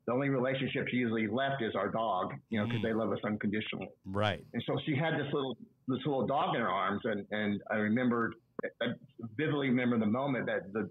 the 0.07 0.13
only 0.13 0.29
relationship 0.29 0.87
she 0.89 0.97
usually 0.97 1.27
left 1.27 1.61
is 1.61 1.75
our 1.75 1.89
dog, 1.89 2.33
you 2.49 2.59
know, 2.59 2.65
because 2.65 2.79
mm. 2.79 2.83
they 2.83 2.93
love 2.93 3.11
us 3.11 3.19
unconditionally. 3.25 3.89
Right. 4.05 4.43
And 4.53 4.63
so 4.65 4.79
she 4.85 4.95
had 4.95 5.15
this 5.15 5.31
little 5.33 5.57
this 5.89 5.99
little 6.05 6.25
dog 6.25 6.55
in 6.55 6.61
her 6.61 6.69
arms, 6.69 7.01
and 7.03 7.25
and 7.31 7.61
I 7.69 7.75
remember, 7.75 8.33
I 8.81 8.87
vividly 9.35 9.67
remember 9.67 9.99
the 9.99 10.05
moment 10.05 10.45
that 10.47 10.71
the 10.71 10.89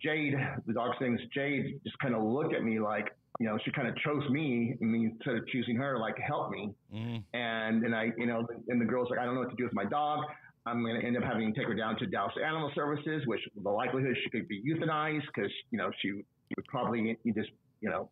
Jade, 0.00 0.34
the 0.66 0.72
dog's 0.72 0.96
name 1.00 1.16
is 1.16 1.20
Jade, 1.34 1.80
just 1.84 1.98
kind 1.98 2.14
of 2.14 2.22
looked 2.22 2.54
at 2.54 2.62
me 2.62 2.78
like, 2.78 3.08
you 3.40 3.46
know, 3.46 3.58
she 3.64 3.72
kind 3.72 3.88
of 3.88 3.96
chose 3.96 4.28
me, 4.30 4.76
and 4.80 4.94
instead 4.94 5.34
of 5.34 5.46
choosing 5.48 5.74
her, 5.74 5.98
like 5.98 6.16
help 6.18 6.50
me. 6.50 6.70
Mm. 6.94 7.24
And 7.34 7.84
and 7.84 7.94
I, 7.94 8.12
you 8.16 8.26
know, 8.26 8.46
and 8.68 8.80
the 8.80 8.86
girl's 8.86 9.10
like, 9.10 9.18
I 9.18 9.24
don't 9.24 9.34
know 9.34 9.40
what 9.40 9.50
to 9.50 9.56
do 9.56 9.64
with 9.64 9.74
my 9.74 9.84
dog. 9.84 10.24
I'm 10.64 10.82
going 10.82 11.00
to 11.00 11.06
end 11.06 11.16
up 11.16 11.24
having 11.24 11.52
to 11.52 11.58
take 11.58 11.66
her 11.66 11.74
down 11.74 11.98
to 11.98 12.06
Dallas 12.06 12.34
Animal 12.44 12.70
Services, 12.74 13.22
which 13.26 13.40
the 13.62 13.70
likelihood 13.70 14.16
she 14.22 14.30
could 14.30 14.46
be 14.46 14.62
euthanized 14.62 15.22
because 15.34 15.50
you 15.72 15.78
know 15.78 15.90
she 16.00 16.12
would 16.12 16.66
probably 16.68 17.16
just 17.34 17.50
you 17.80 17.90
know 17.90 18.10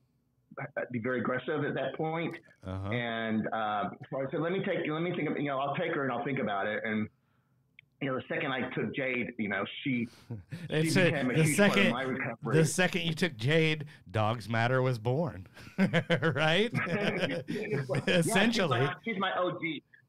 be 0.90 0.98
very 0.98 1.20
aggressive 1.20 1.64
at 1.64 1.74
that 1.74 1.94
point. 1.96 2.34
Uh-huh. 2.66 2.90
And 2.90 3.46
uh, 3.52 3.90
so 4.10 4.20
I 4.20 4.30
said, 4.30 4.40
let 4.40 4.52
me 4.52 4.60
take, 4.64 4.88
let 4.88 5.02
me 5.02 5.14
think, 5.14 5.30
of, 5.30 5.36
you 5.38 5.48
know, 5.48 5.58
I'll 5.58 5.76
take 5.76 5.92
her 5.94 6.04
and 6.04 6.12
I'll 6.12 6.24
think 6.24 6.38
about 6.38 6.66
it. 6.66 6.82
And 6.84 7.08
you 8.00 8.08
know, 8.08 8.16
the 8.16 8.24
second 8.28 8.52
I 8.52 8.68
took 8.70 8.94
Jade, 8.94 9.32
you 9.38 9.48
know, 9.48 9.64
she, 9.82 10.06
she 10.70 10.82
became 10.82 11.30
a, 11.30 11.34
the 11.34 11.44
huge 11.44 11.56
second, 11.56 11.74
part 11.74 11.86
of 11.86 11.92
my 11.92 12.02
recovery. 12.02 12.56
The 12.56 12.64
second 12.66 13.02
you 13.02 13.14
took 13.14 13.36
Jade, 13.36 13.86
Dogs 14.10 14.48
Matter 14.48 14.82
was 14.82 14.98
born, 14.98 15.46
right? 15.78 16.70
Essentially, 18.06 18.08
yeah, 18.08 18.22
she's, 18.22 18.68
my, 18.68 18.94
she's 19.04 19.18
my 19.18 19.32
OG. 19.32 19.60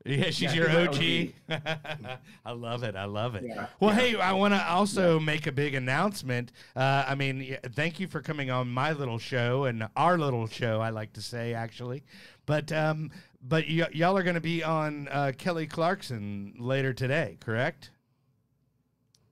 Yeah, 0.05 0.25
she's 0.25 0.55
yeah, 0.55 0.69
your 0.69 0.69
OG. 0.69 1.33
I 2.45 2.51
love 2.51 2.83
it. 2.83 2.95
I 2.95 3.05
love 3.05 3.35
it. 3.35 3.43
Yeah, 3.45 3.67
well, 3.79 3.91
yeah. 3.91 3.99
hey, 3.99 4.15
I 4.15 4.31
want 4.33 4.53
to 4.53 4.65
also 4.65 5.19
make 5.19 5.47
a 5.47 5.51
big 5.51 5.75
announcement. 5.75 6.51
Uh, 6.75 7.03
I 7.07 7.15
mean, 7.15 7.57
thank 7.73 7.99
you 7.99 8.07
for 8.07 8.21
coming 8.21 8.49
on 8.49 8.69
my 8.69 8.93
little 8.93 9.19
show 9.19 9.65
and 9.65 9.87
our 9.95 10.17
little 10.17 10.47
show. 10.47 10.79
I 10.79 10.91
like 10.91 11.13
to 11.13 11.21
say 11.21 11.53
actually, 11.53 12.03
but 12.45 12.71
um, 12.71 13.11
but 13.41 13.65
y- 13.67 13.89
y'all 13.91 14.17
are 14.17 14.23
going 14.23 14.35
to 14.35 14.41
be 14.41 14.63
on 14.63 15.07
uh, 15.09 15.33
Kelly 15.37 15.67
Clarkson 15.67 16.55
later 16.57 16.93
today, 16.93 17.37
correct? 17.41 17.91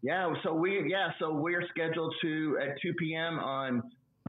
Yeah. 0.01 0.33
So 0.43 0.53
we 0.53 0.85
yeah. 0.89 1.09
So 1.19 1.33
we're 1.33 1.65
scheduled 1.69 2.13
to 2.21 2.59
at 2.61 2.81
2 2.81 2.93
p.m. 2.93 3.39
on 3.39 3.81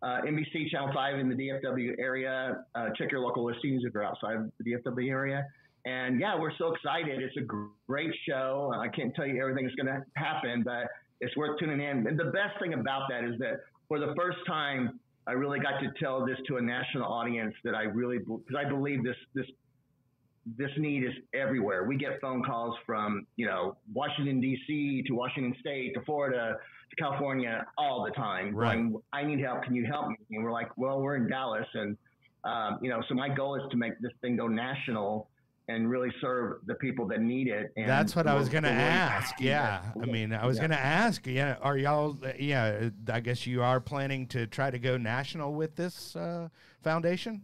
uh, 0.02 0.20
NBC 0.26 0.70
Channel 0.70 0.90
5 0.94 1.18
in 1.18 1.28
the 1.28 1.34
DFW 1.34 1.98
area. 1.98 2.64
Uh, 2.74 2.88
check 2.96 3.10
your 3.10 3.20
local 3.20 3.44
listings 3.44 3.82
if 3.84 3.92
you're 3.92 4.04
outside 4.04 4.50
the 4.58 4.72
DFW 4.72 5.10
area. 5.10 5.46
And 5.86 6.18
yeah, 6.20 6.38
we're 6.38 6.54
so 6.58 6.74
excited. 6.74 7.22
It's 7.22 7.36
a 7.36 7.46
great 7.86 8.10
show. 8.28 8.72
I 8.76 8.88
can't 8.88 9.14
tell 9.14 9.24
you 9.24 9.40
everything 9.40 9.64
that's 9.64 9.76
going 9.76 9.86
to 9.86 10.04
happen, 10.16 10.64
but 10.64 10.88
it's 11.20 11.34
worth 11.36 11.58
tuning 11.60 11.80
in. 11.80 12.08
And 12.08 12.18
the 12.18 12.24
best 12.24 12.60
thing 12.60 12.74
about 12.74 13.08
that 13.08 13.22
is 13.22 13.38
that 13.38 13.60
for 13.86 14.00
the 14.00 14.12
first 14.16 14.38
time, 14.48 14.98
I 15.28 15.32
really 15.32 15.60
got 15.60 15.78
to 15.80 15.92
tell 16.00 16.26
this 16.26 16.38
to 16.48 16.56
a 16.56 16.60
national 16.60 17.04
audience 17.04 17.54
that 17.62 17.76
I 17.76 17.82
really, 17.82 18.18
because 18.18 18.56
I 18.58 18.68
believe 18.68 19.04
this, 19.04 19.16
this, 19.34 19.46
this 20.58 20.70
need 20.76 21.04
is 21.04 21.12
everywhere. 21.34 21.84
We 21.84 21.96
get 21.96 22.20
phone 22.20 22.42
calls 22.42 22.74
from, 22.84 23.24
you 23.36 23.46
know, 23.46 23.76
Washington 23.94 24.40
D.C. 24.40 25.04
to 25.06 25.14
Washington 25.14 25.54
State 25.60 25.94
to 25.94 26.00
Florida 26.02 26.56
to 26.90 26.96
California 26.96 27.64
all 27.78 28.04
the 28.04 28.10
time. 28.12 28.54
Right. 28.54 28.74
Going, 28.74 29.00
I 29.12 29.22
need 29.22 29.38
help. 29.38 29.62
Can 29.62 29.76
you 29.76 29.86
help 29.86 30.08
me? 30.08 30.16
And 30.30 30.42
we're 30.42 30.52
like, 30.52 30.76
well, 30.76 31.00
we're 31.00 31.16
in 31.16 31.28
Dallas, 31.28 31.66
and 31.74 31.96
um, 32.44 32.78
you 32.80 32.90
know, 32.90 33.02
so 33.08 33.14
my 33.14 33.28
goal 33.28 33.56
is 33.56 33.62
to 33.72 33.76
make 33.76 33.98
this 34.00 34.12
thing 34.20 34.36
go 34.36 34.46
national 34.46 35.28
and 35.68 35.90
really 35.90 36.10
serve 36.20 36.58
the 36.66 36.74
people 36.74 37.06
that 37.08 37.20
need 37.20 37.48
it. 37.48 37.72
And 37.76 37.88
That's 37.88 38.14
what 38.14 38.26
I 38.26 38.34
was 38.34 38.48
going 38.48 38.62
to 38.62 38.70
ask. 38.70 39.40
Yeah. 39.40 39.82
I 40.00 40.06
mean, 40.06 40.32
I 40.32 40.46
was 40.46 40.56
yeah. 40.56 40.60
going 40.60 40.70
to 40.70 40.78
ask, 40.78 41.26
yeah, 41.26 41.56
are 41.60 41.76
y'all, 41.76 42.16
yeah, 42.38 42.90
I 43.12 43.20
guess 43.20 43.46
you 43.46 43.62
are 43.62 43.80
planning 43.80 44.26
to 44.28 44.46
try 44.46 44.70
to 44.70 44.78
go 44.78 44.96
national 44.96 45.54
with 45.54 45.74
this 45.74 46.14
uh, 46.14 46.48
foundation? 46.82 47.42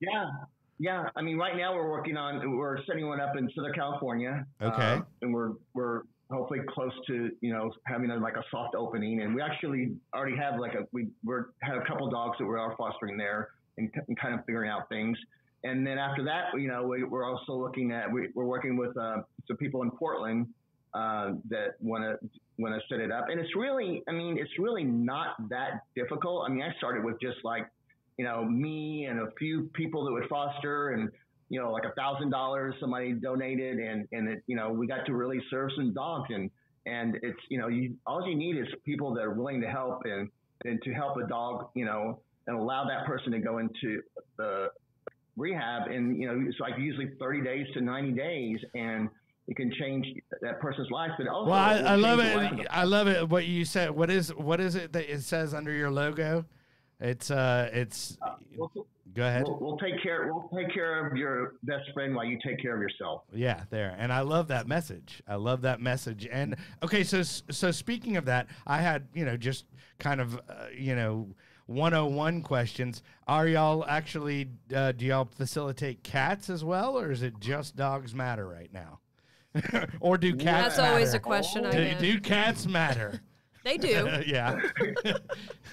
Yeah. 0.00 0.30
Yeah. 0.78 1.08
I 1.16 1.22
mean, 1.22 1.36
right 1.36 1.56
now 1.56 1.74
we're 1.74 1.90
working 1.90 2.16
on, 2.16 2.56
we're 2.56 2.78
setting 2.84 3.08
one 3.08 3.20
up 3.20 3.36
in 3.36 3.50
Southern 3.56 3.74
California. 3.74 4.46
Okay. 4.62 4.82
Uh, 4.82 5.00
and 5.22 5.34
we're, 5.34 5.52
we're, 5.74 6.02
hopefully 6.30 6.60
close 6.68 6.92
to 7.06 7.30
you 7.40 7.50
know 7.54 7.72
having 7.86 8.10
a, 8.10 8.16
like 8.18 8.36
a 8.36 8.44
soft 8.50 8.74
opening 8.74 9.22
and 9.22 9.34
we 9.34 9.40
actually 9.40 9.96
already 10.14 10.36
have 10.36 10.60
like 10.60 10.74
a 10.74 10.86
we 10.92 11.08
we're 11.24 11.46
had 11.62 11.74
a 11.74 11.84
couple 11.86 12.06
dogs 12.10 12.36
that 12.38 12.44
we 12.44 12.54
are 12.54 12.74
fostering 12.76 13.16
there 13.16 13.48
and, 13.78 13.90
and 14.08 14.20
kind 14.20 14.34
of 14.34 14.44
figuring 14.44 14.68
out 14.68 14.86
things 14.90 15.16
and 15.64 15.86
then 15.86 15.98
after 15.98 16.24
that, 16.24 16.58
you 16.58 16.68
know, 16.68 16.84
we, 16.86 17.02
are 17.02 17.24
also 17.24 17.52
looking 17.54 17.92
at 17.92 18.10
we, 18.10 18.28
are 18.36 18.44
working 18.44 18.76
with 18.76 18.96
uh, 18.96 19.22
some 19.46 19.56
people 19.56 19.82
in 19.82 19.90
Portland 19.90 20.46
uh, 20.94 21.32
that 21.48 21.74
want 21.80 22.04
to 22.04 22.28
want 22.58 22.74
to 22.74 22.80
set 22.88 23.00
it 23.00 23.10
up. 23.10 23.26
And 23.28 23.40
it's 23.40 23.54
really, 23.56 24.02
I 24.08 24.12
mean, 24.12 24.38
it's 24.38 24.50
really 24.58 24.84
not 24.84 25.36
that 25.48 25.82
difficult. 25.94 26.48
I 26.48 26.52
mean, 26.52 26.62
I 26.62 26.74
started 26.78 27.04
with 27.04 27.20
just 27.20 27.38
like, 27.44 27.68
you 28.18 28.24
know, 28.24 28.44
me 28.44 29.06
and 29.06 29.20
a 29.20 29.28
few 29.38 29.70
people 29.74 30.04
that 30.04 30.12
would 30.12 30.28
foster, 30.28 30.90
and 30.90 31.10
you 31.48 31.60
know, 31.60 31.72
like 31.72 31.84
a 31.84 31.92
thousand 31.92 32.30
dollars 32.30 32.74
somebody 32.80 33.12
donated, 33.12 33.78
and 33.78 34.06
and 34.12 34.28
it, 34.28 34.42
you 34.46 34.54
know, 34.54 34.70
we 34.70 34.86
got 34.86 35.06
to 35.06 35.14
really 35.14 35.40
serve 35.50 35.70
some 35.76 35.92
dogs, 35.92 36.28
and 36.30 36.50
and 36.86 37.16
it's 37.22 37.40
you 37.48 37.58
know, 37.58 37.68
you 37.68 37.96
all 38.06 38.26
you 38.26 38.36
need 38.36 38.56
is 38.56 38.66
people 38.84 39.12
that 39.14 39.22
are 39.22 39.34
willing 39.34 39.60
to 39.60 39.68
help 39.68 40.02
and 40.04 40.28
and 40.64 40.80
to 40.82 40.92
help 40.92 41.16
a 41.16 41.26
dog, 41.26 41.68
you 41.74 41.84
know, 41.84 42.20
and 42.46 42.56
allow 42.56 42.86
that 42.86 43.06
person 43.06 43.32
to 43.32 43.38
go 43.40 43.58
into 43.58 44.02
the 44.36 44.68
rehab 45.38 45.88
and 45.90 46.16
you 46.16 46.26
know 46.26 46.44
it's 46.48 46.58
like 46.60 46.74
usually 46.78 47.10
30 47.18 47.42
days 47.42 47.66
to 47.74 47.80
90 47.80 48.12
days 48.12 48.58
and 48.74 49.08
it 49.46 49.56
can 49.56 49.72
change 49.78 50.06
that 50.42 50.60
person's 50.60 50.90
life 50.90 51.10
but 51.16 51.26
also 51.26 51.50
well 51.50 51.58
i, 51.58 51.78
I 51.78 51.94
love 51.94 52.20
it 52.20 52.66
i 52.70 52.84
love 52.84 53.08
it 53.08 53.28
what 53.28 53.46
you 53.46 53.64
said 53.64 53.90
what 53.90 54.10
is 54.10 54.34
what 54.34 54.60
is 54.60 54.74
it 54.74 54.92
that 54.92 55.12
it 55.12 55.22
says 55.22 55.54
under 55.54 55.72
your 55.72 55.90
logo 55.90 56.44
it's 57.00 57.30
uh 57.30 57.70
it's 57.72 58.18
uh, 58.22 58.34
well, 58.56 58.72
Go 59.18 59.26
ahead. 59.26 59.44
We'll, 59.48 59.58
we'll, 59.60 59.78
take 59.78 60.00
care. 60.00 60.32
We'll 60.32 60.48
take 60.54 60.72
care 60.72 61.04
of 61.04 61.16
your 61.16 61.54
best 61.64 61.90
friend 61.92 62.14
while 62.14 62.24
you 62.24 62.38
take 62.46 62.62
care 62.62 62.76
of 62.76 62.80
yourself. 62.80 63.22
Yeah, 63.32 63.64
there. 63.68 63.96
And 63.98 64.12
I 64.12 64.20
love 64.20 64.46
that 64.48 64.68
message. 64.68 65.22
I 65.26 65.34
love 65.34 65.62
that 65.62 65.80
message. 65.80 66.28
And 66.30 66.54
okay, 66.84 67.02
so 67.02 67.22
so 67.22 67.72
speaking 67.72 68.16
of 68.16 68.26
that, 68.26 68.46
I 68.64 68.78
had 68.78 69.08
you 69.14 69.24
know 69.24 69.36
just 69.36 69.64
kind 69.98 70.20
of 70.20 70.36
uh, 70.36 70.66
you 70.76 70.94
know 70.94 71.26
101 71.68 72.42
questions. 72.42 73.02
Are 73.26 73.46
y'all 73.46 73.84
actually 73.86 74.48
uh, 74.74 74.92
do 74.92 75.04
y'all 75.04 75.26
facilitate 75.26 76.02
cats 76.02 76.48
as 76.48 76.64
well, 76.64 76.98
or 76.98 77.12
is 77.12 77.22
it 77.22 77.38
just 77.40 77.76
dogs 77.76 78.14
matter 78.14 78.48
right 78.48 78.72
now? 78.72 79.00
or 80.00 80.16
do 80.16 80.34
cats? 80.34 80.76
That's 80.76 80.88
always 80.90 81.14
a 81.14 81.18
question. 81.18 81.66
I 81.66 81.70
do, 81.70 81.84
get. 81.84 81.98
do 81.98 82.20
cats 82.20 82.66
matter? 82.66 83.20
They 83.64 83.76
do. 83.76 84.08
yeah. 84.26 84.58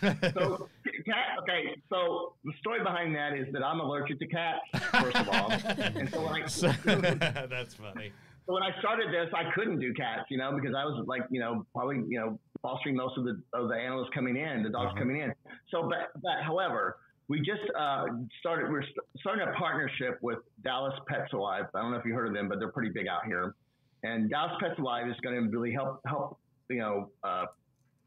so, 0.01 0.67
cat, 1.05 1.37
okay. 1.39 1.75
So 1.87 2.33
the 2.43 2.51
story 2.59 2.83
behind 2.83 3.15
that 3.15 3.37
is 3.37 3.45
that 3.53 3.63
I'm 3.63 3.79
allergic 3.79 4.19
to 4.19 4.27
cats, 4.27 4.59
first 4.91 5.15
of 5.15 5.29
all, 5.29 5.51
and 5.51 6.09
so 6.11 6.25
when 6.25 6.33
I 6.33 7.45
that's 7.45 7.75
funny. 7.75 8.11
So 8.45 8.53
when 8.53 8.63
I 8.63 8.77
started 8.79 9.07
this, 9.13 9.33
I 9.33 9.49
couldn't 9.55 9.79
do 9.79 9.93
cats, 9.93 10.25
you 10.29 10.37
know, 10.37 10.51
because 10.53 10.75
I 10.75 10.83
was 10.83 11.03
like, 11.07 11.23
you 11.31 11.39
know, 11.39 11.65
probably, 11.73 12.03
you 12.07 12.19
know, 12.19 12.39
fostering 12.61 12.95
most 12.95 13.17
of 13.17 13.23
the 13.23 13.41
of 13.53 13.69
the 13.69 13.75
animals 13.75 14.07
coming 14.13 14.37
in, 14.37 14.63
the 14.63 14.69
dogs 14.69 14.89
uh-huh. 14.89 14.99
coming 14.99 15.21
in. 15.21 15.33
So, 15.71 15.83
but, 15.89 16.21
but 16.21 16.43
however, 16.43 16.97
we 17.27 17.39
just 17.39 17.61
uh, 17.77 18.05
started. 18.39 18.71
We're 18.71 18.83
starting 19.19 19.47
a 19.47 19.57
partnership 19.57 20.19
with 20.21 20.39
Dallas 20.63 20.93
Pets 21.07 21.33
Alive. 21.33 21.65
I 21.73 21.81
don't 21.81 21.91
know 21.91 21.97
if 21.97 22.05
you 22.05 22.13
heard 22.13 22.27
of 22.27 22.33
them, 22.33 22.47
but 22.47 22.59
they're 22.59 22.71
pretty 22.71 22.91
big 22.91 23.07
out 23.07 23.25
here. 23.25 23.55
And 24.03 24.29
Dallas 24.29 24.53
Pets 24.59 24.77
Alive 24.77 25.07
is 25.07 25.15
going 25.23 25.43
to 25.43 25.49
really 25.49 25.73
help 25.73 26.01
help 26.05 26.39
you 26.69 26.77
know 26.77 27.09
uh, 27.23 27.45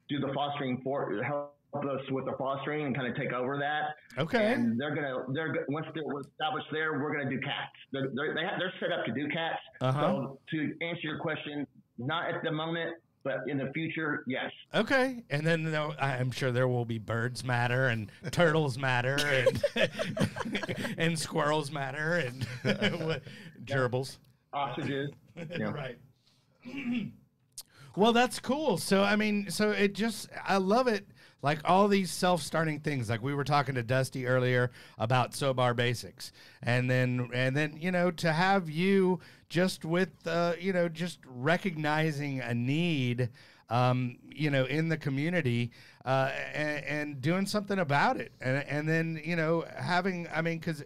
do 0.09 0.21
the 0.21 0.33
fostering 0.35 0.81
for 0.85 1.21
help 1.23 1.55
us 1.75 2.01
with 2.11 2.25
the 2.25 2.33
fostering 2.39 2.87
and 2.87 2.97
kind 2.97 3.09
of 3.09 3.17
take 3.17 3.33
over 3.33 3.59
that. 3.59 4.21
Okay. 4.21 4.53
And 4.53 4.81
they're 4.81 4.95
gonna 4.95 5.25
they're 5.33 5.67
once 5.69 5.87
they're 5.95 6.05
established 6.21 6.69
there, 6.73 7.01
we're 7.01 7.17
gonna 7.17 7.31
do 7.31 7.41
cats. 7.41 7.75
They're 7.93 8.11
they're, 8.15 8.35
they 8.35 8.43
have, 8.43 8.59
they're 8.59 8.73
set 8.81 8.93
up 8.93 9.05
to 9.07 9.13
do 9.13 9.29
cats. 9.29 9.59
Uh-huh. 9.81 10.01
So 10.01 10.39
to 10.51 10.75
answer 10.81 11.03
your 11.03 11.19
question, 11.19 11.67
not 11.99 12.33
at 12.33 12.43
the 12.43 12.53
moment. 12.53 12.95
But 13.25 13.49
in 13.49 13.59
the 13.59 13.71
future, 13.73 14.25
yes. 14.27 14.51
Okay, 14.75 15.23
and 15.29 15.47
then 15.47 15.75
I'm 16.01 16.31
sure 16.31 16.53
there 16.53 16.69
will 16.69 16.85
be 16.85 16.99
birds 16.99 17.45
matter 17.45 17.89
and 17.89 18.11
turtles 18.31 18.79
matter 18.79 19.16
and 19.16 19.64
and 20.99 21.19
squirrels 21.19 21.71
matter 21.71 22.14
and 22.16 22.47
gerbils, 23.64 24.19
ostriches. 24.53 25.11
Yeah. 25.37 25.71
right. 25.71 25.99
Well, 27.99 28.12
that's 28.12 28.39
cool. 28.39 28.79
So, 28.79 29.03
I 29.03 29.16
mean, 29.16 29.51
so 29.51 29.73
it 29.73 29.93
just, 29.93 30.29
I 30.47 30.59
love 30.59 30.87
it. 30.87 31.09
Like 31.43 31.59
all 31.64 31.89
these 31.89 32.12
self 32.12 32.43
starting 32.43 32.79
things, 32.79 33.11
like 33.11 33.23
we 33.23 33.35
were 33.35 33.43
talking 33.43 33.75
to 33.75 33.83
Dusty 33.83 34.25
earlier 34.27 34.71
about 34.99 35.33
SoBar 35.33 35.75
Basics. 35.75 36.31
And 36.62 36.89
then, 36.89 37.29
and 37.35 37.57
then, 37.57 37.77
you 37.77 37.91
know, 37.91 38.12
to 38.12 38.33
have 38.33 38.71
you 38.71 39.19
just 39.49 39.85
with, 39.85 40.11
uh, 40.27 40.55
you 40.59 40.73
know, 40.73 40.89
just 40.89 41.19
recognizing 41.27 42.41
a 42.41 42.55
need, 42.55 43.31
um, 43.71 44.19
you 44.25 44.51
know, 44.51 44.65
in 44.65 44.89
the 44.89 44.97
community 44.97 45.71
uh, 46.05 46.31
and, 46.55 46.85
and 46.85 47.21
doing 47.21 47.47
something 47.47 47.79
about 47.79 48.19
it. 48.19 48.33
And, 48.41 48.65
and 48.69 48.89
then, 48.89 49.21
you 49.25 49.37
know, 49.37 49.65
having, 49.77 50.29
I 50.35 50.43
mean, 50.43 50.59
because, 50.59 50.85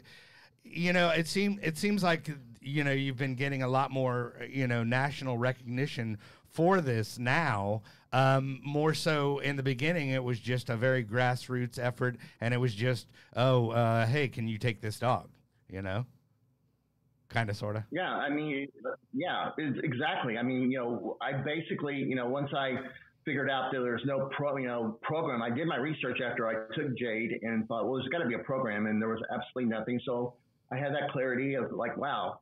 you 0.65 0.93
know, 0.93 1.11
it 1.11 1.27
seems 1.27 1.59
it 1.63 1.77
seems 1.77 2.03
like 2.03 2.31
you 2.61 2.85
know 2.85 2.93
you've 2.93 3.17
been 3.17 3.35
getting 3.35 3.63
a 3.63 3.69
lot 3.69 3.91
more 3.91 4.35
you 4.49 4.67
know 4.67 4.85
national 4.85 5.37
recognition 5.39 6.19
for 6.49 6.81
this 6.81 7.19
now. 7.19 7.83
Um, 8.13 8.61
more 8.63 8.93
so 8.93 9.39
in 9.39 9.57
the 9.57 9.63
beginning, 9.63 10.11
it 10.11 10.23
was 10.23 10.39
just 10.39 10.69
a 10.69 10.77
very 10.77 11.03
grassroots 11.03 11.79
effort, 11.79 12.17
and 12.43 12.53
it 12.53 12.59
was 12.59 12.75
just, 12.75 13.07
oh, 13.35 13.71
uh, 13.71 14.07
hey, 14.07 14.29
can 14.29 14.47
you 14.49 14.59
take 14.59 14.83
this 14.83 14.99
dog? 14.99 15.31
You 15.71 15.81
know, 15.81 16.05
kind 17.33 17.51
of, 17.51 17.57
sort 17.57 17.77
of. 17.77 17.83
Yeah, 17.91 18.11
I 18.11 18.29
mean, 18.29 18.69
yeah, 19.13 19.51
exactly. 19.59 20.39
I 20.39 20.43
mean, 20.43 20.71
you 20.71 20.79
know, 20.79 21.17
I 21.21 21.33
basically, 21.33 21.97
you 21.97 22.15
know, 22.15 22.29
once 22.29 22.51
I 22.57 22.77
figured 23.25 23.51
out 23.51 23.73
that 23.73 23.81
there's 23.81 24.03
no 24.05 24.29
pro, 24.33 24.57
you 24.57 24.67
know, 24.67 24.99
program. 25.03 25.43
I 25.43 25.51
did 25.51 25.67
my 25.67 25.77
research 25.77 26.19
after 26.21 26.49
I 26.49 26.55
took 26.75 26.97
Jade 26.99 27.39
and 27.43 27.67
thought, 27.69 27.85
well, 27.85 27.95
there's 27.95 28.09
got 28.09 28.19
to 28.19 28.27
be 28.27 28.35
a 28.35 28.41
program, 28.41 28.87
and 28.87 29.01
there 29.01 29.09
was 29.09 29.21
absolutely 29.33 29.73
nothing. 29.73 30.01
So 30.05 30.35
I 30.73 30.77
had 30.77 30.93
that 30.95 31.11
clarity 31.13 31.55
of 31.55 31.73
like, 31.73 31.97
wow, 31.97 32.41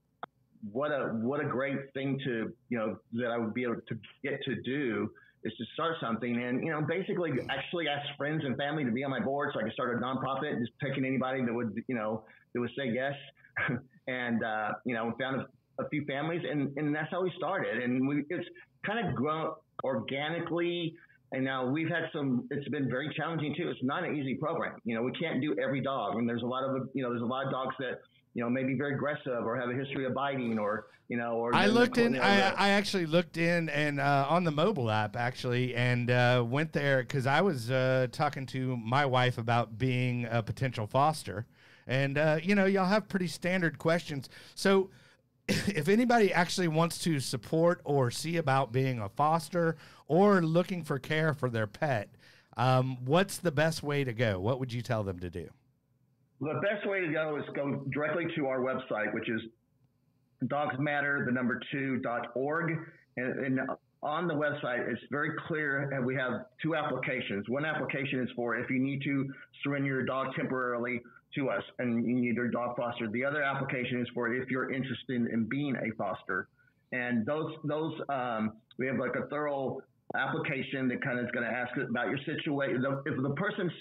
what 0.72 0.91
a 0.91 1.09
what 1.14 1.41
a 1.41 1.45
great 1.45 1.93
thing 1.95 2.18
to 2.24 2.53
you 2.68 2.78
know 2.78 2.97
that 3.14 3.28
I 3.28 3.38
would 3.38 3.55
be 3.55 3.62
able 3.62 3.76
to 3.76 3.99
get 4.22 4.43
to 4.45 4.61
do 4.62 5.11
is 5.43 5.55
to 5.57 5.64
start 5.72 5.97
something 6.01 6.36
and 6.36 6.62
you 6.62 6.70
know 6.70 6.82
basically 6.82 7.30
actually 7.49 7.88
ask 7.88 8.07
friends 8.18 8.43
and 8.45 8.57
family 8.59 8.84
to 8.84 8.91
be 8.91 9.03
on 9.03 9.11
my 9.11 9.20
board 9.20 9.51
so 9.55 9.61
I 9.61 9.62
could 9.62 9.72
start 9.72 9.97
a 9.97 9.99
nonprofit 9.99 10.59
just 10.61 10.72
picking 10.78 11.07
anybody 11.07 11.43
that 11.45 11.53
would 11.53 11.82
you 11.88 11.95
know 11.95 12.24
that 12.53 12.61
would 12.61 12.70
say 12.76 12.91
yes 12.93 13.14
and 14.11 14.44
uh, 14.44 14.72
you 14.84 14.94
know 14.94 15.06
we 15.06 15.12
found 15.22 15.40
a, 15.40 15.82
a, 15.82 15.88
few 15.88 16.04
families 16.04 16.42
and 16.50 16.76
and 16.76 16.94
that's 16.94 17.11
how 17.11 17.22
we 17.22 17.32
started 17.36 17.82
and 17.82 18.06
we 18.08 18.24
it's 18.28 18.48
kind 18.84 19.06
of 19.06 19.14
grown 19.14 19.52
organically 19.84 20.94
and 21.32 21.44
now 21.44 21.66
we've 21.66 21.88
had 21.88 22.04
some 22.12 22.46
it's 22.50 22.68
been 22.68 22.88
very 22.88 23.12
challenging 23.16 23.54
too 23.56 23.68
it's 23.68 23.82
not 23.82 24.04
an 24.04 24.16
easy 24.16 24.34
program 24.34 24.74
you 24.84 24.94
know 24.94 25.02
we 25.02 25.12
can't 25.12 25.40
do 25.40 25.54
every 25.62 25.80
dog 25.80 26.16
and 26.16 26.28
there's 26.28 26.42
a 26.42 26.46
lot 26.46 26.64
of 26.64 26.88
you 26.94 27.02
know 27.02 27.11
there's 27.11 27.22
a 27.22 27.32
lot 27.36 27.46
of 27.46 27.52
dogs 27.52 27.74
that 27.78 28.00
you 28.34 28.42
know, 28.42 28.50
maybe 28.50 28.74
very 28.74 28.94
aggressive 28.94 29.44
or 29.44 29.58
have 29.58 29.70
a 29.70 29.74
history 29.74 30.06
of 30.06 30.14
biting 30.14 30.58
or, 30.58 30.86
you 31.08 31.16
know, 31.16 31.32
or. 31.32 31.54
I 31.54 31.66
looked 31.66 31.98
in, 31.98 32.16
I, 32.16 32.50
I 32.50 32.68
actually 32.70 33.06
looked 33.06 33.36
in 33.36 33.68
and 33.70 33.98
uh, 33.98 34.26
on 34.28 34.44
the 34.44 34.52
mobile 34.52 34.90
app 34.90 35.16
actually 35.16 35.74
and 35.74 36.11
uh, 36.11 36.44
went 36.46 36.72
there 36.72 37.02
because 37.02 37.26
I 37.26 37.40
was 37.40 37.70
uh, 37.70 38.06
talking 38.12 38.46
to 38.46 38.76
my 38.76 39.04
wife 39.04 39.38
about 39.38 39.78
being 39.78 40.26
a 40.30 40.42
potential 40.42 40.86
foster. 40.86 41.46
And, 41.87 42.18
uh, 42.18 42.39
you 42.43 42.55
know, 42.55 42.66
y'all 42.66 42.87
have 42.87 43.09
pretty 43.09 43.26
standard 43.26 43.78
questions. 43.78 44.28
So 44.55 44.91
if 45.49 45.89
anybody 45.89 46.33
actually 46.33 46.68
wants 46.68 46.99
to 46.99 47.20
support 47.20 47.81
or 47.85 48.11
see 48.11 48.37
about 48.37 48.72
being 48.72 49.01
a 49.01 49.09
foster 49.09 49.76
or 50.07 50.43
looking 50.43 50.85
for 50.85 50.99
care 50.99 51.35
for 51.35 51.51
their 51.51 51.66
pet, 51.66 52.09
um, 52.57 53.05
what's 53.05 53.39
the 53.39 53.53
best 53.53 53.83
way 53.83 54.05
to 54.05 54.12
go? 54.12 54.39
What 54.41 54.61
would 54.61 54.72
you 54.72 54.83
tell 54.83 55.03
them 55.03 55.18
to 55.20 55.31
do? 55.31 55.49
The 56.41 56.61
best 56.62 56.89
way 56.89 57.01
to 57.01 57.12
go 57.12 57.37
is 57.37 57.45
go 57.55 57.85
directly 57.93 58.24
to 58.37 58.47
our 58.47 58.61
website, 58.61 59.12
which 59.12 59.28
is 59.28 59.43
dogsmatter, 60.45 61.26
the 61.26 61.33
number 61.33 61.61
two, 61.70 61.99
dot 61.99 62.28
org. 62.35 62.78
And, 63.16 63.45
and 63.45 63.61
on 64.03 64.26
the 64.26 64.35
website, 64.35 64.91
it's 64.91 65.03
very 65.11 65.33
clear 65.47 65.91
and 65.91 66.05
we 66.05 66.14
have 66.16 66.47
two 66.62 66.74
applications. 66.74 67.49
One 67.49 67.64
application 67.64 68.20
is 68.20 68.28
for 68.35 68.57
if 68.57 68.70
you 68.70 68.78
need 68.78 69.03
to 69.03 69.28
surrender 69.62 69.89
your 69.89 70.05
dog 70.05 70.35
temporarily 70.35 71.03
to 71.35 71.49
us 71.49 71.62
and 71.78 72.07
you 72.07 72.14
need 72.14 72.35
your 72.35 72.49
dog 72.49 72.76
foster. 72.76 73.09
The 73.09 73.24
other 73.24 73.43
application 73.43 74.01
is 74.01 74.09
for 74.14 74.33
if 74.33 74.51
you're 74.51 74.72
interested 74.72 75.26
in 75.33 75.45
being 75.45 75.76
a 75.76 75.95
foster. 75.97 76.49
And 76.93 77.24
those, 77.24 77.53
those, 77.64 77.93
um, 78.09 78.55
we 78.78 78.87
have 78.87 78.99
like 78.99 79.14
a 79.14 79.26
thorough 79.28 79.81
application 80.16 80.89
that 80.89 81.03
kind 81.03 81.18
of 81.18 81.26
is 81.26 81.31
going 81.33 81.47
to 81.47 81.53
ask 81.53 81.76
about 81.76 82.09
your 82.09 82.18
situation. 82.24 82.85
If 83.07 83.22
the 83.22 83.35
person's 83.37 83.72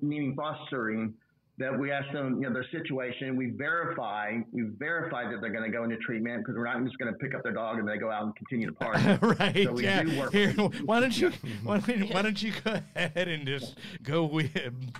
needing 0.00 0.34
fostering, 0.34 1.14
that 1.58 1.78
we 1.78 1.90
ask 1.90 2.12
them, 2.12 2.34
you 2.34 2.48
know, 2.48 2.52
their 2.52 2.66
situation. 2.70 3.34
We 3.34 3.50
verify, 3.50 4.38
we 4.52 4.64
verify 4.78 5.30
that 5.30 5.40
they're 5.40 5.52
going 5.52 5.64
to 5.64 5.74
go 5.74 5.84
into 5.84 5.96
treatment 5.96 6.40
because 6.42 6.54
we're 6.54 6.64
not 6.64 6.84
just 6.84 6.98
going 6.98 7.12
to 7.12 7.18
pick 7.18 7.34
up 7.34 7.42
their 7.42 7.52
dog 7.52 7.78
and 7.78 7.88
they 7.88 7.96
go 7.96 8.10
out 8.10 8.24
and 8.24 8.36
continue 8.36 8.66
to 8.66 8.72
party. 8.72 9.02
right. 9.22 9.64
So 9.64 9.78
yeah. 9.78 10.02
Do 10.02 10.28
Here, 10.30 10.52
why 10.84 11.00
don't 11.00 11.18
you, 11.18 11.32
why, 11.64 11.78
why, 11.78 12.22
don't 12.22 12.42
you 12.42 12.52
go 12.62 12.78
ahead 12.94 13.28
and 13.28 13.46
just 13.46 13.78
go 14.02 14.24
with, 14.24 14.50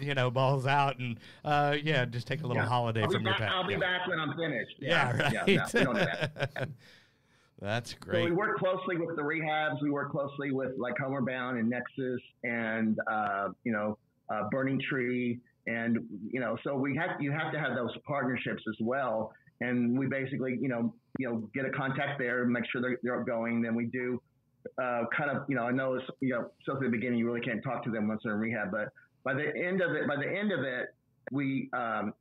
you 0.00 0.14
know, 0.14 0.30
balls 0.30 0.66
out 0.66 0.98
and, 0.98 1.18
uh, 1.44 1.76
yeah, 1.82 2.06
just 2.06 2.26
take 2.26 2.40
a 2.42 2.46
little 2.46 2.62
yeah. 2.62 2.68
holiday 2.68 3.02
I'll 3.02 3.10
from 3.10 3.22
your 3.22 3.32
back, 3.32 3.40
pet. 3.40 3.50
I'll 3.50 3.66
be 3.66 3.76
back 3.76 4.06
when 4.08 4.18
I'm 4.18 4.34
finished. 4.34 4.76
Yeah, 4.78 4.88
yeah 4.88 5.22
right. 5.22 5.48
Yeah, 5.48 5.84
no, 5.84 5.92
that. 5.92 6.68
That's 7.60 7.94
great. 7.94 8.22
So 8.22 8.24
we 8.24 8.32
work 8.32 8.58
closely 8.58 8.96
with 8.98 9.16
the 9.16 9.22
rehabs. 9.22 9.82
We 9.82 9.90
work 9.90 10.10
closely 10.10 10.52
with 10.52 10.72
like 10.78 10.94
Homeward 10.98 11.26
Bound 11.26 11.58
and 11.58 11.68
Nexus 11.68 12.20
and, 12.44 12.98
uh, 13.10 13.48
you 13.64 13.72
know, 13.72 13.98
uh, 14.28 14.48
Burning 14.50 14.80
Tree 14.90 15.38
and, 15.66 15.98
you 16.30 16.40
know, 16.40 16.56
so 16.64 16.74
we 16.76 16.96
have, 16.96 17.20
you 17.20 17.32
have 17.32 17.52
to 17.52 17.58
have 17.58 17.74
those 17.74 17.90
partnerships 18.06 18.62
as 18.68 18.76
well. 18.80 19.32
And 19.60 19.98
we 19.98 20.06
basically, 20.06 20.58
you 20.60 20.68
know, 20.68 20.94
you 21.18 21.28
know, 21.28 21.48
get 21.54 21.64
a 21.64 21.70
contact 21.70 22.18
there, 22.18 22.44
make 22.44 22.64
sure 22.70 22.80
they're, 22.80 22.98
they're 23.02 23.24
going. 23.24 23.62
Then 23.62 23.74
we 23.74 23.86
do 23.86 24.20
uh, 24.80 25.04
kind 25.16 25.30
of, 25.30 25.44
you 25.48 25.56
know, 25.56 25.64
I 25.64 25.72
know 25.72 25.94
it's, 25.94 26.04
you 26.20 26.30
know, 26.30 26.50
so 26.64 26.74
at 26.74 26.80
the 26.80 26.88
beginning, 26.88 27.18
you 27.18 27.26
really 27.26 27.40
can't 27.40 27.62
talk 27.62 27.82
to 27.84 27.90
them 27.90 28.08
once 28.08 28.20
they're 28.24 28.34
in 28.34 28.40
rehab, 28.40 28.70
but 28.70 28.88
by 29.24 29.34
the 29.34 29.50
end 29.56 29.80
of 29.80 29.92
it, 29.92 30.06
by 30.06 30.16
the 30.16 30.28
end 30.28 30.52
of 30.52 30.60
it, 30.60 30.94
we 31.32 31.68
um, 31.72 32.14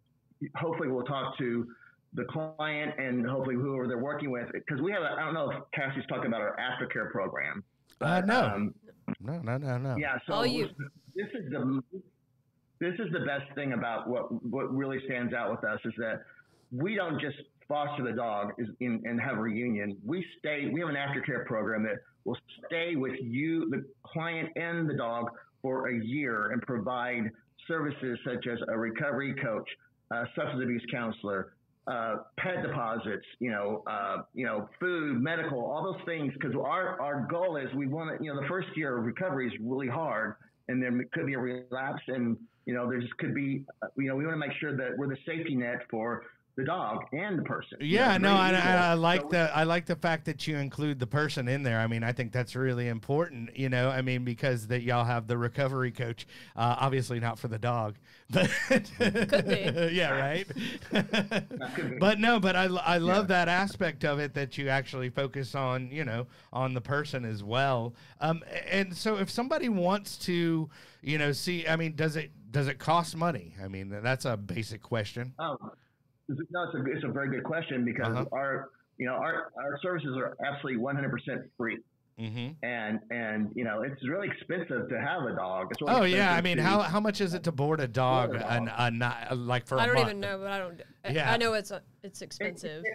hopefully 0.55 0.89
we'll 0.89 1.05
talk 1.05 1.37
to 1.37 1.67
the 2.13 2.25
client 2.25 2.93
and 2.97 3.27
hopefully 3.27 3.55
whoever 3.55 3.87
they're 3.87 3.97
working 3.99 4.31
with. 4.31 4.47
Because 4.51 4.81
we 4.81 4.91
have, 4.91 5.03
I 5.03 5.23
don't 5.23 5.33
know 5.33 5.51
if 5.51 5.57
Cassie's 5.73 6.05
talking 6.07 6.27
about 6.27 6.41
our 6.41 6.55
aftercare 6.57 7.11
program. 7.11 7.63
Uh, 8.01 8.21
no. 8.25 8.45
Um, 8.45 8.75
no, 9.19 9.39
no, 9.39 9.57
no, 9.57 9.77
no. 9.77 9.95
Yeah. 9.97 10.17
So 10.27 10.43
you. 10.43 10.69
this 11.15 11.27
is 11.33 11.51
the 11.51 11.81
this 12.80 12.93
is 12.99 13.11
the 13.11 13.19
best 13.19 13.45
thing 13.55 13.73
about 13.73 14.07
what 14.07 14.43
what 14.43 14.73
really 14.73 14.99
stands 15.05 15.34
out 15.34 15.51
with 15.51 15.63
us 15.63 15.80
is 15.86 15.93
that 15.97 16.23
we 16.71 16.95
don't 16.95 17.19
just 17.19 17.38
foster 17.67 18.03
the 18.03 18.11
dog 18.11 18.51
in, 18.80 19.01
and 19.05 19.19
have 19.19 19.38
a 19.38 19.41
reunion. 19.41 19.97
We 20.05 20.26
stay. 20.39 20.69
We 20.71 20.82
have 20.82 20.89
an 20.89 20.95
aftercare 20.95 21.45
program 21.45 21.84
that 21.84 21.97
will 22.26 22.38
stay 22.65 22.95
with 22.95 23.15
you, 23.21 23.69
the 23.69 23.86
client, 24.03 24.49
and 24.55 24.89
the 24.89 24.93
dog 24.93 25.30
for 25.61 25.89
a 25.89 26.05
year 26.05 26.51
and 26.51 26.61
provide 26.61 27.32
services 27.67 28.19
such 28.26 28.45
as 28.47 28.59
a 28.67 28.78
recovery 28.78 29.34
coach, 29.41 29.67
uh, 30.11 30.26
substance 30.36 30.61
abuse 30.63 30.86
counselor, 30.91 31.53
uh, 31.88 32.17
pet 32.38 32.61
deposits, 32.63 33.26
you 33.39 33.51
know, 33.51 33.84
uh, 33.88 34.17
you 34.34 34.45
know, 34.45 34.69
food, 34.80 35.21
medical, 35.21 35.59
all 35.59 35.84
those 35.84 36.01
things. 36.05 36.34
Because 36.34 36.55
our 36.55 36.99
our 37.01 37.28
goal 37.30 37.57
is 37.57 37.73
we 37.73 37.88
want 37.88 38.17
to, 38.17 38.23
you 38.23 38.34
know, 38.34 38.41
the 38.41 38.47
first 38.47 38.67
year 38.76 38.97
of 38.97 39.05
recovery 39.05 39.47
is 39.47 39.53
really 39.61 39.88
hard, 39.88 40.36
and 40.67 40.82
there 40.82 40.91
could 41.13 41.26
be 41.26 41.34
a 41.34 41.39
relapse, 41.39 42.01
and 42.07 42.38
you 42.66 42.74
know, 42.74 42.89
there 42.89 42.99
just 42.99 43.16
could 43.18 43.34
be, 43.34 43.63
uh, 43.82 43.88
you 43.97 44.07
know, 44.07 44.16
we 44.16 44.26
want 44.26 44.36
to 44.36 44.47
make 44.47 44.57
sure 44.59 44.76
that 44.76 44.97
we're 44.97 45.07
the 45.07 45.18
safety 45.26 45.55
net 45.55 45.82
for 45.89 46.24
the 46.55 46.63
dog 46.63 47.03
and 47.11 47.38
the 47.38 47.43
person. 47.43 47.78
Yeah, 47.82 48.18
no, 48.18 48.34
I, 48.34 48.51
I, 48.51 48.76
I, 48.91 48.93
like 48.93 49.22
so, 49.22 49.28
the 49.30 49.51
I 49.57 49.63
like 49.63 49.86
the 49.86 49.95
fact 49.95 50.26
that 50.26 50.47
you 50.47 50.55
include 50.55 50.99
the 50.99 51.07
person 51.07 51.49
in 51.49 51.63
there. 51.63 51.80
I 51.80 51.88
mean, 51.88 52.01
I 52.01 52.13
think 52.13 52.32
that's 52.32 52.55
really 52.55 52.88
important. 52.88 53.57
You 53.57 53.68
know, 53.68 53.89
I 53.89 54.01
mean, 54.01 54.24
because 54.24 54.68
that 54.68 54.82
y'all 54.82 55.03
have 55.03 55.28
the 55.28 55.38
recovery 55.38 55.91
coach. 55.91 56.26
Uh, 56.55 56.78
obviously, 56.80 57.20
not 57.20 57.38
for 57.39 57.49
the 57.49 57.59
dog, 57.59 57.95
but 58.30 58.49
yeah, 59.91 60.11
right. 60.11 60.47
but 61.99 62.20
no, 62.20 62.39
but 62.39 62.55
I 62.55 62.63
I 62.63 62.97
love 62.99 63.30
yeah. 63.30 63.45
that 63.45 63.49
aspect 63.49 64.05
of 64.05 64.20
it 64.20 64.34
that 64.36 64.57
you 64.57 64.70
actually 64.70 65.09
focus 65.09 65.55
on. 65.55 65.89
You 65.91 66.05
know, 66.05 66.28
on 66.53 66.74
the 66.74 66.82
person 66.82 67.26
as 67.26 67.43
well. 67.43 67.93
Um, 68.22 68.43
and 68.70 68.95
so 68.95 69.18
if 69.18 69.30
somebody 69.30 69.68
wants 69.68 70.18
to, 70.20 70.70
you 71.01 71.18
know, 71.18 71.34
see, 71.34 71.68
I 71.68 71.76
mean, 71.76 71.95
does 71.95 72.16
it 72.16 72.32
does 72.55 72.69
it 72.69 72.79
cost 72.79 73.17
money? 73.17 73.53
I 73.61 73.67
mean, 73.67 73.89
that's 74.01 74.23
a 74.23 74.37
basic 74.37 74.81
question. 74.81 75.33
Oh 75.37 75.57
no, 76.29 76.63
it's 76.63 76.73
a, 76.73 76.91
it's 76.91 77.03
a 77.03 77.09
very 77.09 77.29
good 77.29 77.43
question 77.43 77.83
because 77.83 78.15
uh-huh. 78.15 78.25
our 78.31 78.69
you 78.97 79.05
know 79.05 79.13
our, 79.13 79.51
our 79.57 79.77
services 79.81 80.15
are 80.17 80.37
absolutely 80.45 80.81
100% 80.81 81.43
free. 81.57 81.79
Mm-hmm. 82.17 82.51
And 82.63 82.99
and 83.09 83.51
you 83.55 83.65
know 83.65 83.81
it's 83.81 84.01
really 84.07 84.29
expensive 84.29 84.87
to 84.87 85.01
have 85.01 85.23
a 85.23 85.35
dog. 85.35 85.73
Really 85.81 85.93
oh 85.93 86.03
yeah, 86.03 86.33
I 86.33 86.39
mean 86.39 86.57
how 86.57 86.79
how 86.79 87.01
much 87.01 87.19
is 87.19 87.33
it 87.33 87.43
to 87.43 87.51
board 87.51 87.81
a 87.81 87.89
dog? 87.89 88.29
Board 88.29 88.41
a 88.41 88.61
dog. 88.61 88.69
An, 88.77 89.01
a, 89.01 89.35
like 89.35 89.67
for 89.67 89.77
I 89.77 89.85
don't 89.85 89.95
month? 89.95 90.07
even 90.07 90.19
know, 90.21 90.37
but 90.37 90.47
I 90.47 90.57
don't. 90.57 90.81
Yeah. 91.11 91.33
I 91.33 91.35
know 91.35 91.53
it's 91.55 91.71
a, 91.71 91.81
it's 92.03 92.21
expensive. 92.21 92.85
It, 92.85 92.93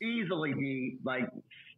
it 0.00 0.06
easily 0.06 0.54
be 0.54 0.98
like 1.04 1.28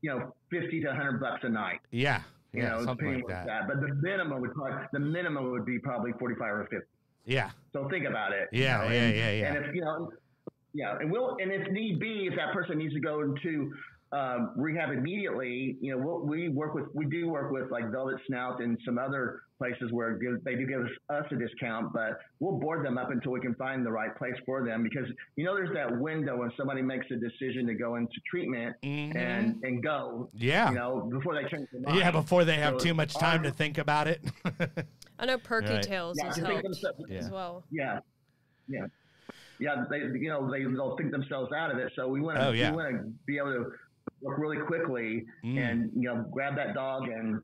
you 0.03 0.11
know 0.11 0.35
fifty 0.51 0.83
to 0.83 0.95
hundred 0.95 1.19
bucks 1.19 1.41
a 1.45 1.49
night. 1.49 1.81
Yeah, 1.93 2.21
you 2.53 2.63
yeah, 2.63 2.73
know 2.73 2.85
something 2.85 3.15
like 3.15 3.27
that. 3.29 3.47
that. 3.47 3.69
But 3.69 3.81
the 3.81 3.95
minimum 3.95 4.43
would 4.43 4.53
probably 4.53 4.87
the 4.93 4.99
minimum 4.99 5.51
would 5.51 5.65
be 5.65 5.79
probably 5.79 6.13
forty 6.19 6.35
five 6.35 6.53
or 6.53 6.69
fifty. 6.71 6.92
Yeah. 7.25 7.51
So 7.73 7.89
think 7.89 8.07
about 8.07 8.33
it. 8.33 8.49
Yeah, 8.53 8.83
you 8.83 8.89
know? 8.89 8.95
yeah, 8.95 9.03
and, 9.03 9.17
yeah, 9.17 9.31
yeah. 9.31 9.55
And 9.55 9.65
if 9.65 9.75
you 9.75 9.81
know 9.83 10.11
yeah, 10.75 10.97
and 10.99 11.11
we'll 11.11 11.37
and 11.39 11.53
if 11.53 11.71
need 11.71 12.01
be, 12.01 12.29
if 12.31 12.37
that 12.37 12.53
person 12.53 12.79
needs 12.79 12.95
to 12.95 13.01
go 13.01 13.21
into 13.21 13.73
um, 14.13 14.53
rehab 14.57 14.91
immediately, 14.91 15.77
you 15.81 15.93
know, 15.93 15.99
we'll, 15.99 16.21
we 16.21 16.49
work 16.49 16.75
with 16.75 16.87
we 16.95 17.07
do 17.07 17.29
work 17.29 17.53
with 17.53 17.71
like 17.71 17.91
Velvet 17.91 18.17
Snout 18.27 18.61
and 18.61 18.79
some 18.85 18.99
other 18.99 19.43
places 19.59 19.93
where 19.93 20.15
give, 20.15 20.43
they 20.45 20.55
do 20.55 20.67
give 20.67 20.81
us 20.81 21.25
a 21.31 21.37
discount, 21.37 21.93
but 21.93 22.19
we'll 22.41 22.59
board 22.59 22.85
them 22.85 22.99
up 22.99 23.11
until 23.11 23.33
we 23.33 23.41
can 23.41 23.55
find 23.55 23.87
the 23.87 23.91
right 23.91 24.17
place 24.17 24.35
for 24.47 24.65
them 24.65 24.83
because 24.83 25.07
you 25.37 25.45
know 25.45 25.55
there's 25.55 25.73
that 25.75 25.99
window 25.99 26.39
when 26.39 26.51
somebody 26.57 26.81
makes 26.81 27.07
a 27.11 27.17
decision 27.17 27.67
to 27.67 27.75
go 27.75 27.97
into 27.97 28.15
treatment 28.31 28.75
mm-hmm. 28.83 29.17
and 29.17 29.63
and 29.63 29.83
go. 29.83 30.31
Yeah. 30.35 30.71
You 30.71 30.77
know, 30.77 31.11
before 31.13 31.35
they 31.35 31.49
change 31.51 31.69
their 31.71 31.83
mind. 31.83 31.99
Yeah, 31.99 32.11
before 32.13 32.47
they 32.47 32.57
have 32.57 32.81
so 32.81 32.87
too 32.87 32.95
much 32.95 33.13
time 33.15 33.39
our, 33.39 33.45
to 33.45 33.51
think 33.51 33.77
about 33.77 34.09
it. 34.09 34.23
I 35.23 35.27
know 35.27 35.39
Perky 35.39 35.75
right. 35.75 35.83
Tails 35.83 36.19
yeah, 36.19 36.27
has 36.27 36.37
helped 36.37 36.67
yeah. 37.09 37.19
as 37.19 37.31
well. 37.31 37.65
Yeah. 37.71 38.01
Yeah 38.69 38.87
yeah, 39.63 39.85
they 39.89 39.99
you 39.99 40.29
know 40.29 40.51
they 40.51 40.65
they'll 40.65 40.97
think 40.97 41.13
themselves 41.13 41.53
out 41.53 41.71
of 41.71 41.79
it. 41.79 41.93
So 41.95 42.09
we 42.09 42.21
want 42.21 42.39
to 42.39 42.49
oh, 42.49 42.51
yeah. 42.51 42.71
we 42.71 42.77
want 42.77 42.91
to 42.91 43.13
be 43.27 43.39
able 43.39 43.53
to 43.53 43.73
work 44.21 44.39
really 44.39 44.59
quickly 44.59 45.25
mm. 45.45 45.59
and 45.59 45.91
you 45.95 46.03
know 46.03 46.25
grab 46.31 46.57
that 46.57 46.75
dog 46.75 47.09
and 47.09 47.41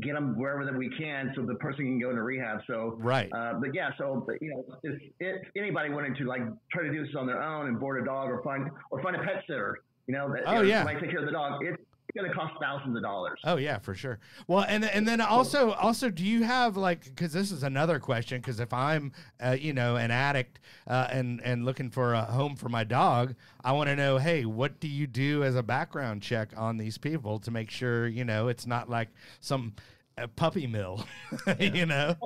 get 0.00 0.14
them 0.14 0.36
wherever 0.38 0.64
that 0.64 0.76
we 0.76 0.90
can 0.98 1.32
so 1.36 1.42
the 1.42 1.54
person 1.56 1.84
can 1.84 2.00
go 2.00 2.10
into 2.10 2.22
rehab. 2.22 2.60
So 2.66 2.96
right. 2.98 3.30
Uh, 3.32 3.54
but 3.60 3.74
yeah, 3.74 3.90
so 3.98 4.24
but, 4.26 4.40
you 4.40 4.50
know 4.50 4.64
if, 4.82 5.00
if 5.20 5.42
anybody 5.54 5.90
wanted 5.90 6.16
to 6.16 6.24
like 6.24 6.42
try 6.72 6.82
to 6.82 6.90
do 6.90 7.04
this 7.04 7.14
on 7.14 7.26
their 7.26 7.42
own 7.42 7.68
and 7.68 7.78
board 7.78 8.02
a 8.02 8.04
dog 8.04 8.30
or 8.30 8.42
find 8.42 8.70
or 8.90 9.02
find 9.02 9.14
a 9.14 9.20
pet 9.20 9.44
sitter, 9.46 9.82
you 10.06 10.14
know, 10.14 10.32
that 10.32 10.42
oh, 10.46 10.62
you 10.62 10.70
yeah. 10.70 10.84
might 10.84 11.00
take 11.00 11.10
care 11.10 11.20
of 11.20 11.26
the 11.26 11.32
dog. 11.32 11.60
It's 11.62 11.82
going 12.14 12.28
to 12.28 12.34
cost 12.34 12.54
thousands 12.60 12.96
of 12.96 13.02
dollars. 13.02 13.40
Oh 13.44 13.56
yeah, 13.56 13.78
for 13.78 13.94
sure. 13.94 14.18
Well, 14.46 14.64
and 14.68 14.84
and 14.84 15.06
then 15.06 15.20
also 15.20 15.72
also 15.72 16.10
do 16.10 16.24
you 16.24 16.44
have 16.44 16.76
like 16.76 17.04
because 17.04 17.32
this 17.32 17.50
is 17.50 17.62
another 17.62 17.98
question 17.98 18.40
because 18.40 18.60
if 18.60 18.72
I'm 18.72 19.12
uh, 19.44 19.56
you 19.58 19.72
know 19.72 19.96
an 19.96 20.10
addict 20.10 20.60
uh, 20.86 21.08
and 21.10 21.40
and 21.42 21.64
looking 21.64 21.90
for 21.90 22.14
a 22.14 22.22
home 22.22 22.56
for 22.56 22.68
my 22.68 22.84
dog, 22.84 23.34
I 23.64 23.72
want 23.72 23.88
to 23.88 23.96
know 23.96 24.18
hey 24.18 24.44
what 24.44 24.80
do 24.80 24.88
you 24.88 25.06
do 25.06 25.44
as 25.44 25.56
a 25.56 25.62
background 25.62 26.22
check 26.22 26.50
on 26.56 26.76
these 26.76 26.98
people 26.98 27.38
to 27.40 27.50
make 27.50 27.70
sure 27.70 28.06
you 28.06 28.24
know 28.24 28.48
it's 28.48 28.66
not 28.66 28.88
like 28.88 29.08
some 29.40 29.74
uh, 30.16 30.26
puppy 30.36 30.66
mill, 30.66 31.04
you 31.58 31.86
know? 31.86 32.16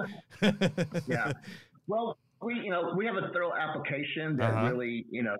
yeah. 1.07 1.32
Well, 1.86 2.18
we 2.41 2.55
you 2.55 2.70
know 2.70 2.95
we 2.97 3.05
have 3.07 3.16
a 3.16 3.28
thorough 3.32 3.53
application 3.55 4.36
that 4.36 4.53
uh-huh. 4.53 4.70
really 4.70 5.07
you 5.11 5.22
know 5.22 5.36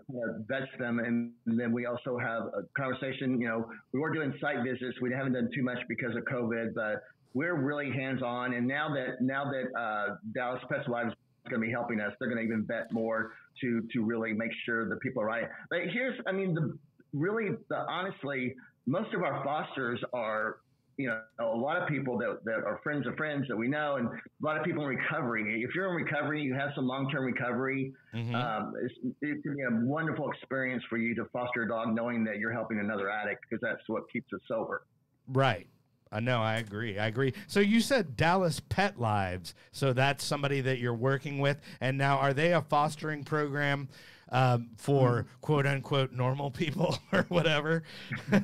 vets 0.49 0.67
them 0.79 0.99
and, 0.99 1.33
and, 1.47 1.59
then 1.59 1.73
we 1.73 1.87
also 1.87 2.19
have 2.19 2.43
a 2.55 2.63
conversation 2.77 3.41
you 3.41 3.49
know 3.49 3.69
we 3.93 4.01
were 4.01 4.13
doing 4.13 4.33
site 4.41 4.65
visits 4.65 5.01
we 5.01 5.13
haven't 5.13 5.33
done 5.33 5.49
too 5.55 5.63
much 5.63 5.79
because 5.89 6.15
of 6.17 6.23
covid 6.25 6.75
but 6.75 7.03
we're 7.35 7.55
really 7.55 7.91
hands 7.91 8.23
on 8.23 8.55
and 8.55 8.67
now 8.67 8.93
that 8.93 9.21
now 9.21 9.45
that 9.45 9.79
uh, 9.79 10.17
dallas 10.35 10.63
pets 10.69 10.87
alive 10.89 11.09
is 11.09 11.15
going 11.49 11.61
to 11.61 11.67
be 11.67 11.73
helping 11.73 12.01
us 12.01 12.13
they're 12.19 12.29
going 12.29 12.39
to 12.39 12.45
even 12.45 12.65
vet 12.67 12.91
more 12.93 13.33
to 13.61 13.83
to 13.93 14.05
really 14.05 14.33
make 14.33 14.51
sure 14.65 14.89
the 14.89 14.97
people 14.97 15.23
are 15.23 15.27
right 15.27 15.49
but 15.71 15.81
here's 15.93 16.19
i 16.27 16.33
mean 16.33 16.55
the 16.55 16.77
really 17.13 17.51
the 17.69 17.77
honestly 17.89 18.55
most 18.87 19.13
of 19.15 19.23
our 19.23 19.45
fosters 19.45 20.03
are 20.13 20.57
you 20.99 21.07
know, 21.07 21.21
a 21.39 21.45
lot 21.45 21.81
of 21.81 21.89
people 21.89 22.19
that, 22.19 22.41
that 22.45 22.65
are 22.67 22.81
friends 22.83 23.07
of 23.07 23.15
friends 23.17 23.47
that 23.49 23.57
we 23.57 23.69
know, 23.69 23.97
and 23.97 24.09
a 24.09 24.45
lot 24.45 24.59
of 24.59 24.65
people 24.65 24.83
in 24.83 24.89
recovery. 24.89 25.63
If 25.63 25.75
you're 25.75 25.89
in 25.89 26.05
recovery, 26.05 26.43
you 26.43 26.55
have 26.55 26.71
some 26.75 26.89
long 26.89 27.09
term 27.09 27.25
recovery. 27.25 27.93
Mm-hmm. 28.13 28.35
Um, 28.35 28.75
it 29.23 29.43
can 29.43 29.55
be 29.55 29.63
a 29.63 29.87
wonderful 29.87 30.31
experience 30.31 30.83
for 30.91 30.99
you 30.99 31.15
to 31.15 31.25
foster 31.33 31.63
a 31.63 31.69
dog, 31.69 31.95
knowing 31.95 32.25
that 32.25 32.39
you're 32.39 32.53
helping 32.53 32.81
another 32.81 33.09
addict 33.09 33.45
because 33.49 33.63
that's 33.63 33.81
what 33.87 34.11
keeps 34.13 34.33
us 34.33 34.41
sober. 34.49 34.83
Right. 35.29 35.69
I 36.11 36.21
know. 36.21 36.39
I 36.39 36.57
agree. 36.57 36.99
I 36.99 37.07
agree. 37.07 37.33
So 37.47 37.61
you 37.61 37.81
said 37.81 38.17
Dallas 38.17 38.61
Pet 38.69 38.99
Lives. 38.99 39.55
So 39.71 39.93
that's 39.93 40.25
somebody 40.25 40.61
that 40.63 40.79
you're 40.79 40.95
working 40.95 41.39
with, 41.39 41.61
and 41.81 41.97
now 41.97 42.17
are 42.19 42.35
they 42.35 42.53
a 42.53 42.63
fostering 42.63 43.23
program? 43.23 43.89
Um, 44.31 44.71
for 44.77 45.09
mm-hmm. 45.09 45.29
quote 45.41 45.67
unquote 45.67 46.13
normal 46.13 46.51
people 46.51 46.99
or 47.13 47.25
whatever. 47.29 47.83
so, 48.31 48.39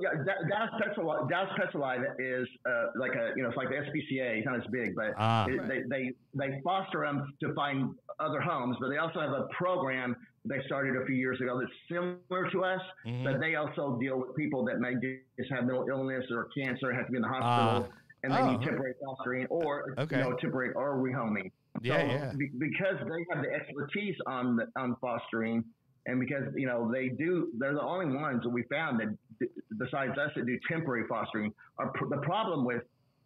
yeah, 0.00 0.10
Dallas 0.48 0.70
Pets 0.82 0.98
Alive, 0.98 1.28
Dallas 1.28 1.50
Pets 1.56 1.74
is 2.18 2.48
uh, 2.66 2.86
like 2.96 3.14
a 3.14 3.32
you 3.36 3.42
know 3.42 3.48
it's 3.48 3.56
like 3.56 3.68
the 3.68 3.76
SPCA. 3.76 4.38
It's 4.38 4.46
not 4.46 4.56
as 4.56 4.66
big, 4.70 4.94
but 4.94 5.14
ah. 5.18 5.46
it, 5.48 5.68
they, 5.68 5.82
they 5.88 6.12
they 6.34 6.60
foster 6.62 7.00
them 7.00 7.32
to 7.40 7.54
find 7.54 7.94
other 8.18 8.40
homes, 8.40 8.76
but 8.80 8.88
they 8.88 8.98
also 8.98 9.20
have 9.20 9.32
a 9.32 9.48
program 9.56 10.16
they 10.44 10.60
started 10.64 10.96
a 10.96 11.04
few 11.04 11.16
years 11.16 11.38
ago 11.40 11.60
that's 11.60 11.72
similar 11.88 12.50
to 12.50 12.64
us, 12.64 12.80
mm-hmm. 13.06 13.24
but 13.24 13.40
they 13.40 13.56
also 13.56 13.98
deal 14.00 14.18
with 14.18 14.34
people 14.34 14.64
that 14.64 14.80
may 14.80 14.94
just 14.94 15.52
have 15.52 15.64
mental 15.64 15.86
illness 15.88 16.24
or 16.30 16.48
cancer, 16.56 16.92
have 16.94 17.06
to 17.06 17.12
be 17.12 17.16
in 17.16 17.22
the 17.22 17.28
hospital. 17.28 17.84
Uh, 17.84 17.96
and 18.22 18.32
they 18.32 18.38
oh, 18.38 18.52
need 18.52 18.64
temporary 18.64 18.94
fostering 19.02 19.46
or 19.46 19.94
okay. 19.98 20.18
you 20.18 20.22
know 20.22 20.36
temporary 20.36 20.72
or 20.74 20.96
rehoming. 20.96 21.50
Yeah, 21.82 22.00
so 22.00 22.06
yeah. 22.06 22.32
Be, 22.36 22.50
because 22.58 22.96
they 23.00 23.24
have 23.32 23.44
the 23.44 23.50
expertise 23.52 24.16
on 24.26 24.56
the, 24.56 24.66
on 24.76 24.96
fostering, 25.00 25.64
and 26.06 26.20
because 26.20 26.44
you 26.56 26.66
know 26.66 26.90
they 26.92 27.08
do, 27.08 27.48
they're 27.58 27.74
the 27.74 27.82
only 27.82 28.14
ones 28.14 28.42
that 28.42 28.50
we 28.50 28.62
found 28.64 29.00
that 29.00 29.48
besides 29.78 30.18
us 30.18 30.30
that 30.36 30.46
do 30.46 30.58
temporary 30.68 31.06
fostering. 31.08 31.52
Are 31.78 31.88
pr- 31.88 32.08
the 32.08 32.18
problem 32.18 32.64
with 32.64 32.82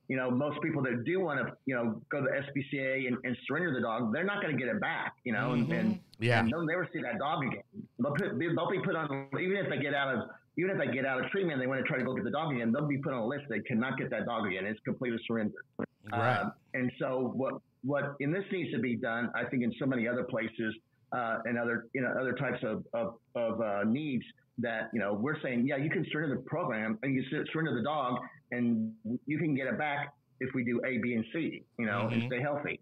you 0.08 0.16
know 0.16 0.30
most 0.30 0.60
people 0.62 0.82
that 0.82 1.04
do 1.04 1.20
want 1.20 1.40
to 1.40 1.54
you 1.66 1.74
know 1.74 2.00
go 2.10 2.20
to 2.20 2.26
the 2.26 2.60
SPCA 2.60 3.08
and, 3.08 3.16
and 3.24 3.36
surrender 3.46 3.72
the 3.72 3.80
dog, 3.80 4.12
they're 4.12 4.24
not 4.24 4.42
going 4.42 4.56
to 4.56 4.62
get 4.62 4.72
it 4.72 4.80
back. 4.80 5.14
You 5.24 5.32
know, 5.32 5.50
mm-hmm. 5.50 5.72
and, 5.72 5.80
and, 5.80 6.00
yeah, 6.18 6.40
and 6.40 6.52
they'll 6.52 6.66
never 6.66 6.88
see 6.92 7.00
that 7.02 7.18
dog 7.18 7.44
again. 7.44 7.62
They'll, 7.98 8.14
put, 8.14 8.38
they'll 8.38 8.70
be 8.70 8.80
put 8.84 8.94
on 8.94 9.28
even 9.40 9.56
if 9.56 9.70
they 9.70 9.78
get 9.78 9.94
out 9.94 10.14
of 10.14 10.28
even 10.56 10.70
if 10.70 10.78
they 10.78 10.92
get 10.92 11.04
out 11.04 11.24
of 11.24 11.30
treatment, 11.30 11.58
they 11.58 11.66
want 11.66 11.80
to 11.80 11.88
try 11.88 11.98
to 11.98 12.04
go 12.04 12.14
get 12.14 12.24
the 12.24 12.30
dog 12.30 12.54
again. 12.54 12.72
They'll 12.72 12.86
be 12.86 12.98
put 12.98 13.12
on 13.12 13.20
a 13.20 13.26
list. 13.26 13.44
They 13.48 13.60
cannot 13.60 13.98
get 13.98 14.10
that 14.10 14.26
dog 14.26 14.46
again. 14.46 14.66
It's 14.66 14.80
completely 14.84 15.18
surrendered. 15.26 15.64
Right. 16.12 16.38
Um, 16.38 16.52
and 16.74 16.92
so 16.98 17.32
what 17.34 17.54
what 17.84 18.14
in 18.20 18.32
this 18.32 18.44
needs 18.50 18.72
to 18.72 18.78
be 18.78 18.96
done, 18.96 19.30
I 19.34 19.44
think, 19.44 19.62
in 19.62 19.72
so 19.78 19.86
many 19.86 20.08
other 20.08 20.24
places 20.24 20.74
uh, 21.12 21.38
and 21.44 21.58
other 21.58 21.86
you 21.92 22.00
know 22.00 22.14
other 22.20 22.32
types 22.32 22.62
of 22.62 22.84
of, 22.92 23.14
of 23.34 23.60
uh, 23.60 23.84
needs 23.84 24.24
that 24.58 24.90
you 24.92 25.00
know 25.00 25.14
we're 25.14 25.40
saying, 25.42 25.66
yeah, 25.66 25.76
you 25.76 25.90
can 25.90 26.06
surrender 26.10 26.36
the 26.36 26.42
program 26.42 26.98
and 27.02 27.14
you 27.14 27.22
surrender 27.52 27.74
the 27.74 27.82
dog, 27.82 28.20
and 28.52 28.92
you 29.26 29.38
can 29.38 29.54
get 29.54 29.66
it 29.66 29.78
back 29.78 30.14
if 30.40 30.54
we 30.54 30.64
do 30.64 30.80
A, 30.84 30.98
B, 30.98 31.14
and 31.14 31.24
C, 31.32 31.62
you 31.78 31.86
know, 31.86 31.92
mm-hmm. 31.92 32.14
and 32.14 32.24
stay 32.26 32.40
healthy. 32.40 32.80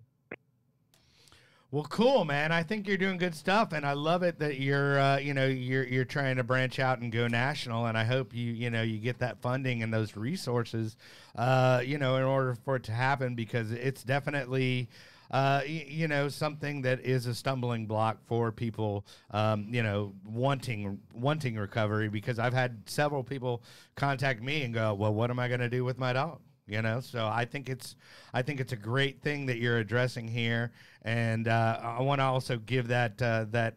Well, 1.73 1.85
cool, 1.85 2.27
man. 2.27 2.53
I 2.53 2.63
think 2.63 2.87
you're 2.87 2.99
doing 2.99 3.17
good 3.17 3.35
stuff, 3.35 3.73
and 3.73 3.87
I 3.87 3.95
love 3.95 4.23
it 4.23 4.39
that 4.41 4.61
you're, 4.61 5.01
uh, 5.01 5.17
you 5.17 5.33
know, 5.33 5.47
you're 5.47 5.85
you're 5.85 6.05
trying 6.05 6.37
to 6.37 6.45
branch 6.45 6.79
out 6.79 6.99
and 6.99 7.11
go 7.11 7.29
national. 7.29 7.87
And 7.87 7.97
I 7.97 8.05
hope 8.05 8.35
you, 8.35 8.53
you 8.53 8.69
know, 8.69 8.83
you 8.83 8.99
get 8.99 9.21
that 9.21 9.41
funding 9.41 9.83
and 9.83 9.93
those 9.93 10.15
resources, 10.15 10.99
uh, 11.35 11.81
you 11.83 11.97
know, 11.97 12.17
in 12.17 12.25
order 12.25 12.55
for 12.63 12.77
it 12.77 12.83
to 12.85 12.93
happen 12.93 13.35
because 13.35 13.73
it's 13.73 14.05
definitely. 14.05 14.89
Uh, 15.31 15.63
you 15.67 16.09
know, 16.09 16.29
something 16.29 16.83
that 16.83 17.01
is 17.01 17.25
a 17.25 17.35
stumbling 17.35 17.87
block 17.87 18.19
for 18.27 18.53
people, 18.53 19.07
um, 19.31 19.67
you 19.71 19.83
know, 19.83 20.13
wanting 20.27 21.01
wanting 21.15 21.57
recovery. 21.57 22.11
Because 22.11 22.39
I've 22.39 22.53
had 22.53 22.83
several 22.85 23.25
people 23.25 23.63
contact 23.95 24.43
me 24.43 24.63
and 24.63 24.75
go, 24.75 24.93
"Well, 24.93 25.15
what 25.15 25.31
am 25.31 25.39
I 25.39 25.49
going 25.49 25.61
to 25.61 25.71
do 25.71 25.87
with 25.87 25.99
my 25.99 26.13
dog?" 26.13 26.39
You 26.73 26.81
know, 26.81 27.01
so 27.01 27.27
I 27.27 27.45
think 27.45 27.69
it's 27.69 27.97
I 28.33 28.41
think 28.43 28.59
it's 28.61 28.73
a 28.73 28.77
great 28.77 29.21
thing 29.21 29.45
that 29.47 29.59
you're 29.59 29.77
addressing 29.79 30.27
here, 30.27 30.73
and 31.03 31.47
uh, 31.47 31.79
I 31.83 32.01
want 32.01 32.21
to 32.21 32.25
also 32.25 32.57
give 32.57 32.89
that 32.89 33.21
uh, 33.21 33.45
that 33.51 33.77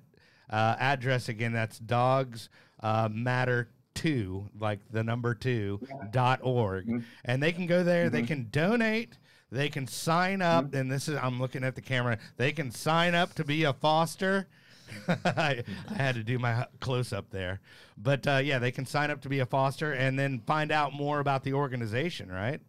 uh, 0.50 0.76
address 0.80 1.28
again. 1.28 1.52
That's 1.52 1.78
Dogs 1.78 2.48
uh, 2.82 3.10
Matter 3.12 3.68
two, 3.96 4.48
like 4.60 4.80
the 4.92 5.04
number 5.04 5.34
two 5.36 5.80
dot 6.12 6.40
org, 6.42 6.86
Mm-hmm. 6.88 7.00
and 7.26 7.44
they 7.44 7.52
can 7.52 7.66
go 7.68 7.84
there. 7.84 8.10
They 8.10 8.24
can 8.24 8.48
donate. 8.50 9.18
They 9.52 9.68
can 9.70 9.88
sign 9.88 10.42
up, 10.42 10.66
Mm-hmm. 10.68 10.76
and 10.78 10.92
this 10.92 11.10
is 11.10 11.18
I'm 11.22 11.40
looking 11.40 11.66
at 11.66 11.76
the 11.76 11.82
camera. 11.82 12.18
They 12.38 12.54
can 12.54 12.72
sign 12.72 13.14
up 13.14 13.34
to 13.36 13.44
be 13.44 13.64
a 13.66 13.74
foster. 13.74 14.48
I, 15.08 15.64
I 15.90 15.94
had 15.94 16.16
to 16.16 16.24
do 16.24 16.38
my 16.40 16.66
close 16.80 17.12
up 17.12 17.30
there, 17.32 17.60
but 17.98 18.26
uh, 18.28 18.38
yeah, 18.44 18.60
they 18.60 18.72
can 18.72 18.86
sign 18.86 19.12
up 19.12 19.20
to 19.22 19.30
be 19.30 19.40
a 19.40 19.46
foster 19.46 19.92
and 19.92 20.18
then 20.18 20.40
find 20.46 20.72
out 20.72 20.94
more 20.94 21.20
about 21.20 21.44
the 21.44 21.54
organization, 21.54 22.32
right? 22.32 22.62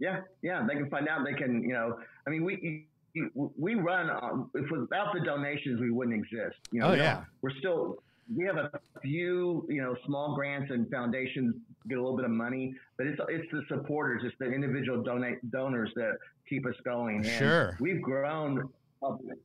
Yeah, 0.00 0.20
yeah, 0.42 0.66
they 0.66 0.74
can 0.74 0.88
find 0.90 1.06
out. 1.08 1.24
They 1.24 1.34
can, 1.34 1.62
you 1.62 1.74
know, 1.74 1.98
I 2.26 2.30
mean, 2.30 2.42
we 2.44 2.86
we 3.34 3.74
run. 3.74 4.08
Um, 4.10 4.50
if 4.54 4.70
without 4.70 5.12
the 5.14 5.20
donations, 5.20 5.80
we 5.80 5.90
wouldn't 5.90 6.16
exist. 6.16 6.56
You 6.72 6.80
know, 6.80 6.88
Oh, 6.88 6.92
yeah. 6.94 7.24
we're 7.42 7.54
still. 7.58 8.02
We 8.36 8.44
have 8.44 8.56
a 8.58 8.70
few, 9.02 9.66
you 9.68 9.82
know, 9.82 9.96
small 10.06 10.36
grants 10.36 10.70
and 10.70 10.88
foundations 10.88 11.52
get 11.88 11.98
a 11.98 12.00
little 12.00 12.16
bit 12.16 12.24
of 12.24 12.30
money, 12.30 12.76
but 12.96 13.06
it's 13.08 13.20
it's 13.28 13.50
the 13.50 13.62
supporters, 13.68 14.22
it's 14.24 14.36
the 14.38 14.46
individual 14.52 15.02
donate 15.02 15.38
donors 15.50 15.90
that 15.96 16.12
keep 16.48 16.64
us 16.64 16.74
going. 16.84 17.16
And 17.16 17.26
Sure. 17.26 17.76
we've 17.80 18.00
grown. 18.00 18.68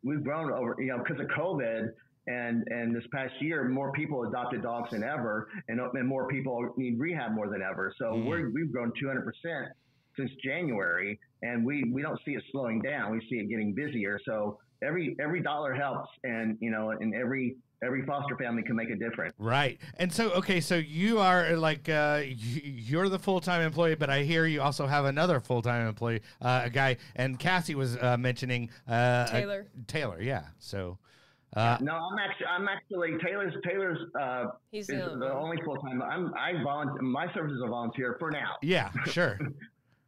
We've 0.04 0.24
grown 0.24 0.52
over, 0.52 0.76
you 0.80 0.88
know, 0.88 1.00
because 1.00 1.20
of 1.20 1.28
COVID. 1.28 1.90
And, 2.28 2.68
and 2.72 2.96
this 2.96 3.04
past 3.14 3.34
year, 3.40 3.70
more 3.70 3.92
people 3.92 4.24
adopted 4.24 4.64
dogs 4.64 4.90
than 4.92 5.04
ever, 5.04 5.48
and, 5.70 5.80
and 5.80 6.08
more 6.08 6.28
people 6.28 6.74
need 6.76 7.00
rehab 7.00 7.32
more 7.34 7.48
than 7.50 7.62
ever. 7.62 7.94
So 8.00 8.06
Mm. 8.14 8.26
we're, 8.28 8.50
we've 8.50 8.72
grown 8.72 8.92
200 9.00 9.22
percent 9.24 9.68
since 10.18 10.32
January, 10.44 11.20
and 11.42 11.66
we, 11.66 11.84
we 11.92 12.02
don't 12.02 12.20
see 12.26 12.32
it 12.32 12.44
slowing 12.52 12.82
down. 12.82 13.12
We 13.12 13.20
see 13.30 13.38
it 13.38 13.50
getting 13.50 13.74
busier. 13.74 14.20
So 14.26 14.60
every 14.84 15.16
every 15.20 15.42
dollar 15.42 15.74
helps, 15.74 16.10
and 16.24 16.58
you 16.60 16.72
know, 16.72 16.92
and 16.92 17.14
every 17.14 17.58
every 17.84 18.06
foster 18.06 18.36
family 18.38 18.64
can 18.64 18.76
make 18.76 18.90
a 18.90 18.96
difference. 18.96 19.34
Right. 19.38 19.80
And 19.98 20.12
so, 20.12 20.32
okay, 20.32 20.60
so 20.60 20.76
you 20.76 21.20
are 21.20 21.56
like, 21.56 21.88
uh, 21.90 22.24
you're 22.26 23.10
the 23.10 23.20
full 23.20 23.40
time 23.42 23.62
employee, 23.62 23.96
but 23.96 24.10
I 24.10 24.24
hear 24.24 24.46
you 24.46 24.62
also 24.62 24.88
have 24.88 25.06
another 25.06 25.40
full 25.40 25.62
time 25.62 25.88
employee, 25.88 26.22
uh, 26.42 26.62
a 26.66 26.70
guy, 26.70 26.98
and 27.16 27.38
Cassie 27.38 27.76
was 27.76 27.98
uh, 27.98 28.18
mentioning 28.18 28.70
uh, 28.88 29.28
Taylor. 29.28 29.68
Taylor, 29.88 30.22
yeah. 30.22 30.44
So, 30.60 30.98
uh, 31.56 31.78
No, 31.82 31.94
I'm 31.94 32.20
actually 32.20 32.48
I'm 32.48 32.68
actually 32.68 33.18
Taylor's 33.24 33.54
Taylor's 33.68 34.00
uh, 34.20 34.46
He's 34.72 34.90
is 34.90 34.96
the 34.96 35.04
only 35.04 35.28
the 35.28 35.34
only 35.34 35.58
full 35.64 35.78
time. 35.78 36.02
I'm 36.02 36.34
I 36.34 36.62
volunteer. 36.64 37.02
My 37.02 37.32
service 37.34 37.54
is 37.54 37.62
a 37.64 37.68
volunteer 37.68 38.16
for 38.20 38.32
now. 38.32 38.56
yeah, 38.62 38.92
sure. 39.06 39.40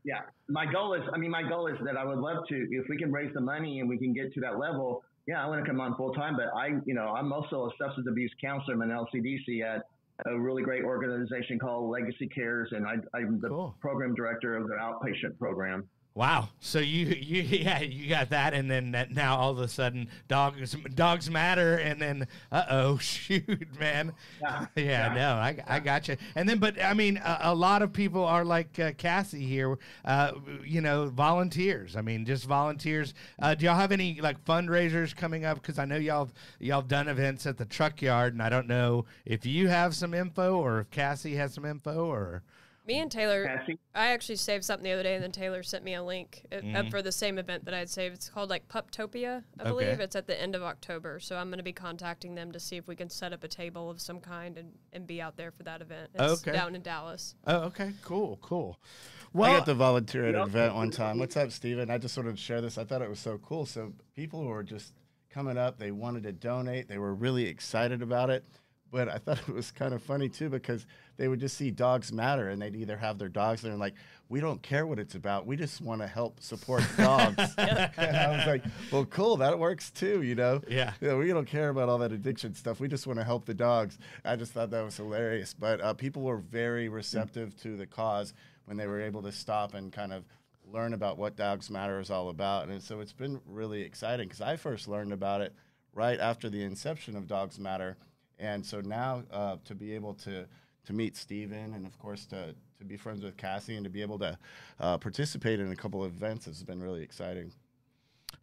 Yeah, 0.08 0.22
my 0.48 0.66
goal 0.66 0.94
is. 0.94 1.02
I 1.14 1.18
mean, 1.18 1.30
my 1.32 1.44
goal 1.44 1.68
is 1.68 1.76
that 1.84 1.98
I 1.98 2.06
would 2.06 2.20
love 2.20 2.48
to 2.48 2.56
if 2.72 2.86
we 2.88 2.96
can 2.98 3.12
raise 3.12 3.34
the 3.34 3.42
money 3.42 3.82
and 3.82 3.90
we 3.90 3.98
can 3.98 4.14
get 4.14 4.34
to 4.36 4.40
that 4.40 4.58
level. 4.58 5.04
Yeah, 5.28 5.44
I 5.44 5.48
want 5.50 5.60
to 5.64 5.70
come 5.70 5.82
on 5.82 5.98
full 5.98 6.14
time, 6.14 6.38
but 6.38 6.48
I, 6.58 6.68
you 6.86 6.94
know, 6.94 7.08
I'm 7.10 7.34
also 7.34 7.66
a 7.66 7.70
substance 7.78 8.08
abuse 8.10 8.32
counselor. 8.42 8.76
I'm 8.76 8.82
an 8.84 8.92
LCDC 8.92 9.62
at 9.66 9.82
a 10.26 10.40
really 10.40 10.64
great 10.64 10.86
organization 10.86 11.60
called 11.60 11.90
Legacy 11.92 12.28
Cares, 12.28 12.70
and 12.72 12.88
I, 12.88 12.94
I'm 13.14 13.42
the 13.42 13.50
Cool. 13.50 13.76
program 13.82 14.16
director 14.16 14.56
of 14.56 14.70
their 14.70 14.80
outpatient 14.80 15.38
program. 15.38 15.90
Wow. 16.18 16.50
So 16.60 16.80
you 16.80 17.06
you 17.06 17.42
yeah 17.64 17.80
you 17.80 18.10
got 18.10 18.32
that, 18.32 18.56
and 18.56 18.72
then 18.72 18.92
that 18.94 19.12
now 19.12 19.38
all 19.38 19.52
of 19.52 19.60
a 19.60 19.68
sudden 19.68 20.10
dogs 20.28 20.76
dogs 20.96 21.30
matter, 21.30 21.76
and 21.76 22.02
then 22.02 22.28
uh 22.52 22.64
oh 22.72 22.98
shoot 22.98 23.80
man. 23.80 24.14
Yeah. 24.42 24.66
Yeah, 24.76 25.14
no, 25.14 25.34
I, 25.34 25.64
I 25.68 25.80
got 25.80 26.08
you. 26.08 26.18
And 26.34 26.50
then, 26.50 26.58
but 26.58 26.84
I 26.84 26.96
mean, 26.96 27.18
a, 27.18 27.38
a 27.44 27.56
lot 27.56 27.84
of 27.84 27.94
people 27.94 28.26
are 28.26 28.44
like 28.44 28.80
uh, 28.80 28.94
Cassie 28.98 29.46
here, 29.46 29.78
uh, 30.06 30.32
you 30.66 30.82
know, 30.82 31.10
volunteers. 31.10 31.96
I 31.96 32.02
mean, 32.02 32.26
just 32.26 32.46
volunteers. 32.46 33.14
Uh, 33.40 33.54
do 33.54 33.66
y'all 33.66 33.76
have 33.76 33.92
any 33.92 34.20
like 34.20 34.44
fundraisers 34.44 35.16
coming 35.16 35.46
up? 35.46 35.62
Because 35.62 35.78
I 35.78 35.86
know 35.86 35.98
y'all 35.98 36.32
y'all 36.60 36.82
done 36.82 37.10
events 37.10 37.46
at 37.46 37.58
the 37.58 37.66
truck 37.66 38.02
yard, 38.02 38.34
and 38.34 38.42
I 38.42 38.50
don't 38.50 38.68
know 38.68 39.06
if 39.24 39.46
you 39.46 39.68
have 39.68 39.96
some 39.96 40.16
info 40.16 40.58
or 40.58 40.80
if 40.80 40.90
Cassie 40.90 41.36
has 41.36 41.54
some 41.54 41.64
info 41.66 42.08
or. 42.08 42.42
Me 42.88 43.00
and 43.02 43.12
Taylor, 43.12 43.46
Cassie? 43.46 43.78
I 43.94 44.08
actually 44.08 44.38
saved 44.38 44.64
something 44.64 44.84
the 44.86 44.92
other 44.94 45.04
day, 45.04 45.16
and 45.16 45.24
then 45.24 45.32
Taylor 45.34 45.62
sent 45.62 45.84
me 45.84 45.94
a 45.94 46.02
link 46.02 46.46
uh, 46.52 46.56
Mm-hmm. 46.56 46.90
for 46.90 47.02
the 47.02 47.12
same 47.12 47.38
event 47.38 47.66
that 47.66 47.74
I 47.74 47.80
had 47.80 47.90
saved. 47.90 48.16
It's 48.16 48.30
called 48.30 48.50
like 48.50 48.68
Puptopia, 48.70 49.44
I 49.60 49.64
Okay. 49.64 49.70
believe. 49.70 50.00
It's 50.00 50.16
at 50.16 50.26
the 50.26 50.42
end 50.42 50.56
of 50.56 50.64
October, 50.64 51.20
so 51.20 51.36
I'm 51.36 51.50
going 51.50 51.58
to 51.58 51.64
be 51.64 51.74
contacting 51.74 52.36
them 52.36 52.52
to 52.54 52.60
see 52.60 52.78
if 52.78 52.88
we 52.88 52.96
can 52.96 53.10
set 53.10 53.34
up 53.34 53.44
a 53.44 53.48
table 53.50 53.90
of 53.90 54.00
some 54.00 54.22
kind 54.22 54.58
and, 54.58 54.72
and 54.94 55.06
be 55.06 55.22
out 55.22 55.36
there 55.36 55.52
for 55.52 55.64
that 55.64 55.82
event. 55.82 56.12
It's 56.16 56.42
Okay. 56.42 56.54
down 56.54 56.76
in 56.76 56.82
Dallas. 56.82 57.36
Oh, 57.46 57.58
okay, 57.64 57.92
cool, 58.04 58.38
cool. 58.42 58.80
I 58.82 59.38
Well, 59.38 59.58
got 59.58 59.66
to 59.66 59.74
volunteer 59.74 60.26
at 60.28 60.36
an 60.36 60.42
event 60.42 60.74
one 60.76 60.90
time. 60.90 61.20
What's 61.20 61.36
up, 61.36 61.52
Steven? 61.52 61.92
I 61.92 61.98
just 61.98 62.16
wanted 62.18 62.38
to 62.38 62.42
share 62.42 62.62
this. 62.62 62.78
I 62.78 62.86
thought 62.86 63.02
it 63.02 63.10
was 63.10 63.20
so 63.20 63.38
cool. 63.40 63.66
So 63.66 63.92
people 64.16 64.46
were 64.46 64.64
just 64.64 64.94
coming 65.30 65.58
up, 65.58 65.78
they 65.78 65.92
wanted 65.92 66.24
to 66.24 66.32
donate. 66.32 66.88
They 66.88 66.98
were 66.98 67.14
really 67.14 67.46
excited 67.48 68.02
about 68.02 68.30
it. 68.30 68.46
But 68.92 69.10
I 69.10 69.18
thought 69.18 69.40
it 69.48 69.54
was 69.54 69.72
kind 69.72 69.94
of 69.94 70.02
funny 70.02 70.30
too 70.30 70.50
because 70.50 70.86
they 71.18 71.28
would 71.28 71.40
just 71.40 71.58
see 71.58 71.72
dogs 71.72 72.12
matter 72.12 72.50
and 72.50 72.62
they'd 72.62 72.76
either 72.76 72.98
have 72.98 73.18
their 73.18 73.30
dogs 73.30 73.62
there 73.62 73.72
and 73.72 73.80
like, 73.80 73.96
we 74.30 74.40
don't 74.40 74.62
care 74.62 74.86
what 74.86 75.00
it's 75.00 75.16
about. 75.16 75.46
We 75.46 75.56
just 75.56 75.80
want 75.82 76.02
to 76.02 76.08
help 76.08 76.42
support 76.42 76.84
dogs. 76.98 77.54
and 77.58 78.18
I 78.18 78.36
was 78.36 78.46
like, 78.46 78.64
well, 78.92 79.06
cool. 79.06 79.38
That 79.38 79.58
works 79.58 79.90
too, 79.90 80.22
you 80.22 80.36
know? 80.36 80.62
Yeah. 80.68 80.94
Yeah, 81.00 81.16
we 81.16 81.28
don't 81.30 81.48
care 81.48 81.70
about 81.70 81.90
all 81.90 81.98
that 82.00 82.12
addiction 82.12 82.54
stuff. 82.54 82.80
We 82.80 82.88
just 82.88 83.08
want 83.08 83.20
to 83.20 83.26
help 83.26 83.46
the 83.46 83.54
dogs. 83.54 83.98
I 84.26 84.36
just 84.36 84.52
thought 84.52 84.70
that 84.72 84.84
was 84.84 84.98
hilarious. 84.98 85.54
But 85.54 85.82
uh, 85.82 85.94
people 85.94 86.24
were 86.24 86.38
very 86.38 86.90
receptive 86.90 87.56
to 87.62 87.78
the 87.78 87.88
cause 87.88 88.34
when 88.66 88.78
they 88.78 88.88
were 88.88 89.02
able 89.02 89.22
to 89.24 89.32
stop 89.32 89.74
and 89.74 89.94
kind 89.94 90.12
of 90.12 90.26
learn 90.72 90.94
about 90.94 91.18
what 91.18 91.36
Dogs 91.36 91.70
Matter 91.70 92.00
is 92.00 92.12
all 92.12 92.30
about. 92.30 92.68
And 92.68 92.82
so 92.82 93.00
it's 93.00 93.14
been 93.14 93.40
really 93.46 93.82
exciting 93.82 94.28
because 94.28 94.42
I 94.42 94.58
first 94.58 94.88
learned 94.88 95.14
about 95.14 95.42
it 95.42 95.54
right 95.94 96.20
after 96.20 96.50
the 96.50 96.64
inception 96.64 97.16
of 97.16 97.28
Dogs 97.28 97.60
Matter. 97.60 97.98
And 98.40 98.66
so 98.66 98.82
now 98.82 99.24
uh, 99.32 99.58
to 99.66 99.76
be 99.76 99.94
able 99.94 100.14
to 100.16 100.46
to 100.86 100.94
meet 100.94 101.18
Steven 101.18 101.74
and 101.74 101.86
of 101.86 101.98
course 102.00 102.26
to 102.28 102.56
to 102.78 102.86
be 102.86 102.96
friends 102.96 103.24
with 103.24 103.36
Cassie 103.38 103.76
and 103.76 103.84
to 103.84 103.90
be 103.90 104.02
able 104.02 104.20
to 104.20 104.38
uh, 104.80 104.98
participate 104.98 105.60
in 105.60 105.72
a 105.72 105.76
couple 105.76 106.04
of 106.04 106.14
events 106.14 106.46
has 106.46 106.64
been 106.64 106.82
really 106.82 107.02
exciting. 107.02 107.52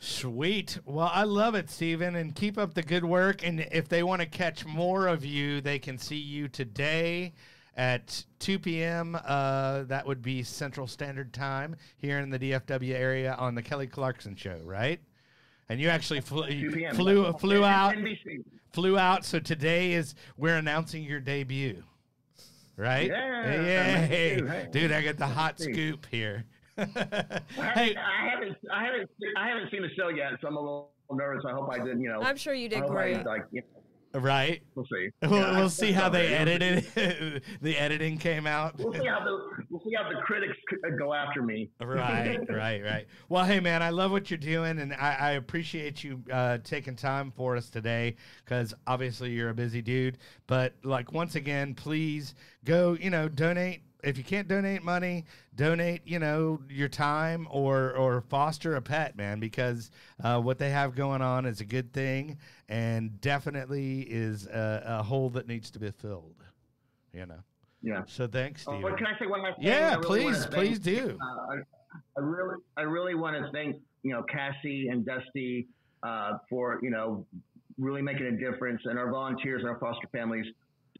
Sweet. 0.01 0.79
Well, 0.85 1.11
I 1.13 1.23
love 1.23 1.55
it, 1.55 1.71
Steven, 1.71 2.17
and 2.17 2.35
keep 2.35 2.59
up 2.59 2.75
the 2.75 2.83
good 2.83 3.05
work. 3.05 3.47
And 3.47 3.67
if 3.73 3.89
they 3.89 4.03
want 4.03 4.21
to 4.21 4.27
catch 4.27 4.67
more 4.67 5.07
of 5.07 5.25
you, 5.25 5.61
they 5.61 5.79
can 5.79 5.99
see 5.99 6.17
you 6.17 6.49
today 6.49 7.33
at 7.77 8.25
2 8.41 8.59
p.m. 8.59 9.17
Uh, 9.25 9.85
that 9.85 10.07
would 10.07 10.23
be 10.23 10.43
Central 10.43 10.87
Standard 10.87 11.33
Time 11.33 11.77
here 11.97 12.19
in 12.19 12.31
the 12.31 12.39
DFW 12.39 12.95
area 12.95 13.35
on 13.39 13.55
the 13.55 13.63
Kelly 13.63 13.87
Clarkson 13.87 14.37
Show, 14.37 14.59
right? 14.65 15.01
And 15.69 15.81
you 15.81 15.89
actually 15.89 16.21
flew, 16.21 16.47
2 16.49 16.71
p.m. 16.73 16.95
flew 16.95 17.33
flew 17.35 17.65
out 17.65 17.95
NBC. 17.95 18.45
Flew 18.75 18.99
out. 18.99 19.25
So 19.25 19.39
today 19.39 19.93
is 19.93 20.15
we're 20.37 20.57
announcing 20.57 21.05
your 21.05 21.21
debut, 21.21 21.83
right? 22.77 23.09
Yeah, 23.09 23.63
Yay. 23.63 24.37
thank. 24.37 24.49
Hey. 24.51 24.69
dude! 24.71 24.93
I 24.93 25.03
got 25.03 25.17
the 25.17 25.27
hot 25.27 25.59
scoop 25.59 26.07
here. 26.11 26.45
I 26.77 26.85
hey, 26.85 27.95
haven't, 27.95 27.99
I 27.99 28.29
haven't, 28.29 28.57
I 28.73 28.85
haven't, 28.85 29.11
I 29.39 29.49
haven't 29.49 29.71
seen 29.71 29.83
the 29.83 29.91
show 29.97 30.09
yet, 30.09 30.33
so 30.41 30.49
I'm 30.49 30.57
a 30.57 30.61
little 30.61 30.91
nervous. 31.13 31.45
I 31.49 31.53
hope 31.53 31.71
I 31.73 31.79
didn't, 31.79 32.03
you 32.03 32.09
know. 32.09 32.21
I'm 32.21 32.37
sure 32.37 32.53
you 32.53 32.69
did 32.69 32.81
hope 32.81 32.91
I, 32.91 32.95
great. 32.95 33.25
like, 33.25 33.45
you 33.53 33.61
know, 33.61 33.81
right? 34.21 34.63
we'll 34.75 34.87
see. 34.87 35.11
We'll, 35.23 35.41
Yeah, 35.41 35.59
we'll 35.59 35.71
see 35.71 35.93
how 35.93 36.09
they 36.09 36.29
edited 36.29 36.87
it. 36.97 37.43
the 37.63 37.77
editing 37.77 38.19
came 38.19 38.47
out. 38.47 38.79
We'll 38.79 38.93
see 38.93 39.07
how 39.07 39.25
the 39.25 39.65
we'll 39.71 39.81
see 39.81 39.93
how 39.97 40.09
the 40.09 40.21
critics 40.23 40.57
uh, 40.87 40.97
go 40.97 41.13
after 41.13 41.43
me. 41.43 41.71
right, 41.81 42.39
right, 42.49 42.83
right. 42.83 43.07
Well, 43.29 43.45
hey, 43.45 43.61
man, 43.61 43.83
I 43.83 43.91
love 43.91 44.11
what 44.11 44.31
you're 44.31 44.39
doing, 44.39 44.79
and 44.79 44.93
I, 44.95 45.17
I 45.19 45.31
appreciate 45.33 46.05
you 46.05 46.23
uh, 46.33 46.59
taking 46.65 46.97
time 46.97 47.33
for 47.35 47.57
us 47.57 47.69
today 47.71 48.17
because 48.45 48.75
obviously 48.87 49.31
you're 49.31 49.51
a 49.51 49.55
busy 49.55 49.83
dude. 49.83 50.19
But, 50.47 50.75
like, 50.85 51.13
once 51.13 51.35
again, 51.35 51.75
please 51.75 52.35
go, 52.65 52.97
you 53.01 53.11
know, 53.11 53.29
donate. 53.29 53.83
If 54.05 54.19
you 54.19 54.25
can't 54.25 54.47
donate 54.49 54.83
money, 54.83 55.25
donate, 55.55 56.03
you 56.05 56.19
know, 56.19 56.61
your 56.69 56.89
time 56.89 57.47
or 57.51 57.93
or 57.95 58.21
foster 58.21 58.77
a 58.77 58.83
pet, 58.83 59.17
man, 59.17 59.41
because 59.41 59.91
uh, 60.23 60.41
what 60.41 60.59
they 60.59 60.71
have 60.71 60.95
going 60.95 61.23
on 61.23 61.47
is 61.47 61.61
a 61.61 61.65
good 61.65 61.93
thing 61.93 62.39
and 62.69 63.21
definitely 63.21 64.01
is 64.03 64.47
a, 64.47 64.83
a 64.87 65.03
hole 65.03 65.31
that 65.31 65.47
needs 65.49 65.71
to 65.73 65.79
be 65.79 65.91
filled. 65.91 66.35
You 67.13 67.27
know. 67.27 67.41
Yeah. 67.83 68.03
So 68.07 68.27
thanks, 68.27 68.65
Oh, 68.67 68.73
Steve. 68.73 68.83
but 68.83 68.97
can 68.99 69.07
I 69.07 69.19
say 69.19 69.27
one 69.27 69.43
last 69.43 69.57
thing? 69.59 69.67
Yeah, 69.67 69.97
really 69.97 70.07
please, 70.25 70.43
thank- 70.47 70.55
please 70.55 70.79
do. 70.79 71.19
Uh, 71.23 71.53
I, 71.53 71.57
I 72.17 72.21
really, 72.21 72.57
I 72.77 72.83
really 72.83 73.15
want 73.15 73.37
to 73.37 73.51
thank 73.53 73.77
you 74.03 74.13
know 74.13 74.23
Cassie 74.25 74.89
and 74.89 75.05
Dusty 75.05 75.67
uh, 76.03 76.39
for 76.51 76.79
you 76.83 76.91
know 76.91 77.27
really 77.79 78.03
making 78.03 78.27
a 78.27 78.33
difference, 78.33 78.83
and 78.85 78.99
our 78.99 79.11
volunteers 79.11 79.61
and 79.63 79.71
our 79.71 79.79
foster 79.79 80.09
families. 80.13 80.47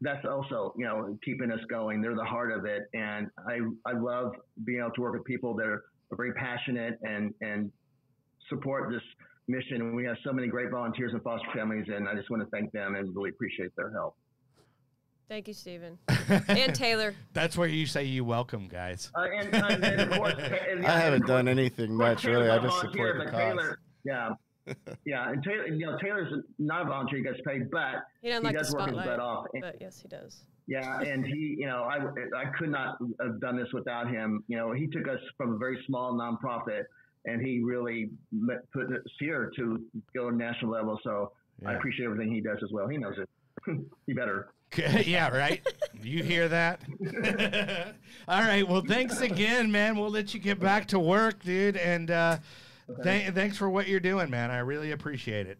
That's 0.01 0.25
also 0.25 0.73
you 0.77 0.85
know 0.85 1.17
keeping 1.23 1.51
us 1.51 1.59
going. 1.69 2.01
They're 2.01 2.15
the 2.15 2.23
heart 2.23 2.51
of 2.51 2.65
it, 2.65 2.83
and 2.93 3.27
I 3.47 3.59
I 3.85 3.93
love 3.93 4.33
being 4.65 4.79
able 4.79 4.91
to 4.91 5.01
work 5.01 5.13
with 5.13 5.23
people 5.25 5.55
that 5.55 5.65
are, 5.65 5.85
are 6.11 6.17
very 6.17 6.33
passionate 6.33 6.99
and 7.03 7.33
and 7.41 7.71
support 8.49 8.91
this 8.91 9.01
mission. 9.47 9.81
And 9.81 9.95
we 9.95 10.05
have 10.05 10.17
so 10.23 10.33
many 10.33 10.47
great 10.47 10.69
volunteers 10.71 11.13
and 11.13 11.21
foster 11.23 11.47
families, 11.53 11.85
and 11.87 12.09
I 12.09 12.15
just 12.15 12.29
want 12.29 12.43
to 12.43 12.49
thank 12.49 12.71
them 12.71 12.95
and 12.95 13.15
really 13.15 13.29
appreciate 13.29 13.71
their 13.77 13.91
help. 13.91 14.15
Thank 15.27 15.47
you, 15.47 15.53
Stephen. 15.53 15.97
and 16.47 16.75
Taylor. 16.75 17.15
That's 17.33 17.57
where 17.57 17.67
you 17.67 17.87
say 17.87 18.03
you 18.03 18.23
welcome, 18.23 18.67
guys. 18.67 19.11
Uh, 19.15 19.23
and, 19.23 19.55
and, 19.55 19.83
and 19.83 20.01
of 20.01 20.17
course, 20.17 20.33
and, 20.69 20.85
I 20.85 20.99
haven't 20.99 21.21
and 21.21 21.27
done 21.27 21.47
anything 21.47 21.95
much 21.95 22.25
really. 22.25 22.49
I 22.49 22.59
just 22.59 22.79
support 22.79 23.17
the 23.17 23.31
cause. 23.31 23.39
Taylor, 23.39 23.79
yeah. 24.03 24.29
Yeah, 25.05 25.29
and 25.29 25.43
Taylor, 25.43 25.67
you 25.67 25.85
know, 25.85 25.97
Taylor's 26.01 26.33
not 26.57 26.81
a 26.81 26.85
volunteer; 26.85 27.19
he 27.19 27.23
gets 27.23 27.39
paid, 27.45 27.69
but 27.69 28.05
He 28.21 28.29
doesn't 28.29 28.43
he 28.43 28.47
like 28.47 28.57
does 28.57 28.71
the 28.71 28.77
work 28.77 28.87
his 28.89 28.97
butt 28.97 29.19
off. 29.19 29.45
And- 29.53 29.61
but 29.61 29.77
yes, 29.79 29.99
he 30.01 30.07
does. 30.07 30.43
Yeah, 30.67 30.99
and 30.99 31.23
he, 31.23 31.55
you 31.59 31.67
know, 31.67 31.83
I, 31.83 31.97
I 32.35 32.45
could 32.57 32.69
not 32.69 32.97
have 33.21 33.39
done 33.39 33.55
this 33.55 33.67
without 33.71 34.09
him. 34.09 34.43
You 34.47 34.57
know, 34.57 34.71
he 34.71 34.87
took 34.87 35.07
us 35.07 35.19
from 35.37 35.53
a 35.53 35.57
very 35.57 35.77
small 35.85 36.13
nonprofit, 36.13 36.85
and 37.25 37.39
he 37.39 37.59
really 37.59 38.09
met- 38.31 38.69
put 38.71 38.85
us 38.91 39.03
here 39.19 39.51
to 39.57 39.79
go 40.15 40.31
to 40.31 40.35
national 40.35 40.71
level. 40.71 40.99
So 41.03 41.33
I 41.63 41.73
appreciate 41.73 42.05
everything 42.07 42.33
he 42.33 42.41
does 42.41 42.57
as 42.63 42.71
well. 42.71 42.87
He 42.87 42.97
knows 42.97 43.13
it. 43.19 43.29
he 44.07 44.13
better. 44.13 44.49
yeah, 45.05 45.29
right. 45.29 45.61
You 46.01 46.23
hear 46.23 46.47
that? 46.49 46.81
All 48.27 48.41
right. 48.41 48.67
Well, 48.67 48.81
thanks 48.85 49.21
again, 49.21 49.71
man. 49.71 49.95
We'll 49.97 50.09
let 50.09 50.33
you 50.33 50.39
get 50.39 50.59
back 50.59 50.87
to 50.87 50.99
work, 50.99 51.43
dude. 51.43 51.77
And 51.77 52.09
uh, 52.09 52.37
th- 53.03 53.33
thanks 53.33 53.57
for 53.57 53.69
what 53.69 53.87
you're 53.87 53.99
doing, 53.99 54.29
man. 54.29 54.51
I 54.51 54.59
really 54.59 54.91
appreciate 54.91 55.47
it. 55.47 55.57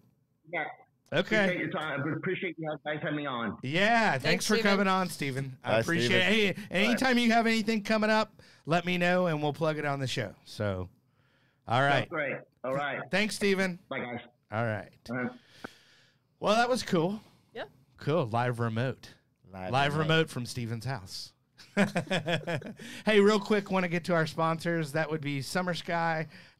Yeah. 0.52 0.66
Okay. 1.14 1.46
Appreciate 1.46 1.60
your 1.60 1.70
time. 1.72 2.04
I 2.04 2.12
appreciate 2.18 2.56
you 2.58 2.68
guys 2.86 2.98
having 3.02 3.16
me 3.16 3.26
on. 3.26 3.58
Yeah, 3.62 4.12
thanks, 4.12 4.24
Thanks, 4.24 4.48
for 4.48 4.56
Steven. 4.56 4.72
coming 4.72 4.88
on, 4.88 5.08
Steven. 5.10 5.58
I 5.64 5.72
Bye, 5.74 5.80
appreciate 5.80 6.18
it. 6.18 6.24
Hey, 6.24 6.56
anytime 6.72 7.18
you 7.18 7.32
have 7.32 7.46
anything 7.48 7.84
coming 7.84 8.10
up, 8.10 8.42
let 8.66 8.86
me 8.86 8.98
know 8.98 9.28
and 9.28 9.42
we'll 9.42 9.54
plug 9.54 9.78
it 9.78 9.86
on 9.86 10.00
the 10.00 10.08
show. 10.08 10.34
So, 10.46 10.90
all 11.68 11.82
right. 11.82 12.00
That's 12.00 12.10
great. 12.10 12.36
All 12.64 12.74
right. 12.74 13.00
Thanks, 13.12 13.36
Steven. 13.36 13.80
Bye, 13.88 14.00
guys. 14.00 14.20
All 14.52 14.66
right. 14.66 14.90
Uh, 15.10 15.30
Well, 16.40 16.56
that 16.56 16.70
was 16.70 16.82
cool. 16.84 17.22
Yeah. 17.54 17.64
Cool. 17.98 18.26
Live 18.28 18.60
remote. 18.60 19.14
Live 19.54 19.94
remote. 19.94 20.00
remote 20.00 20.30
from 20.30 20.46
Steven's 20.46 20.86
house. 20.86 21.32
hey, 23.06 23.20
real 23.20 23.40
quick, 23.40 23.72
want 23.72 23.84
to 23.84 23.90
get 23.90 24.04
to 24.06 24.14
our 24.14 24.26
sponsors. 24.28 24.92
That 24.94 25.10
would 25.10 25.22
be 25.22 25.42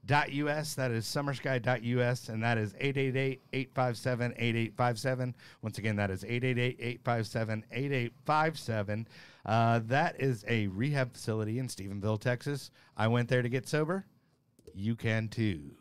summersky.us. 0.06 0.76
That 0.76 0.92
is 0.92 1.06
summersky.us, 1.06 2.30
and 2.30 2.44
that 2.44 2.58
is 2.58 2.74
888-857-8857. 2.74 5.34
Once 5.62 5.78
again, 5.78 5.98
that 5.98 6.10
is 6.12 6.24
888-857-8857. 6.24 9.06
Uh, 9.46 9.80
that 9.86 10.20
is 10.20 10.44
a 10.48 10.68
rehab 10.68 11.14
facility 11.14 11.60
in 11.60 11.68
Stephenville, 11.68 12.20
Texas. 12.20 12.72
I 12.98 13.08
went 13.08 13.30
there 13.30 13.42
to 13.42 13.50
get 13.50 13.68
sober. 13.68 14.06
You 14.74 14.96
can 14.96 15.28
too. 15.28 15.72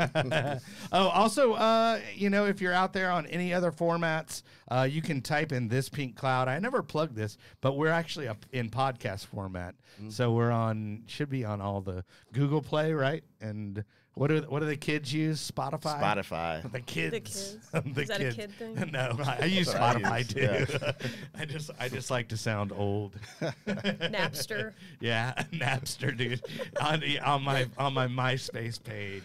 oh, 0.92 1.08
also, 1.08 1.54
uh, 1.54 2.00
you 2.14 2.30
know, 2.30 2.46
if 2.46 2.60
you're 2.60 2.72
out 2.72 2.92
there 2.92 3.10
on 3.10 3.26
any 3.26 3.52
other 3.52 3.72
formats, 3.72 4.42
uh, 4.70 4.86
you 4.90 5.02
can 5.02 5.20
type 5.20 5.52
in 5.52 5.68
this 5.68 5.88
pink 5.88 6.16
cloud. 6.16 6.48
I 6.48 6.58
never 6.58 6.82
plugged 6.82 7.16
this, 7.16 7.36
but 7.60 7.76
we're 7.76 7.88
actually 7.88 8.28
up 8.28 8.44
in 8.52 8.70
podcast 8.70 9.26
format, 9.26 9.74
so 10.10 10.32
we're 10.32 10.50
on 10.50 11.02
should 11.06 11.28
be 11.28 11.44
on 11.44 11.60
all 11.60 11.80
the 11.80 12.04
Google 12.32 12.62
Play, 12.62 12.92
right? 12.92 13.22
And 13.40 13.84
what 14.14 14.26
do 14.28 14.40
what 14.48 14.60
do 14.60 14.66
the 14.66 14.76
kids 14.76 15.12
use? 15.12 15.50
Spotify. 15.50 16.00
Spotify. 16.00 16.72
The 16.72 16.80
kids. 16.80 17.12
The 17.12 17.20
kids? 17.20 17.56
the 17.94 18.00
Is 18.02 18.08
that 18.08 18.20
a 18.20 18.32
kid 18.32 18.52
thing? 18.52 18.90
No, 18.92 19.16
I, 19.24 19.38
I 19.42 19.44
use 19.46 19.72
That's 19.72 19.78
what 20.02 20.04
I 20.04 20.22
Spotify 20.22 20.58
use, 20.60 20.68
too. 20.68 21.08
I 21.38 21.44
just 21.44 21.70
I 21.78 21.88
just 21.88 22.10
like 22.10 22.28
to 22.28 22.36
sound 22.36 22.72
old. 22.72 23.16
Napster. 23.66 24.72
Yeah, 25.00 25.32
Napster, 25.52 26.16
dude. 26.16 26.42
on, 26.80 27.02
on 27.24 27.42
my 27.42 27.66
on 27.78 27.94
my 27.94 28.06
MySpace 28.08 28.82
page. 28.82 29.22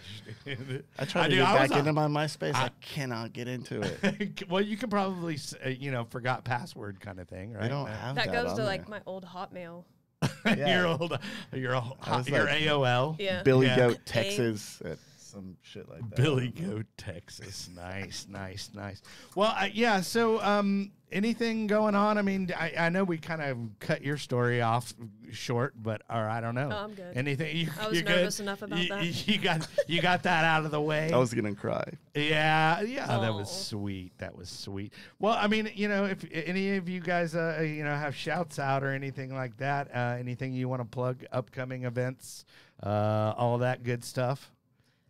I 0.99 1.05
try 1.05 1.23
to 1.23 1.29
dude, 1.29 1.39
get 1.39 1.47
I 1.47 1.53
back 1.57 1.71
on- 1.71 1.79
into 1.79 1.93
my 1.93 2.07
MySpace. 2.07 2.53
I, 2.55 2.65
I- 2.65 2.69
cannot 2.81 3.33
get 3.33 3.47
into 3.47 3.81
it. 3.81 4.47
well, 4.49 4.61
you 4.61 4.77
can 4.77 4.89
probably 4.89 5.37
uh, 5.65 5.69
you 5.69 5.91
know 5.91 6.05
forgot 6.05 6.43
password 6.45 6.99
kind 7.01 7.19
of 7.19 7.27
thing, 7.27 7.53
right? 7.53 7.63
I 7.63 7.67
don't 7.67 7.87
Uh, 7.87 7.97
have 7.97 8.15
That 8.15 8.31
that. 8.31 8.33
goes 8.43 8.51
on 8.51 8.57
to 8.57 8.63
like 8.63 8.87
my 8.87 9.01
old 9.05 9.25
Hotmail. 9.25 9.83
Yeah. 10.45 10.77
your 10.79 10.87
old 10.87 11.17
your 11.53 11.75
old, 11.75 11.97
I 12.03 12.17
was 12.17 12.29
your 12.29 12.45
like- 12.45 12.61
AOL. 12.61 13.15
Yeah. 13.19 13.43
Billy 13.43 13.67
Yeah. 13.67 13.75
Goat 13.77 13.99
Texas 14.05 14.81
at 14.85 14.97
some 15.17 15.57
shit 15.63 15.89
like 15.89 16.07
that. 16.09 16.15
Billy 16.15 16.47
Goat, 16.49 16.85
Texas. 16.97 17.69
Nice, 17.75 18.25
nice, 18.29 18.69
nice. 18.73 19.01
Well, 19.35 19.53
uh, 19.57 19.67
yeah. 19.73 19.99
So, 20.01 20.41
um, 20.41 20.91
anything 21.15 21.65
going 21.65 21.95
on? 21.95 22.17
I 22.17 22.21
mean, 22.21 22.51
I, 22.55 22.73
I 22.77 22.89
know 22.89 23.03
we 23.03 23.17
kind 23.17 23.41
of 23.41 23.57
cut 23.79 24.03
your 24.03 24.17
story 24.17 24.61
off 24.61 24.93
short, 25.31 25.73
but 25.81 26.01
or 26.09 26.29
I 26.29 26.41
don't 26.41 26.53
know. 26.53 26.69
Oh, 26.71 26.83
I'm 26.83 26.93
good. 26.93 27.15
Anything? 27.15 27.55
You, 27.55 27.69
I 27.79 27.87
was 27.87 28.03
nervous 28.03 28.37
good? 28.37 28.43
enough 28.43 28.61
about 28.61 28.79
you, 28.79 28.89
that. 28.89 29.27
You 29.27 29.37
got 29.39 29.67
you 29.87 30.01
got 30.01 30.23
that 30.23 30.43
out 30.43 30.65
of 30.65 30.71
the 30.71 30.81
way. 30.81 31.11
I 31.11 31.17
was 31.17 31.33
gonna 31.33 31.55
cry. 31.55 31.83
Yeah, 32.13 32.81
yeah, 32.81 33.07
that 33.07 33.33
was 33.33 33.49
sweet. 33.49 34.17
That 34.17 34.35
was 34.37 34.49
sweet. 34.49 34.93
Well, 35.19 35.33
I 35.33 35.47
mean, 35.47 35.69
you 35.73 35.87
know, 35.87 36.05
if 36.05 36.25
any 36.31 36.75
of 36.75 36.89
you 36.89 36.99
guys, 36.99 37.35
uh, 37.35 37.61
you 37.61 37.83
know, 37.83 37.95
have 37.95 38.15
shouts 38.15 38.59
out 38.59 38.83
or 38.83 38.89
anything 38.89 39.33
like 39.33 39.57
that, 39.57 39.89
uh, 39.95 40.17
anything 40.19 40.53
you 40.53 40.69
want 40.69 40.81
to 40.81 40.85
plug, 40.85 41.25
upcoming 41.31 41.85
events, 41.85 42.45
uh, 42.83 43.33
all 43.37 43.57
that 43.59 43.83
good 43.83 44.03
stuff. 44.03 44.51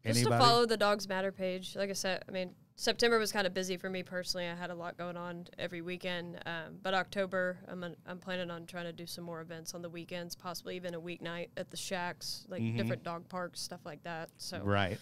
Just 0.05 0.19
Anybody? 0.19 0.39
to 0.39 0.45
follow 0.47 0.65
the 0.67 0.77
Dogs 0.77 1.09
Matter 1.09 1.31
page. 1.31 1.75
Like 1.75 1.89
I 1.89 1.93
said, 1.93 2.23
I 2.29 2.31
mean, 2.31 2.51
September 2.77 3.17
was 3.17 3.31
kind 3.31 3.47
of 3.47 3.53
busy 3.53 3.77
for 3.77 3.89
me 3.89 4.03
personally. 4.03 4.47
I 4.47 4.55
had 4.55 4.69
a 4.69 4.75
lot 4.75 4.97
going 4.97 5.15
on 5.15 5.47
every 5.57 5.81
weekend. 5.81 6.39
Um, 6.45 6.77
but 6.83 6.93
October, 6.93 7.57
I'm, 7.69 7.83
an, 7.83 7.95
I'm 8.05 8.19
planning 8.19 8.51
on 8.51 8.65
trying 8.65 8.83
to 8.85 8.91
do 8.91 9.05
some 9.05 9.23
more 9.23 9.39
events 9.41 9.73
on 9.73 9.81
the 9.81 9.89
weekends, 9.89 10.35
possibly 10.35 10.75
even 10.75 10.93
a 10.93 10.99
weeknight 10.99 11.49
at 11.55 11.71
the 11.71 11.77
shacks, 11.77 12.45
like 12.49 12.61
Mhm. 12.61 12.77
different 12.77 13.03
dog 13.03 13.29
parks, 13.29 13.61
stuff 13.61 13.79
like 13.85 14.03
that. 14.03 14.29
So, 14.37 14.59
Right. 14.61 14.99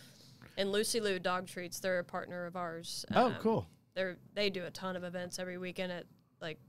and 0.55 0.71
Lucy 0.71 0.99
Lou 0.99 1.17
Dog 1.17 1.47
Treats, 1.47 1.79
they're 1.79 1.97
a 1.99 2.03
partner 2.03 2.45
of 2.45 2.55
ours. 2.55 3.05
Oh, 3.15 3.27
Um, 3.27 3.35
cool. 3.39 3.67
They're 3.95 4.17
they 4.33 4.49
do 4.51 4.65
a 4.65 4.71
ton 4.71 4.95
of 4.95 5.03
events 5.03 5.37
every 5.39 5.57
weekend 5.57 5.91
at 5.91 6.05
like 6.41 6.59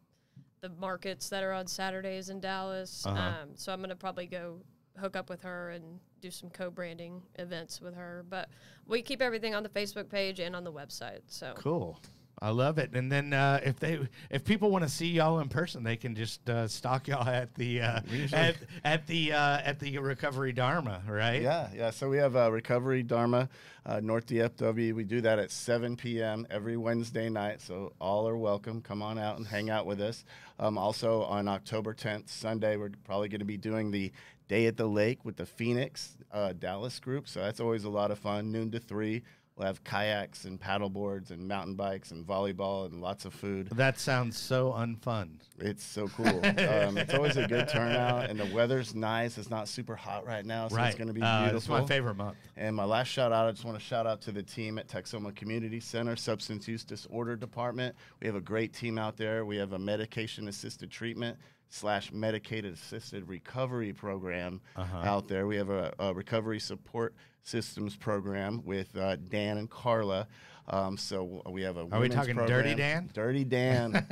the 0.61 0.69
markets 0.71 1.29
that 1.29 1.43
are 1.43 1.53
on 1.53 1.67
Saturdays 1.67 2.31
in 2.31 2.41
Dallas. 2.41 3.05
Uh-huh. 3.05 3.43
Um, 3.43 3.57
so 3.57 3.73
I'm 3.73 3.81
gonna 3.83 3.95
probably 3.97 4.27
go 4.27 4.63
hook 4.99 5.17
up 5.17 5.29
with 5.29 5.43
her 5.43 5.71
and 5.71 5.99
do 6.21 6.31
some 6.31 6.51
co-branding 6.51 7.23
events 7.37 7.81
with 7.81 7.95
her. 7.95 8.25
But 8.29 8.49
we 8.87 9.03
keep 9.03 9.21
everything 9.21 9.55
on 9.55 9.63
the 9.63 9.69
Facebook 9.69 10.09
page 10.09 10.41
and 10.41 10.55
on 10.55 10.65
the 10.65 10.73
website. 10.73 11.21
So 11.27 11.55
Cool. 11.57 11.99
I 12.41 12.51
love 12.51 12.79
it. 12.79 12.95
And 12.95 13.11
then 13.11 13.33
uh, 13.33 13.61
if 13.65 13.79
they 13.79 13.99
if 14.29 14.45
people 14.45 14.71
want 14.71 14.85
to 14.85 14.91
see 14.91 15.07
y'all 15.07 15.39
in 15.39 15.49
person, 15.49 15.83
they 15.83 15.97
can 15.97 16.15
just 16.15 16.49
uh, 16.51 16.67
stalk 16.67 17.09
y'all 17.09 17.27
at 17.27 17.55
the 17.55 17.81
uh, 17.81 18.01
at, 18.33 18.57
at 18.85 19.07
the 19.07 19.33
uh, 19.33 19.59
at 19.65 19.79
the 19.79 19.99
Recovery 19.99 20.53
Dharma, 20.53 21.03
right? 21.09 21.41
Yeah, 21.41 21.69
yeah. 21.75 21.91
So 21.91 22.09
we 22.09 22.19
have 22.19 22.37
uh, 22.37 22.51
Recovery 22.51 23.03
Dharma, 23.03 23.49
uh, 23.87 24.01
North 24.01 24.27
DFW. 24.27 24.95
We 24.95 25.05
do 25.05 25.21
that 25.21 25.39
at 25.39 25.51
7 25.51 25.97
p.m. 25.97 26.47
every 26.51 26.77
Wednesday 26.77 27.29
night. 27.29 27.61
So 27.61 27.93
all 28.01 28.29
are 28.29 28.37
welcome. 28.37 28.83
Come 28.83 29.01
on 29.01 29.19
out 29.19 29.39
and 29.39 29.47
hang 29.47 29.71
out 29.71 29.87
with 29.87 30.01
us. 30.01 30.25
Um, 30.59 30.77
also 30.77 31.23
on 31.23 31.49
October 31.49 31.95
10th, 31.95 32.29
Sunday, 32.29 32.77
we're 32.77 32.91
probably 33.05 33.29
going 33.29 33.41
to 33.41 33.45
be 33.45 33.57
doing 33.57 33.91
the 33.91 34.13
Day 34.49 34.67
at 34.67 34.77
the 34.77 34.87
Lake 34.87 35.25
with 35.25 35.37
the 35.37 35.47
Phoenix 35.47 36.17
uh, 36.33 36.53
Dallas 36.53 37.01
group. 37.01 37.29
So 37.29 37.41
that's 37.41 37.61
always 37.61 37.85
a 37.85 37.91
lot 37.91 38.11
of 38.11 38.19
fun. 38.19 38.53
Noon 38.53 38.71
to 38.73 38.79
three. 38.81 39.23
We'll 39.57 39.69
have 39.69 39.85
kayaks 39.85 40.47
and 40.47 40.59
paddle 40.61 40.91
boards 40.91 41.31
and 41.31 41.47
mountain 41.47 41.77
bikes 41.77 42.11
and 42.11 42.27
volleyball 42.27 42.87
and 42.87 43.01
lots 43.01 43.25
of 43.25 43.33
food. 43.33 43.69
That 43.71 44.01
sounds 44.01 44.37
so 44.37 44.73
unfun. 44.73 45.39
It's 45.61 45.85
so 45.85 46.09
cool. 46.17 46.27
um, 46.27 46.99
it's 46.99 47.15
always 47.15 47.37
a 47.37 47.47
good 47.47 47.69
turnout, 47.69 48.29
and 48.29 48.41
the 48.41 48.53
weather's 48.53 48.97
nice. 48.97 49.39
It's 49.39 49.51
not 49.51 49.69
super 49.69 49.95
hot 49.95 50.27
right 50.27 50.45
now, 50.45 50.67
so 50.67 50.75
right. 50.77 50.89
it's 50.89 50.99
going 50.99 51.07
to 51.07 51.15
be 51.15 51.23
Uh, 51.23 51.43
beautiful. 51.45 51.59
It's 51.59 51.69
my 51.69 51.87
favorite 51.87 52.17
month. 52.17 52.37
And 52.57 52.75
my 52.75 52.85
last 52.85 53.07
shout 53.07 53.31
out, 53.31 53.47
I 53.47 53.53
just 53.53 53.65
want 53.65 53.79
to 53.79 53.85
shout 53.85 54.09
out 54.09 54.21
to 54.23 54.33
the 54.33 54.43
team 54.43 54.77
at 54.77 54.89
Texoma 54.89 55.33
Community 55.37 55.79
Center, 55.79 56.17
Substance 56.17 56.67
Use 56.67 56.83
Disorder 56.85 57.37
Department. 57.37 57.95
We 58.21 58.27
have 58.27 58.35
a 58.35 58.41
great 58.41 58.73
team 58.73 58.99
out 58.99 59.17
there. 59.17 59.45
We 59.45 59.57
have 59.59 59.73
a 59.73 59.79
medication 59.79 60.49
assisted 60.49 60.91
treatment 60.91 61.39
slash 61.75 62.13
medicated 62.13 62.73
assisted 62.75 63.29
recovery 63.29 63.93
program 63.93 64.61
Uh-huh. 64.77 64.97
out 64.99 65.29
there. 65.29 65.47
We 65.47 65.57
have 65.57 65.71
a, 65.71 65.93
a 65.99 66.15
recovery 66.15 66.61
support 66.61 67.15
systems 67.43 67.97
program 67.97 68.63
with 68.65 68.97
uh, 68.97 69.17
Dan 69.17 69.59
and 69.59 69.69
Carla. 69.69 70.29
Um, 70.67 70.97
so 70.97 71.43
we 71.51 71.61
have 71.63 71.77
a. 71.77 71.81
Are 71.81 71.85
we 71.85 71.91
women's 72.09 72.15
talking 72.15 72.37
Dirty. 72.37 72.75
Dan? 72.75 73.11
Dirty 73.13 73.45
Dan. 73.45 73.93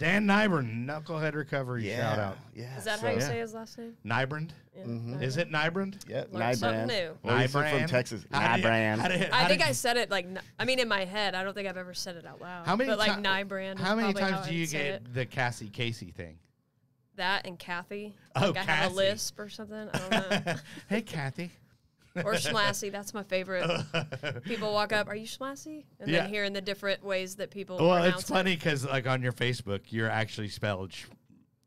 Dan 0.00 0.26
Nybrand, 0.26 0.86
Knucklehead 0.86 1.34
Recovery. 1.34 1.86
yeah. 1.88 1.98
Shout 2.10 2.18
out. 2.18 2.38
Yeah. 2.52 2.76
is 2.78 2.84
that 2.84 2.98
so, 2.98 3.06
how 3.06 3.12
you 3.12 3.18
Yeah. 3.20 3.28
say 3.28 3.38
his 3.38 3.54
last 3.54 3.78
name? 3.78 3.92
Nybrand? 4.04 4.50
Yeah, 4.76 4.82
Mhm. 4.86 5.22
Is 5.22 5.36
it 5.36 5.52
Nybrand? 5.52 5.98
Yeah, 6.08 6.24
Learned 6.32 6.58
something 6.58 6.80
Nybran. 6.80 6.86
new. 6.88 7.18
Well, 7.22 7.38
he's 7.38 7.52
from 7.52 7.86
Texas. 7.86 8.24
How 8.32 8.56
did 8.56 8.64
you- 8.64 8.68
Nybran. 8.70 8.98
how 8.98 9.06
did- 9.08 9.30
I 9.30 9.46
think 9.46 9.62
I 9.62 9.70
said 9.70 9.96
it 9.96 10.10
like 10.10 10.26
I 10.58 10.64
mean 10.64 10.80
in 10.80 10.88
my 10.88 11.04
head. 11.04 11.36
I 11.36 11.44
don't 11.44 11.54
think 11.54 11.68
I've 11.68 11.76
ever 11.76 11.94
said 11.94 12.16
it 12.16 12.26
out 12.26 12.40
loud. 12.40 12.66
How 12.66 12.74
many 12.74 12.90
But 12.90 12.98
like 12.98 13.14
ti- 13.14 13.22
Nybrand. 13.22 13.78
How 13.78 13.94
many 13.94 14.12
probably 14.14 14.22
how 14.22 14.36
times 14.38 14.48
do 14.48 14.54
you 14.56 14.66
get 14.66 14.86
it. 14.86 15.14
the 15.14 15.26
Cassie 15.26 15.68
Casey 15.68 16.10
thing? 16.10 16.38
That 17.16 17.46
and 17.46 17.58
Kathy? 17.58 18.14
Oh, 18.36 18.46
like 18.48 18.56
I 18.56 18.62
have 18.62 18.66
Cassie. 18.66 18.92
a 18.92 18.96
lisp 18.96 19.38
or 19.40 19.48
something. 19.48 19.88
I 19.92 19.98
don't 19.98 20.46
know. 20.46 20.54
hey, 20.88 21.02
Kathy. 21.02 21.50
or 22.16 22.34
Schmassy. 22.34 22.92
That's 22.92 23.12
my 23.12 23.24
favorite. 23.24 23.68
people 24.44 24.72
walk 24.72 24.92
up, 24.92 25.08
"Are 25.08 25.16
you 25.16 25.26
Schmassy?" 25.26 25.84
And 26.00 26.08
Yeah. 26.10 26.20
then 26.20 26.28
hearing 26.30 26.52
the 26.52 26.60
different 26.60 27.04
ways 27.04 27.34
that 27.36 27.50
people. 27.50 27.76
Well, 27.78 27.96
pronounce 28.00 28.20
it's 28.22 28.30
it. 28.30 28.32
funny 28.32 28.54
because 28.54 28.84
like 28.86 29.06
on 29.08 29.20
your 29.22 29.32
Facebook, 29.32 29.80
you're 29.88 30.08
actually 30.10 30.48
spelled 30.48 30.92
sh- 30.92 31.06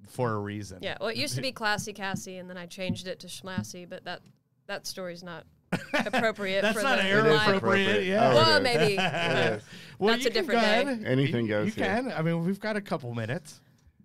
for 0.08 0.34
a 0.36 0.40
reason. 0.40 0.80
Yeah. 0.82 0.98
Well, 1.02 1.10
it 1.10 1.18
used 1.18 1.36
to 1.36 1.42
be 1.42 1.52
Classy 1.54 1.92
Cassie, 1.92 2.38
and 2.38 2.50
then 2.50 2.58
I 2.58 2.66
changed 2.66 3.08
it 3.08 3.20
to 3.20 3.28
Schmassy, 3.28 3.88
but 3.90 4.06
that 4.06 4.22
that 4.68 4.88
story's 4.88 5.22
not 5.24 5.44
appropriate. 5.94 6.62
That's 6.62 6.78
for 6.78 6.84
not 6.84 7.00
the 7.00 7.06
era 7.08 7.34
live- 7.34 7.58
appropriate. 7.58 8.06
Yeah. 8.06 8.30
Oh, 8.32 8.36
Well, 8.36 8.56
it 8.56 8.60
is. 8.60 8.64
maybe. 8.64 8.94
It 8.98 9.54
is. 9.58 9.64
well, 10.00 10.14
That's 10.14 10.24
you 10.24 10.30
a 10.30 10.34
can 10.34 10.42
different 10.46 10.62
go 10.62 10.66
day. 10.66 10.82
ahead. 10.82 11.04
Anything 11.06 11.46
You- 11.46 11.50
goes 11.52 11.66
You 11.68 11.84
here. 11.84 11.86
can. 12.04 12.12
I 12.14 12.22
mean, 12.22 12.46
we've 12.46 12.60
got 12.60 12.78
a 12.78 12.82
couple 12.82 13.14
minutes. 13.14 13.60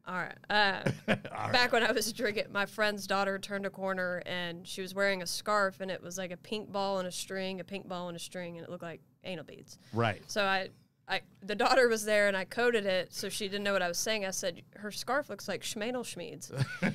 All 0.06 0.14
right. 0.14 0.36
Uh, 0.50 0.90
back 1.52 1.72
when 1.72 1.84
I 1.84 1.92
was 1.92 2.12
drinking, 2.12 2.46
my 2.50 2.66
friend's 2.66 3.06
daughter 3.06 3.38
turned 3.38 3.66
a 3.66 3.70
corner 3.70 4.22
and 4.26 4.66
she 4.66 4.82
was 4.82 4.94
wearing 4.94 5.22
a 5.22 5.26
scarf, 5.26 5.80
and 5.80 5.90
it 5.90 6.02
was 6.02 6.18
like 6.18 6.32
a 6.32 6.36
pink 6.36 6.72
ball 6.72 6.98
and 6.98 7.06
a 7.06 7.12
string, 7.12 7.60
a 7.60 7.64
pink 7.64 7.88
ball 7.88 8.08
and 8.08 8.16
a 8.16 8.20
string, 8.20 8.56
and 8.56 8.64
it 8.64 8.70
looked 8.70 8.82
like 8.82 9.00
anal 9.24 9.44
beads. 9.44 9.78
Right. 9.92 10.20
So 10.28 10.44
I, 10.44 10.70
I, 11.08 11.20
the 11.42 11.56
daughter 11.56 11.88
was 11.88 12.04
there, 12.04 12.28
and 12.28 12.36
I 12.36 12.44
coded 12.44 12.86
it 12.86 13.12
so 13.12 13.28
she 13.28 13.48
didn't 13.48 13.64
know 13.64 13.72
what 13.72 13.82
I 13.82 13.88
was 13.88 13.98
saying. 13.98 14.24
I 14.24 14.30
said 14.30 14.62
her 14.76 14.90
scarf 14.92 15.28
looks 15.28 15.48
like 15.48 15.62
Schmanel 15.62 16.04
Schmeeds, 16.04 16.50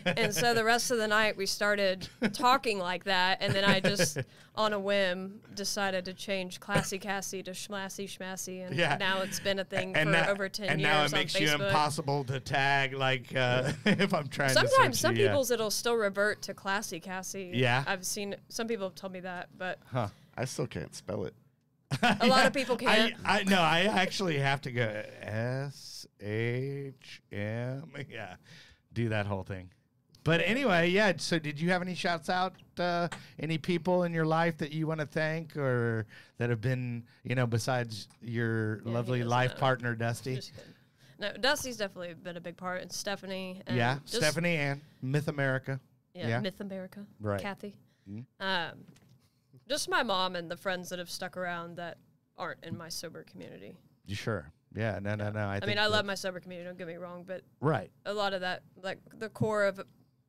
and 0.18 0.34
so 0.34 0.53
the 0.53 0.64
rest 0.64 0.91
of 0.91 0.97
the 0.97 1.08
night 1.08 1.36
we 1.36 1.45
started 1.45 2.08
talking 2.34 2.80
like 2.80 3.03
that, 3.03 3.39
and 3.41 3.53
then 3.53 3.66
I 3.66 3.80
just, 3.82 4.18
on 4.55 4.72
a 4.74 4.80
whim, 4.80 5.41
decided 5.55 6.05
to 6.05 6.14
change 6.14 6.60
Classy 6.62 6.97
Cassie 6.97 7.43
to 7.43 7.51
Schmassy 7.51 8.05
Schmassy, 8.05 8.66
and 8.66 8.76
Yeah. 8.76 8.95
now 8.97 9.22
it's 9.22 9.41
been 9.41 9.60
a 9.60 9.66
thing 9.66 9.93
And 9.95 10.08
for 10.10 10.14
now, 10.14 10.30
over 10.30 10.47
ten 10.49 10.70
and 10.70 10.80
years 10.82 10.89
now 10.89 11.03
it 11.05 11.12
makes 11.12 11.39
you 11.39 11.51
impossible 11.53 12.24
to 12.26 12.39
tag 12.39 12.93
like 12.93 13.36
uh, 13.36 13.72
if 13.86 14.14
I'm 14.14 14.30
trying 14.30 14.49
Sometimes 14.49 14.99
some 14.99 15.16
you, 15.16 15.24
yeah. 15.24 15.28
people's 15.30 15.51
it'll 15.51 15.70
still 15.70 15.95
revert 15.95 16.41
to 16.43 16.53
classy 16.53 17.01
Cassie. 17.01 17.51
Yeah. 17.53 17.84
I've 17.86 18.05
seen 18.05 18.38
some 18.47 18.68
people 18.68 18.86
have 18.88 18.95
told 18.95 19.12
me 19.14 19.20
that, 19.20 19.49
but 19.58 19.80
Huh. 19.91 20.08
I 20.38 20.45
still 20.45 20.66
can't 20.68 20.95
spell 20.95 21.26
it. 21.26 21.34
A 22.01 22.27
lot 22.27 22.45
of 22.45 22.53
people 22.53 22.75
can't. 22.77 23.13
I 23.25 23.43
no, 23.43 23.59
I 23.59 23.81
actually 23.81 24.38
have 24.39 24.61
to 24.61 24.71
go 24.71 25.03
S 25.21 26.05
H 26.19 27.21
M. 27.31 27.91
Yeah, 28.09 28.35
do 28.93 29.09
that 29.09 29.25
whole 29.25 29.43
thing. 29.43 29.69
But 30.23 30.41
anyway, 30.41 30.89
yeah. 30.89 31.13
So, 31.17 31.39
did 31.39 31.59
you 31.59 31.69
have 31.69 31.81
any 31.81 31.95
shouts 31.95 32.29
out? 32.29 32.53
Uh, 32.77 33.07
any 33.39 33.57
people 33.57 34.03
in 34.03 34.13
your 34.13 34.25
life 34.25 34.57
that 34.57 34.73
you 34.73 34.85
want 34.85 34.99
to 34.99 35.05
thank, 35.05 35.55
or 35.55 36.05
that 36.38 36.49
have 36.49 36.59
been, 36.59 37.03
you 37.23 37.33
know, 37.33 37.47
besides 37.47 38.09
your 38.21 38.81
he 38.83 38.89
lovely 38.89 39.23
life 39.23 39.53
know. 39.53 39.59
partner, 39.59 39.95
Dusty? 39.95 40.41
No, 41.19 41.31
Dusty's 41.39 41.77
definitely 41.77 42.13
been 42.13 42.35
a 42.35 42.41
big 42.41 42.57
part, 42.57 42.81
and 42.81 42.91
Stephanie. 42.91 43.61
And 43.67 43.77
yeah, 43.77 43.99
Stephanie 44.03 44.57
and 44.57 44.81
Myth 45.01 45.29
America. 45.29 45.79
Yeah, 46.13 46.27
yeah. 46.27 46.39
Myth 46.41 46.59
America. 46.59 47.05
Right. 47.21 47.41
Kathy. 47.41 47.75
Mhm. 48.09 48.25
Um, 48.41 48.71
just 49.68 49.89
my 49.89 50.03
mom 50.03 50.36
and 50.36 50.49
the 50.49 50.57
friends 50.57 50.89
that 50.89 50.99
have 50.99 51.09
stuck 51.09 51.38
around 51.38 51.78
that 51.78 51.97
aren't 52.38 52.63
in 52.63 52.78
my 52.78 52.89
sober 52.89 53.24
community. 53.24 53.76
You 54.05 54.15
sure? 54.15 54.51
Yeah. 54.76 54.99
No, 55.01 55.15
no, 55.15 55.32
no. 55.32 55.39
I, 55.39 55.55
I, 55.55 55.59
think 55.59 55.70
mean, 55.70 55.80
I 55.80 55.88
love 55.88 56.05
my 56.05 56.15
sober 56.15 56.39
community. 56.39 56.68
Don't 56.68 56.78
get 56.78 56.88
me 56.88 56.95
wrong, 56.95 57.24
but 57.26 57.41
Right. 57.61 57.91
a 58.05 58.13
lot 58.13 58.34
of 58.34 58.41
that, 58.41 58.63
like 58.82 58.99
the 59.18 59.30
core 59.30 59.65
of 59.65 59.82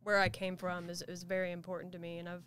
where 0.03 0.19
I 0.19 0.29
came 0.29 0.57
from, 0.57 0.89
is 0.89 1.03
is 1.03 1.23
very 1.23 1.53
important 1.53 1.93
to 1.93 1.99
me, 1.99 2.19
and 2.19 2.29
I've 2.29 2.45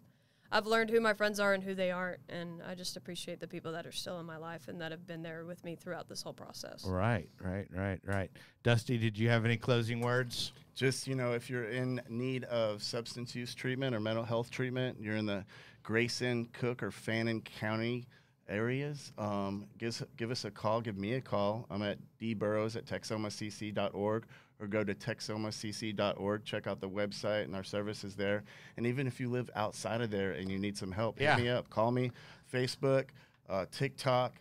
I've 0.54 0.68
learned 0.68 0.90
who 0.90 1.00
my 1.00 1.14
friends 1.14 1.40
are 1.40 1.54
and 1.54 1.64
who 1.64 1.74
they 1.74 1.92
aren't, 1.92 2.20
and 2.28 2.62
I 2.64 2.76
just 2.76 2.98
appreciate 2.98 3.40
the 3.40 3.48
people 3.48 3.72
that 3.72 3.86
are 3.86 3.92
still 3.94 4.20
in 4.20 4.26
my 4.26 4.36
life 4.36 4.68
and 4.68 4.82
that 4.82 4.92
have 4.92 5.08
been 5.08 5.24
there 5.24 5.46
with 5.46 5.64
me 5.64 5.76
throughout 5.76 6.10
this 6.10 6.22
whole 6.22 6.34
process. 6.34 6.84
Right. 6.86 7.30
Right. 7.42 7.68
Right. 7.74 8.00
Right. 8.04 8.32
Dusty, 8.64 8.98
did 8.98 9.18
you 9.18 9.30
have 9.30 9.46
any 9.46 9.56
closing 9.56 10.02
words? 10.02 10.52
Just, 10.76 11.08
you 11.08 11.16
know, 11.16 11.34
if 11.34 11.50
you're 11.50 11.70
in 11.70 12.02
need 12.10 12.44
of 12.46 12.84
substance 12.84 13.34
use 13.34 13.56
treatment 13.56 13.96
or 13.96 14.02
mental 14.02 14.26
health 14.26 14.52
treatment, 14.52 14.98
you're 15.00 15.16
in 15.16 15.26
the 15.26 15.46
Grayson, 15.84 16.46
Cook, 16.54 16.84
or 16.84 16.92
Fannin 16.92 17.42
County 17.42 18.08
areas, 18.50 19.14
um, 19.18 19.66
give, 19.78 19.90
us, 19.90 20.04
give 20.18 20.30
us 20.32 20.46
a 20.46 20.52
call. 20.52 20.82
Give 20.82 20.98
me 20.98 21.14
a 21.14 21.22
call. 21.22 21.66
I'm 21.70 21.82
at 21.84 21.98
dburrows 22.20 22.76
at 22.76 22.86
texomacc.org 22.86 24.26
or 24.60 24.68
go 24.68 24.84
to 24.84 24.94
texomacc.org. 24.94 26.44
Check 26.46 26.68
out 26.68 26.82
the 26.82 26.90
website 26.90 27.44
and 27.46 27.56
our 27.56 27.64
services 27.64 28.16
there. 28.16 28.44
And 28.78 28.86
even 28.86 29.08
if 29.08 29.20
you 29.20 29.30
live 29.30 29.50
outside 29.56 30.02
of 30.02 30.12
there 30.12 30.32
and 30.32 30.52
you 30.52 30.60
need 30.60 30.78
some 30.78 30.92
help, 30.92 31.20
Yeah. 31.20 31.36
hit 31.36 31.44
me 31.44 31.50
up. 31.50 31.70
Call 31.70 31.92
me. 31.92 32.12
Facebook, 32.52 33.06
uh, 33.50 33.66
TikTok, 33.72 34.36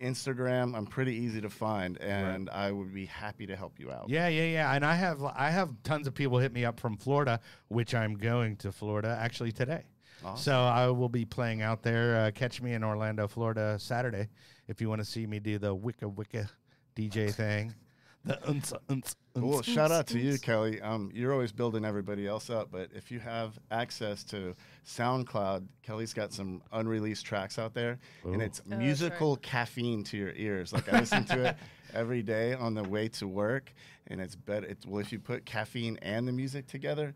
Instagram. 0.00 0.74
I'm 0.76 0.86
pretty 0.86 1.14
easy 1.14 1.40
to 1.40 1.50
find, 1.50 2.00
and 2.00 2.48
I 2.48 2.70
would 2.72 2.94
be 2.94 3.04
happy 3.06 3.46
to 3.46 3.56
help 3.56 3.78
you 3.78 3.90
out. 3.90 4.08
Yeah, 4.08 4.28
yeah, 4.28 4.44
yeah. 4.44 4.74
And 4.74 4.84
I 4.84 4.94
have 4.94 5.22
I 5.22 5.50
have 5.50 5.70
tons 5.82 6.06
of 6.06 6.14
people 6.14 6.38
hit 6.38 6.52
me 6.52 6.64
up 6.64 6.80
from 6.80 6.96
Florida, 6.96 7.40
which 7.68 7.94
I'm 7.94 8.14
going 8.14 8.56
to 8.58 8.72
Florida 8.72 9.18
actually 9.20 9.52
today. 9.52 9.82
Awesome. 10.24 10.42
So 10.42 10.52
I 10.52 10.88
will 10.88 11.08
be 11.08 11.24
playing 11.24 11.62
out 11.62 11.82
there. 11.82 12.16
Uh, 12.16 12.30
catch 12.30 12.60
me 12.60 12.74
in 12.74 12.84
Orlando, 12.84 13.26
Florida, 13.26 13.78
Saturday, 13.78 14.28
if 14.68 14.80
you 14.80 14.88
want 14.88 15.00
to 15.00 15.04
see 15.04 15.26
me 15.26 15.38
do 15.40 15.58
the 15.58 15.74
wicka 15.74 16.12
wicka 16.14 16.48
DJ 16.94 17.32
thing. 17.34 17.74
The 18.22 18.34
unts, 18.46 18.74
unts, 18.88 19.14
Well, 19.34 19.60
unts, 19.60 19.64
shout 19.64 19.90
out 19.90 20.06
to 20.08 20.18
you. 20.18 20.38
Kelly. 20.38 20.78
Um, 20.82 21.10
you're 21.14 21.32
always 21.32 21.52
building 21.52 21.86
everybody 21.86 22.26
else 22.26 22.50
up, 22.50 22.68
but 22.70 22.90
if 22.94 23.10
you 23.10 23.18
have 23.18 23.58
access 23.70 24.24
to 24.24 24.54
SoundCloud, 24.86 25.66
Kelly's 25.82 26.12
got 26.12 26.32
some 26.34 26.62
unreleased 26.70 27.24
tracks 27.24 27.58
out 27.58 27.72
there, 27.72 27.98
and 28.24 28.42
it's 28.42 28.60
right. 28.66 28.78
musical 28.78 29.36
caffeine 29.36 30.04
to 30.04 30.18
your 30.18 30.32
ears. 30.36 30.70
Like 30.70 30.92
I 30.92 31.00
listen 31.00 31.24
to 31.26 31.44
it 31.46 31.56
every 31.94 32.22
day 32.22 32.52
on 32.52 32.74
the 32.74 32.84
way 32.84 33.08
to 33.08 33.26
work, 33.26 33.72
and 34.08 34.20
it's 34.20 34.36
better. 34.36 34.66
It's, 34.66 34.84
well, 34.84 35.00
if 35.00 35.12
you 35.12 35.18
put 35.18 35.46
caffeine 35.46 35.98
and 36.02 36.28
the 36.28 36.32
music 36.32 36.66
together, 36.66 37.14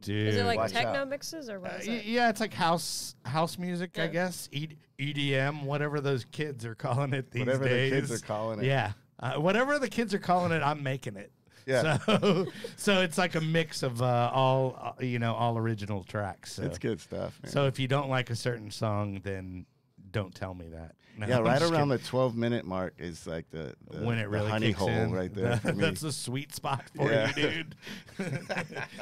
Dude. 0.00 0.28
Is 0.28 0.36
it 0.36 0.44
like 0.44 0.58
Watch 0.58 0.72
techno 0.72 1.00
out. 1.00 1.08
mixes 1.08 1.48
or 1.50 1.58
what 1.60 1.72
Uh, 1.72 1.76
is 1.76 1.88
it? 1.88 2.04
yeah, 2.04 2.28
it's 2.30 2.40
like 2.40 2.54
house 2.54 3.14
house 3.24 3.58
music, 3.58 3.98
I 3.98 4.06
guess. 4.06 4.48
E- 4.52 4.76
EDM, 4.98 5.64
whatever 5.64 6.00
those 6.00 6.24
kids 6.24 6.64
are 6.64 6.74
calling 6.74 7.12
it 7.12 7.30
these 7.30 7.40
whatever 7.46 7.64
days. 7.68 7.90
the 7.92 8.00
kids 8.00 8.10
are 8.12 8.26
calling 8.26 8.60
it. 8.60 8.64
Yeah, 8.66 8.92
uh, 9.20 9.34
whatever 9.34 9.78
the 9.78 9.88
kids 9.88 10.14
are 10.14 10.18
calling 10.18 10.52
it, 10.52 10.62
I'm 10.62 10.82
making 10.82 11.16
it. 11.16 11.32
Yeah. 11.66 11.98
So, 11.98 12.46
so 12.76 13.00
it's 13.00 13.18
like 13.18 13.34
a 13.34 13.40
mix 13.40 13.82
of 13.82 14.00
uh, 14.00 14.30
all 14.32 14.78
uh, 14.98 15.02
you 15.04 15.18
know, 15.18 15.34
all 15.34 15.58
original 15.58 16.04
tracks. 16.04 16.52
So. 16.54 16.62
it's 16.62 16.78
good 16.78 17.00
stuff. 17.00 17.38
Man. 17.42 17.50
So 17.50 17.66
if 17.66 17.78
you 17.80 17.88
don't 17.88 18.08
like 18.08 18.30
a 18.30 18.36
certain 18.36 18.70
song, 18.70 19.20
then 19.24 19.66
don't 20.12 20.34
tell 20.34 20.54
me 20.54 20.66
that. 20.72 20.94
No, 21.18 21.26
yeah, 21.26 21.38
I'm 21.38 21.44
right 21.44 21.62
around 21.62 21.70
kidding. 21.72 21.88
the 21.88 21.98
12 21.98 22.36
minute 22.36 22.66
mark 22.66 22.92
is 22.98 23.26
like 23.26 23.50
the, 23.50 23.74
the 23.90 24.04
when 24.04 24.18
it 24.18 24.24
the 24.24 24.28
really 24.28 24.50
honey 24.50 24.66
kicks 24.66 24.78
hole 24.80 24.90
in, 24.90 25.10
right 25.12 25.32
there. 25.34 25.56
for 25.56 25.72
me. 25.72 25.80
That's 25.80 26.02
the 26.02 26.12
sweet 26.12 26.54
spot 26.54 26.84
for 26.94 27.10
Yeah. 27.10 27.32
you, 27.34 27.64
dude. 27.64 27.74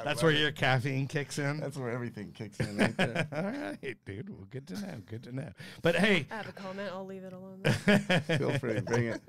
That's 0.05 0.23
where 0.23 0.31
your 0.31 0.53
caffeine 0.53 1.09
kicks 1.09 1.41
in. 1.41 1.59
That's 1.59 1.77
where 1.77 1.91
everything 1.91 2.31
kicks 2.31 2.61
in 2.61 2.77
right 2.77 2.97
there. 2.97 3.27
All 3.33 3.43
right, 3.43 3.97
dude. 4.07 4.29
Well, 4.31 4.47
good 4.49 4.65
to 4.69 4.75
know. 4.75 4.95
Good 5.07 5.25
to 5.25 5.35
know. 5.35 5.49
But 5.83 5.97
hey, 5.97 6.27
I 6.31 6.37
have 6.37 6.49
a 6.49 6.53
comment. 6.53 6.89
I'll 6.95 7.05
leave 7.05 7.25
it 7.25 7.33
alone. 7.33 7.63
Feel 8.39 8.59
free, 8.61 8.75
to 8.75 8.83
bring 8.83 9.07
it. 9.07 9.21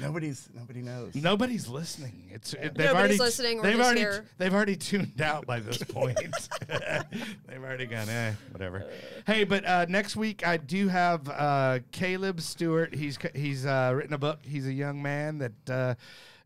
Nobody's 0.00 0.48
nobody 0.54 0.80
knows. 0.80 1.14
Nobody's 1.14 1.68
listening. 1.68 2.30
It's 2.32 2.54
it, 2.54 2.74
they've 2.74 2.86
Nobody's 2.86 2.94
already 2.94 3.18
listening, 3.18 3.56
we're 3.58 3.62
they've 3.64 3.76
just 3.76 3.84
already 3.86 4.00
here. 4.00 4.24
they've 4.38 4.54
already 4.54 4.76
tuned 4.76 5.20
out 5.20 5.44
by 5.46 5.60
this 5.60 5.82
point. 5.82 6.18
they've 6.66 7.62
already 7.62 7.84
gone 7.84 8.08
eh, 8.08 8.32
whatever. 8.52 8.86
Hey, 9.26 9.44
but 9.44 9.66
uh, 9.66 9.84
next 9.90 10.16
week 10.16 10.46
I 10.46 10.56
do 10.56 10.88
have 10.88 11.21
uh, 11.28 11.80
Caleb 11.90 12.40
Stewart. 12.40 12.94
He's 12.94 13.18
he's 13.34 13.66
uh, 13.66 13.92
written 13.94 14.14
a 14.14 14.18
book. 14.18 14.40
He's 14.42 14.66
a 14.66 14.72
young 14.72 15.02
man 15.02 15.38
that 15.38 15.70
uh, 15.70 15.94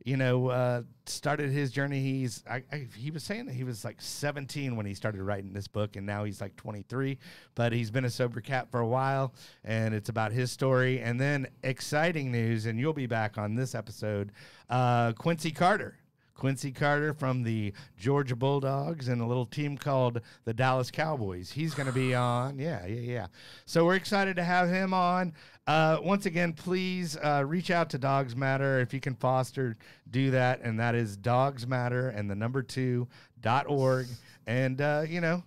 you 0.04 0.16
know 0.16 0.48
uh, 0.48 0.82
started 1.06 1.50
his 1.50 1.70
journey. 1.70 2.00
He's 2.00 2.44
I, 2.48 2.62
I, 2.72 2.86
he 2.96 3.10
was 3.10 3.22
saying 3.22 3.46
that 3.46 3.54
he 3.54 3.64
was 3.64 3.84
like 3.84 4.00
17 4.00 4.76
when 4.76 4.86
he 4.86 4.94
started 4.94 5.22
writing 5.22 5.52
this 5.52 5.68
book, 5.68 5.96
and 5.96 6.06
now 6.06 6.24
he's 6.24 6.40
like 6.40 6.56
23. 6.56 7.18
But 7.54 7.72
he's 7.72 7.90
been 7.90 8.04
a 8.04 8.10
sober 8.10 8.40
cat 8.40 8.70
for 8.70 8.80
a 8.80 8.86
while, 8.86 9.34
and 9.64 9.94
it's 9.94 10.08
about 10.08 10.32
his 10.32 10.50
story. 10.50 11.00
And 11.00 11.20
then 11.20 11.46
exciting 11.62 12.30
news, 12.30 12.66
and 12.66 12.78
you'll 12.78 12.92
be 12.92 13.06
back 13.06 13.38
on 13.38 13.54
this 13.54 13.74
episode. 13.74 14.32
Uh, 14.68 15.12
Quincy 15.12 15.50
Carter. 15.50 15.98
Quincy 16.36 16.70
Carter 16.70 17.14
from 17.14 17.42
the 17.42 17.72
Georgia 17.98 18.36
Bulldogs 18.36 19.08
and 19.08 19.20
a 19.20 19.26
little 19.26 19.46
team 19.46 19.76
called 19.76 20.20
the 20.44 20.54
Dallas 20.54 20.90
Cowboys. 20.90 21.50
He's 21.50 21.74
going 21.74 21.86
to 21.86 21.92
be 21.92 22.14
on. 22.14 22.58
Yeah, 22.58 22.86
yeah, 22.86 23.00
yeah. 23.00 23.26
So 23.64 23.84
we're 23.84 23.96
excited 23.96 24.36
to 24.36 24.44
have 24.44 24.68
him 24.68 24.92
on. 24.92 25.32
Uh, 25.66 25.98
once 26.02 26.26
again, 26.26 26.52
please 26.52 27.16
uh, 27.16 27.42
reach 27.44 27.70
out 27.70 27.90
to 27.90 27.98
Dogs 27.98 28.36
Matter. 28.36 28.80
If 28.80 28.94
you 28.94 29.00
can 29.00 29.14
foster, 29.14 29.76
do 30.10 30.30
that. 30.30 30.60
And 30.60 30.78
that 30.78 30.94
is 30.94 31.16
Dogs 31.16 31.66
Matter 31.66 32.10
and 32.10 32.30
the 32.30 32.36
number 32.36 32.62
two 32.62 33.08
dot 33.40 33.66
org. 33.68 34.06
And, 34.46 34.80
uh, 34.80 35.04
you 35.08 35.20
know, 35.20 35.42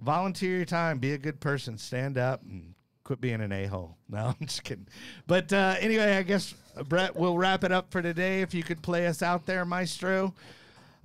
volunteer 0.00 0.56
your 0.56 0.64
time. 0.64 0.98
Be 0.98 1.12
a 1.12 1.18
good 1.18 1.40
person. 1.40 1.78
Stand 1.78 2.16
up 2.16 2.42
and 2.42 2.75
quit 3.06 3.20
being 3.20 3.40
an 3.40 3.52
a-hole. 3.52 3.96
No, 4.08 4.34
I'm 4.40 4.46
just 4.46 4.62
kidding. 4.64 4.86
But 5.26 5.52
uh, 5.52 5.76
anyway, 5.80 6.16
I 6.16 6.22
guess 6.22 6.54
uh, 6.76 6.82
Brett, 6.82 7.16
we'll 7.16 7.38
wrap 7.38 7.64
it 7.64 7.72
up 7.72 7.90
for 7.90 8.02
today. 8.02 8.42
If 8.42 8.54
you 8.54 8.62
could 8.62 8.82
play 8.82 9.06
us 9.06 9.22
out 9.22 9.46
there, 9.46 9.64
Maestro. 9.64 10.34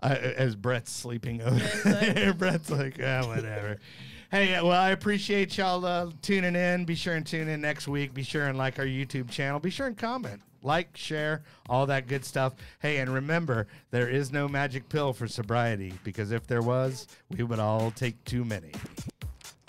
Uh, 0.04 0.16
as 0.36 0.56
Brett's 0.56 0.91
sleeping 0.91 1.41
over 1.41 1.60
there, 1.84 2.34
Brett's 2.38 2.70
like, 2.70 2.99
ah, 3.04 3.26
whatever. 3.28 3.78
Hey, 4.32 4.56
uh, 4.56 4.66
well, 4.66 4.80
I 4.80 4.91
appreciate 4.91 5.58
y'all 5.58 5.84
uh, 5.84 6.10
tuning 6.22 6.56
in. 6.56 6.86
Be 6.86 6.95
sure 6.95 7.16
and 7.16 7.26
tune 7.26 7.49
in 7.49 7.60
next 7.60 7.89
week. 7.89 8.14
Be 8.14 8.24
sure 8.24 8.47
and 8.47 8.58
like 8.58 8.80
our 8.80 8.86
YouTube 8.86 9.30
channel. 9.30 9.60
Be 9.60 9.70
sure 9.70 9.88
and 9.88 9.97
comment, 9.97 10.41
like, 10.64 10.95
share, 10.95 11.43
all 11.68 11.86
that 11.88 12.08
good 12.08 12.24
stuff. 12.24 12.54
Hey, 12.80 12.99
and 12.99 13.14
remember, 13.14 13.68
there 13.89 14.08
is 14.08 14.32
no 14.32 14.47
magic 14.47 14.88
pill 14.88 15.12
for 15.12 15.28
sobriety 15.28 15.95
because 16.06 16.32
if 16.32 16.47
there 16.47 16.62
was, 16.62 17.08
we 17.30 17.43
would 17.43 17.60
all 17.60 17.91
take 17.91 18.24
too 18.24 18.45
many. 18.45 18.72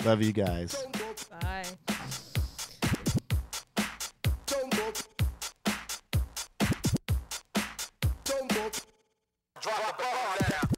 Love 0.05 0.23
you 0.23 0.33
guys. 0.33 0.85
Drop 9.63 9.79
a 9.79 10.03
bomb 10.03 10.51
down. 10.51 10.72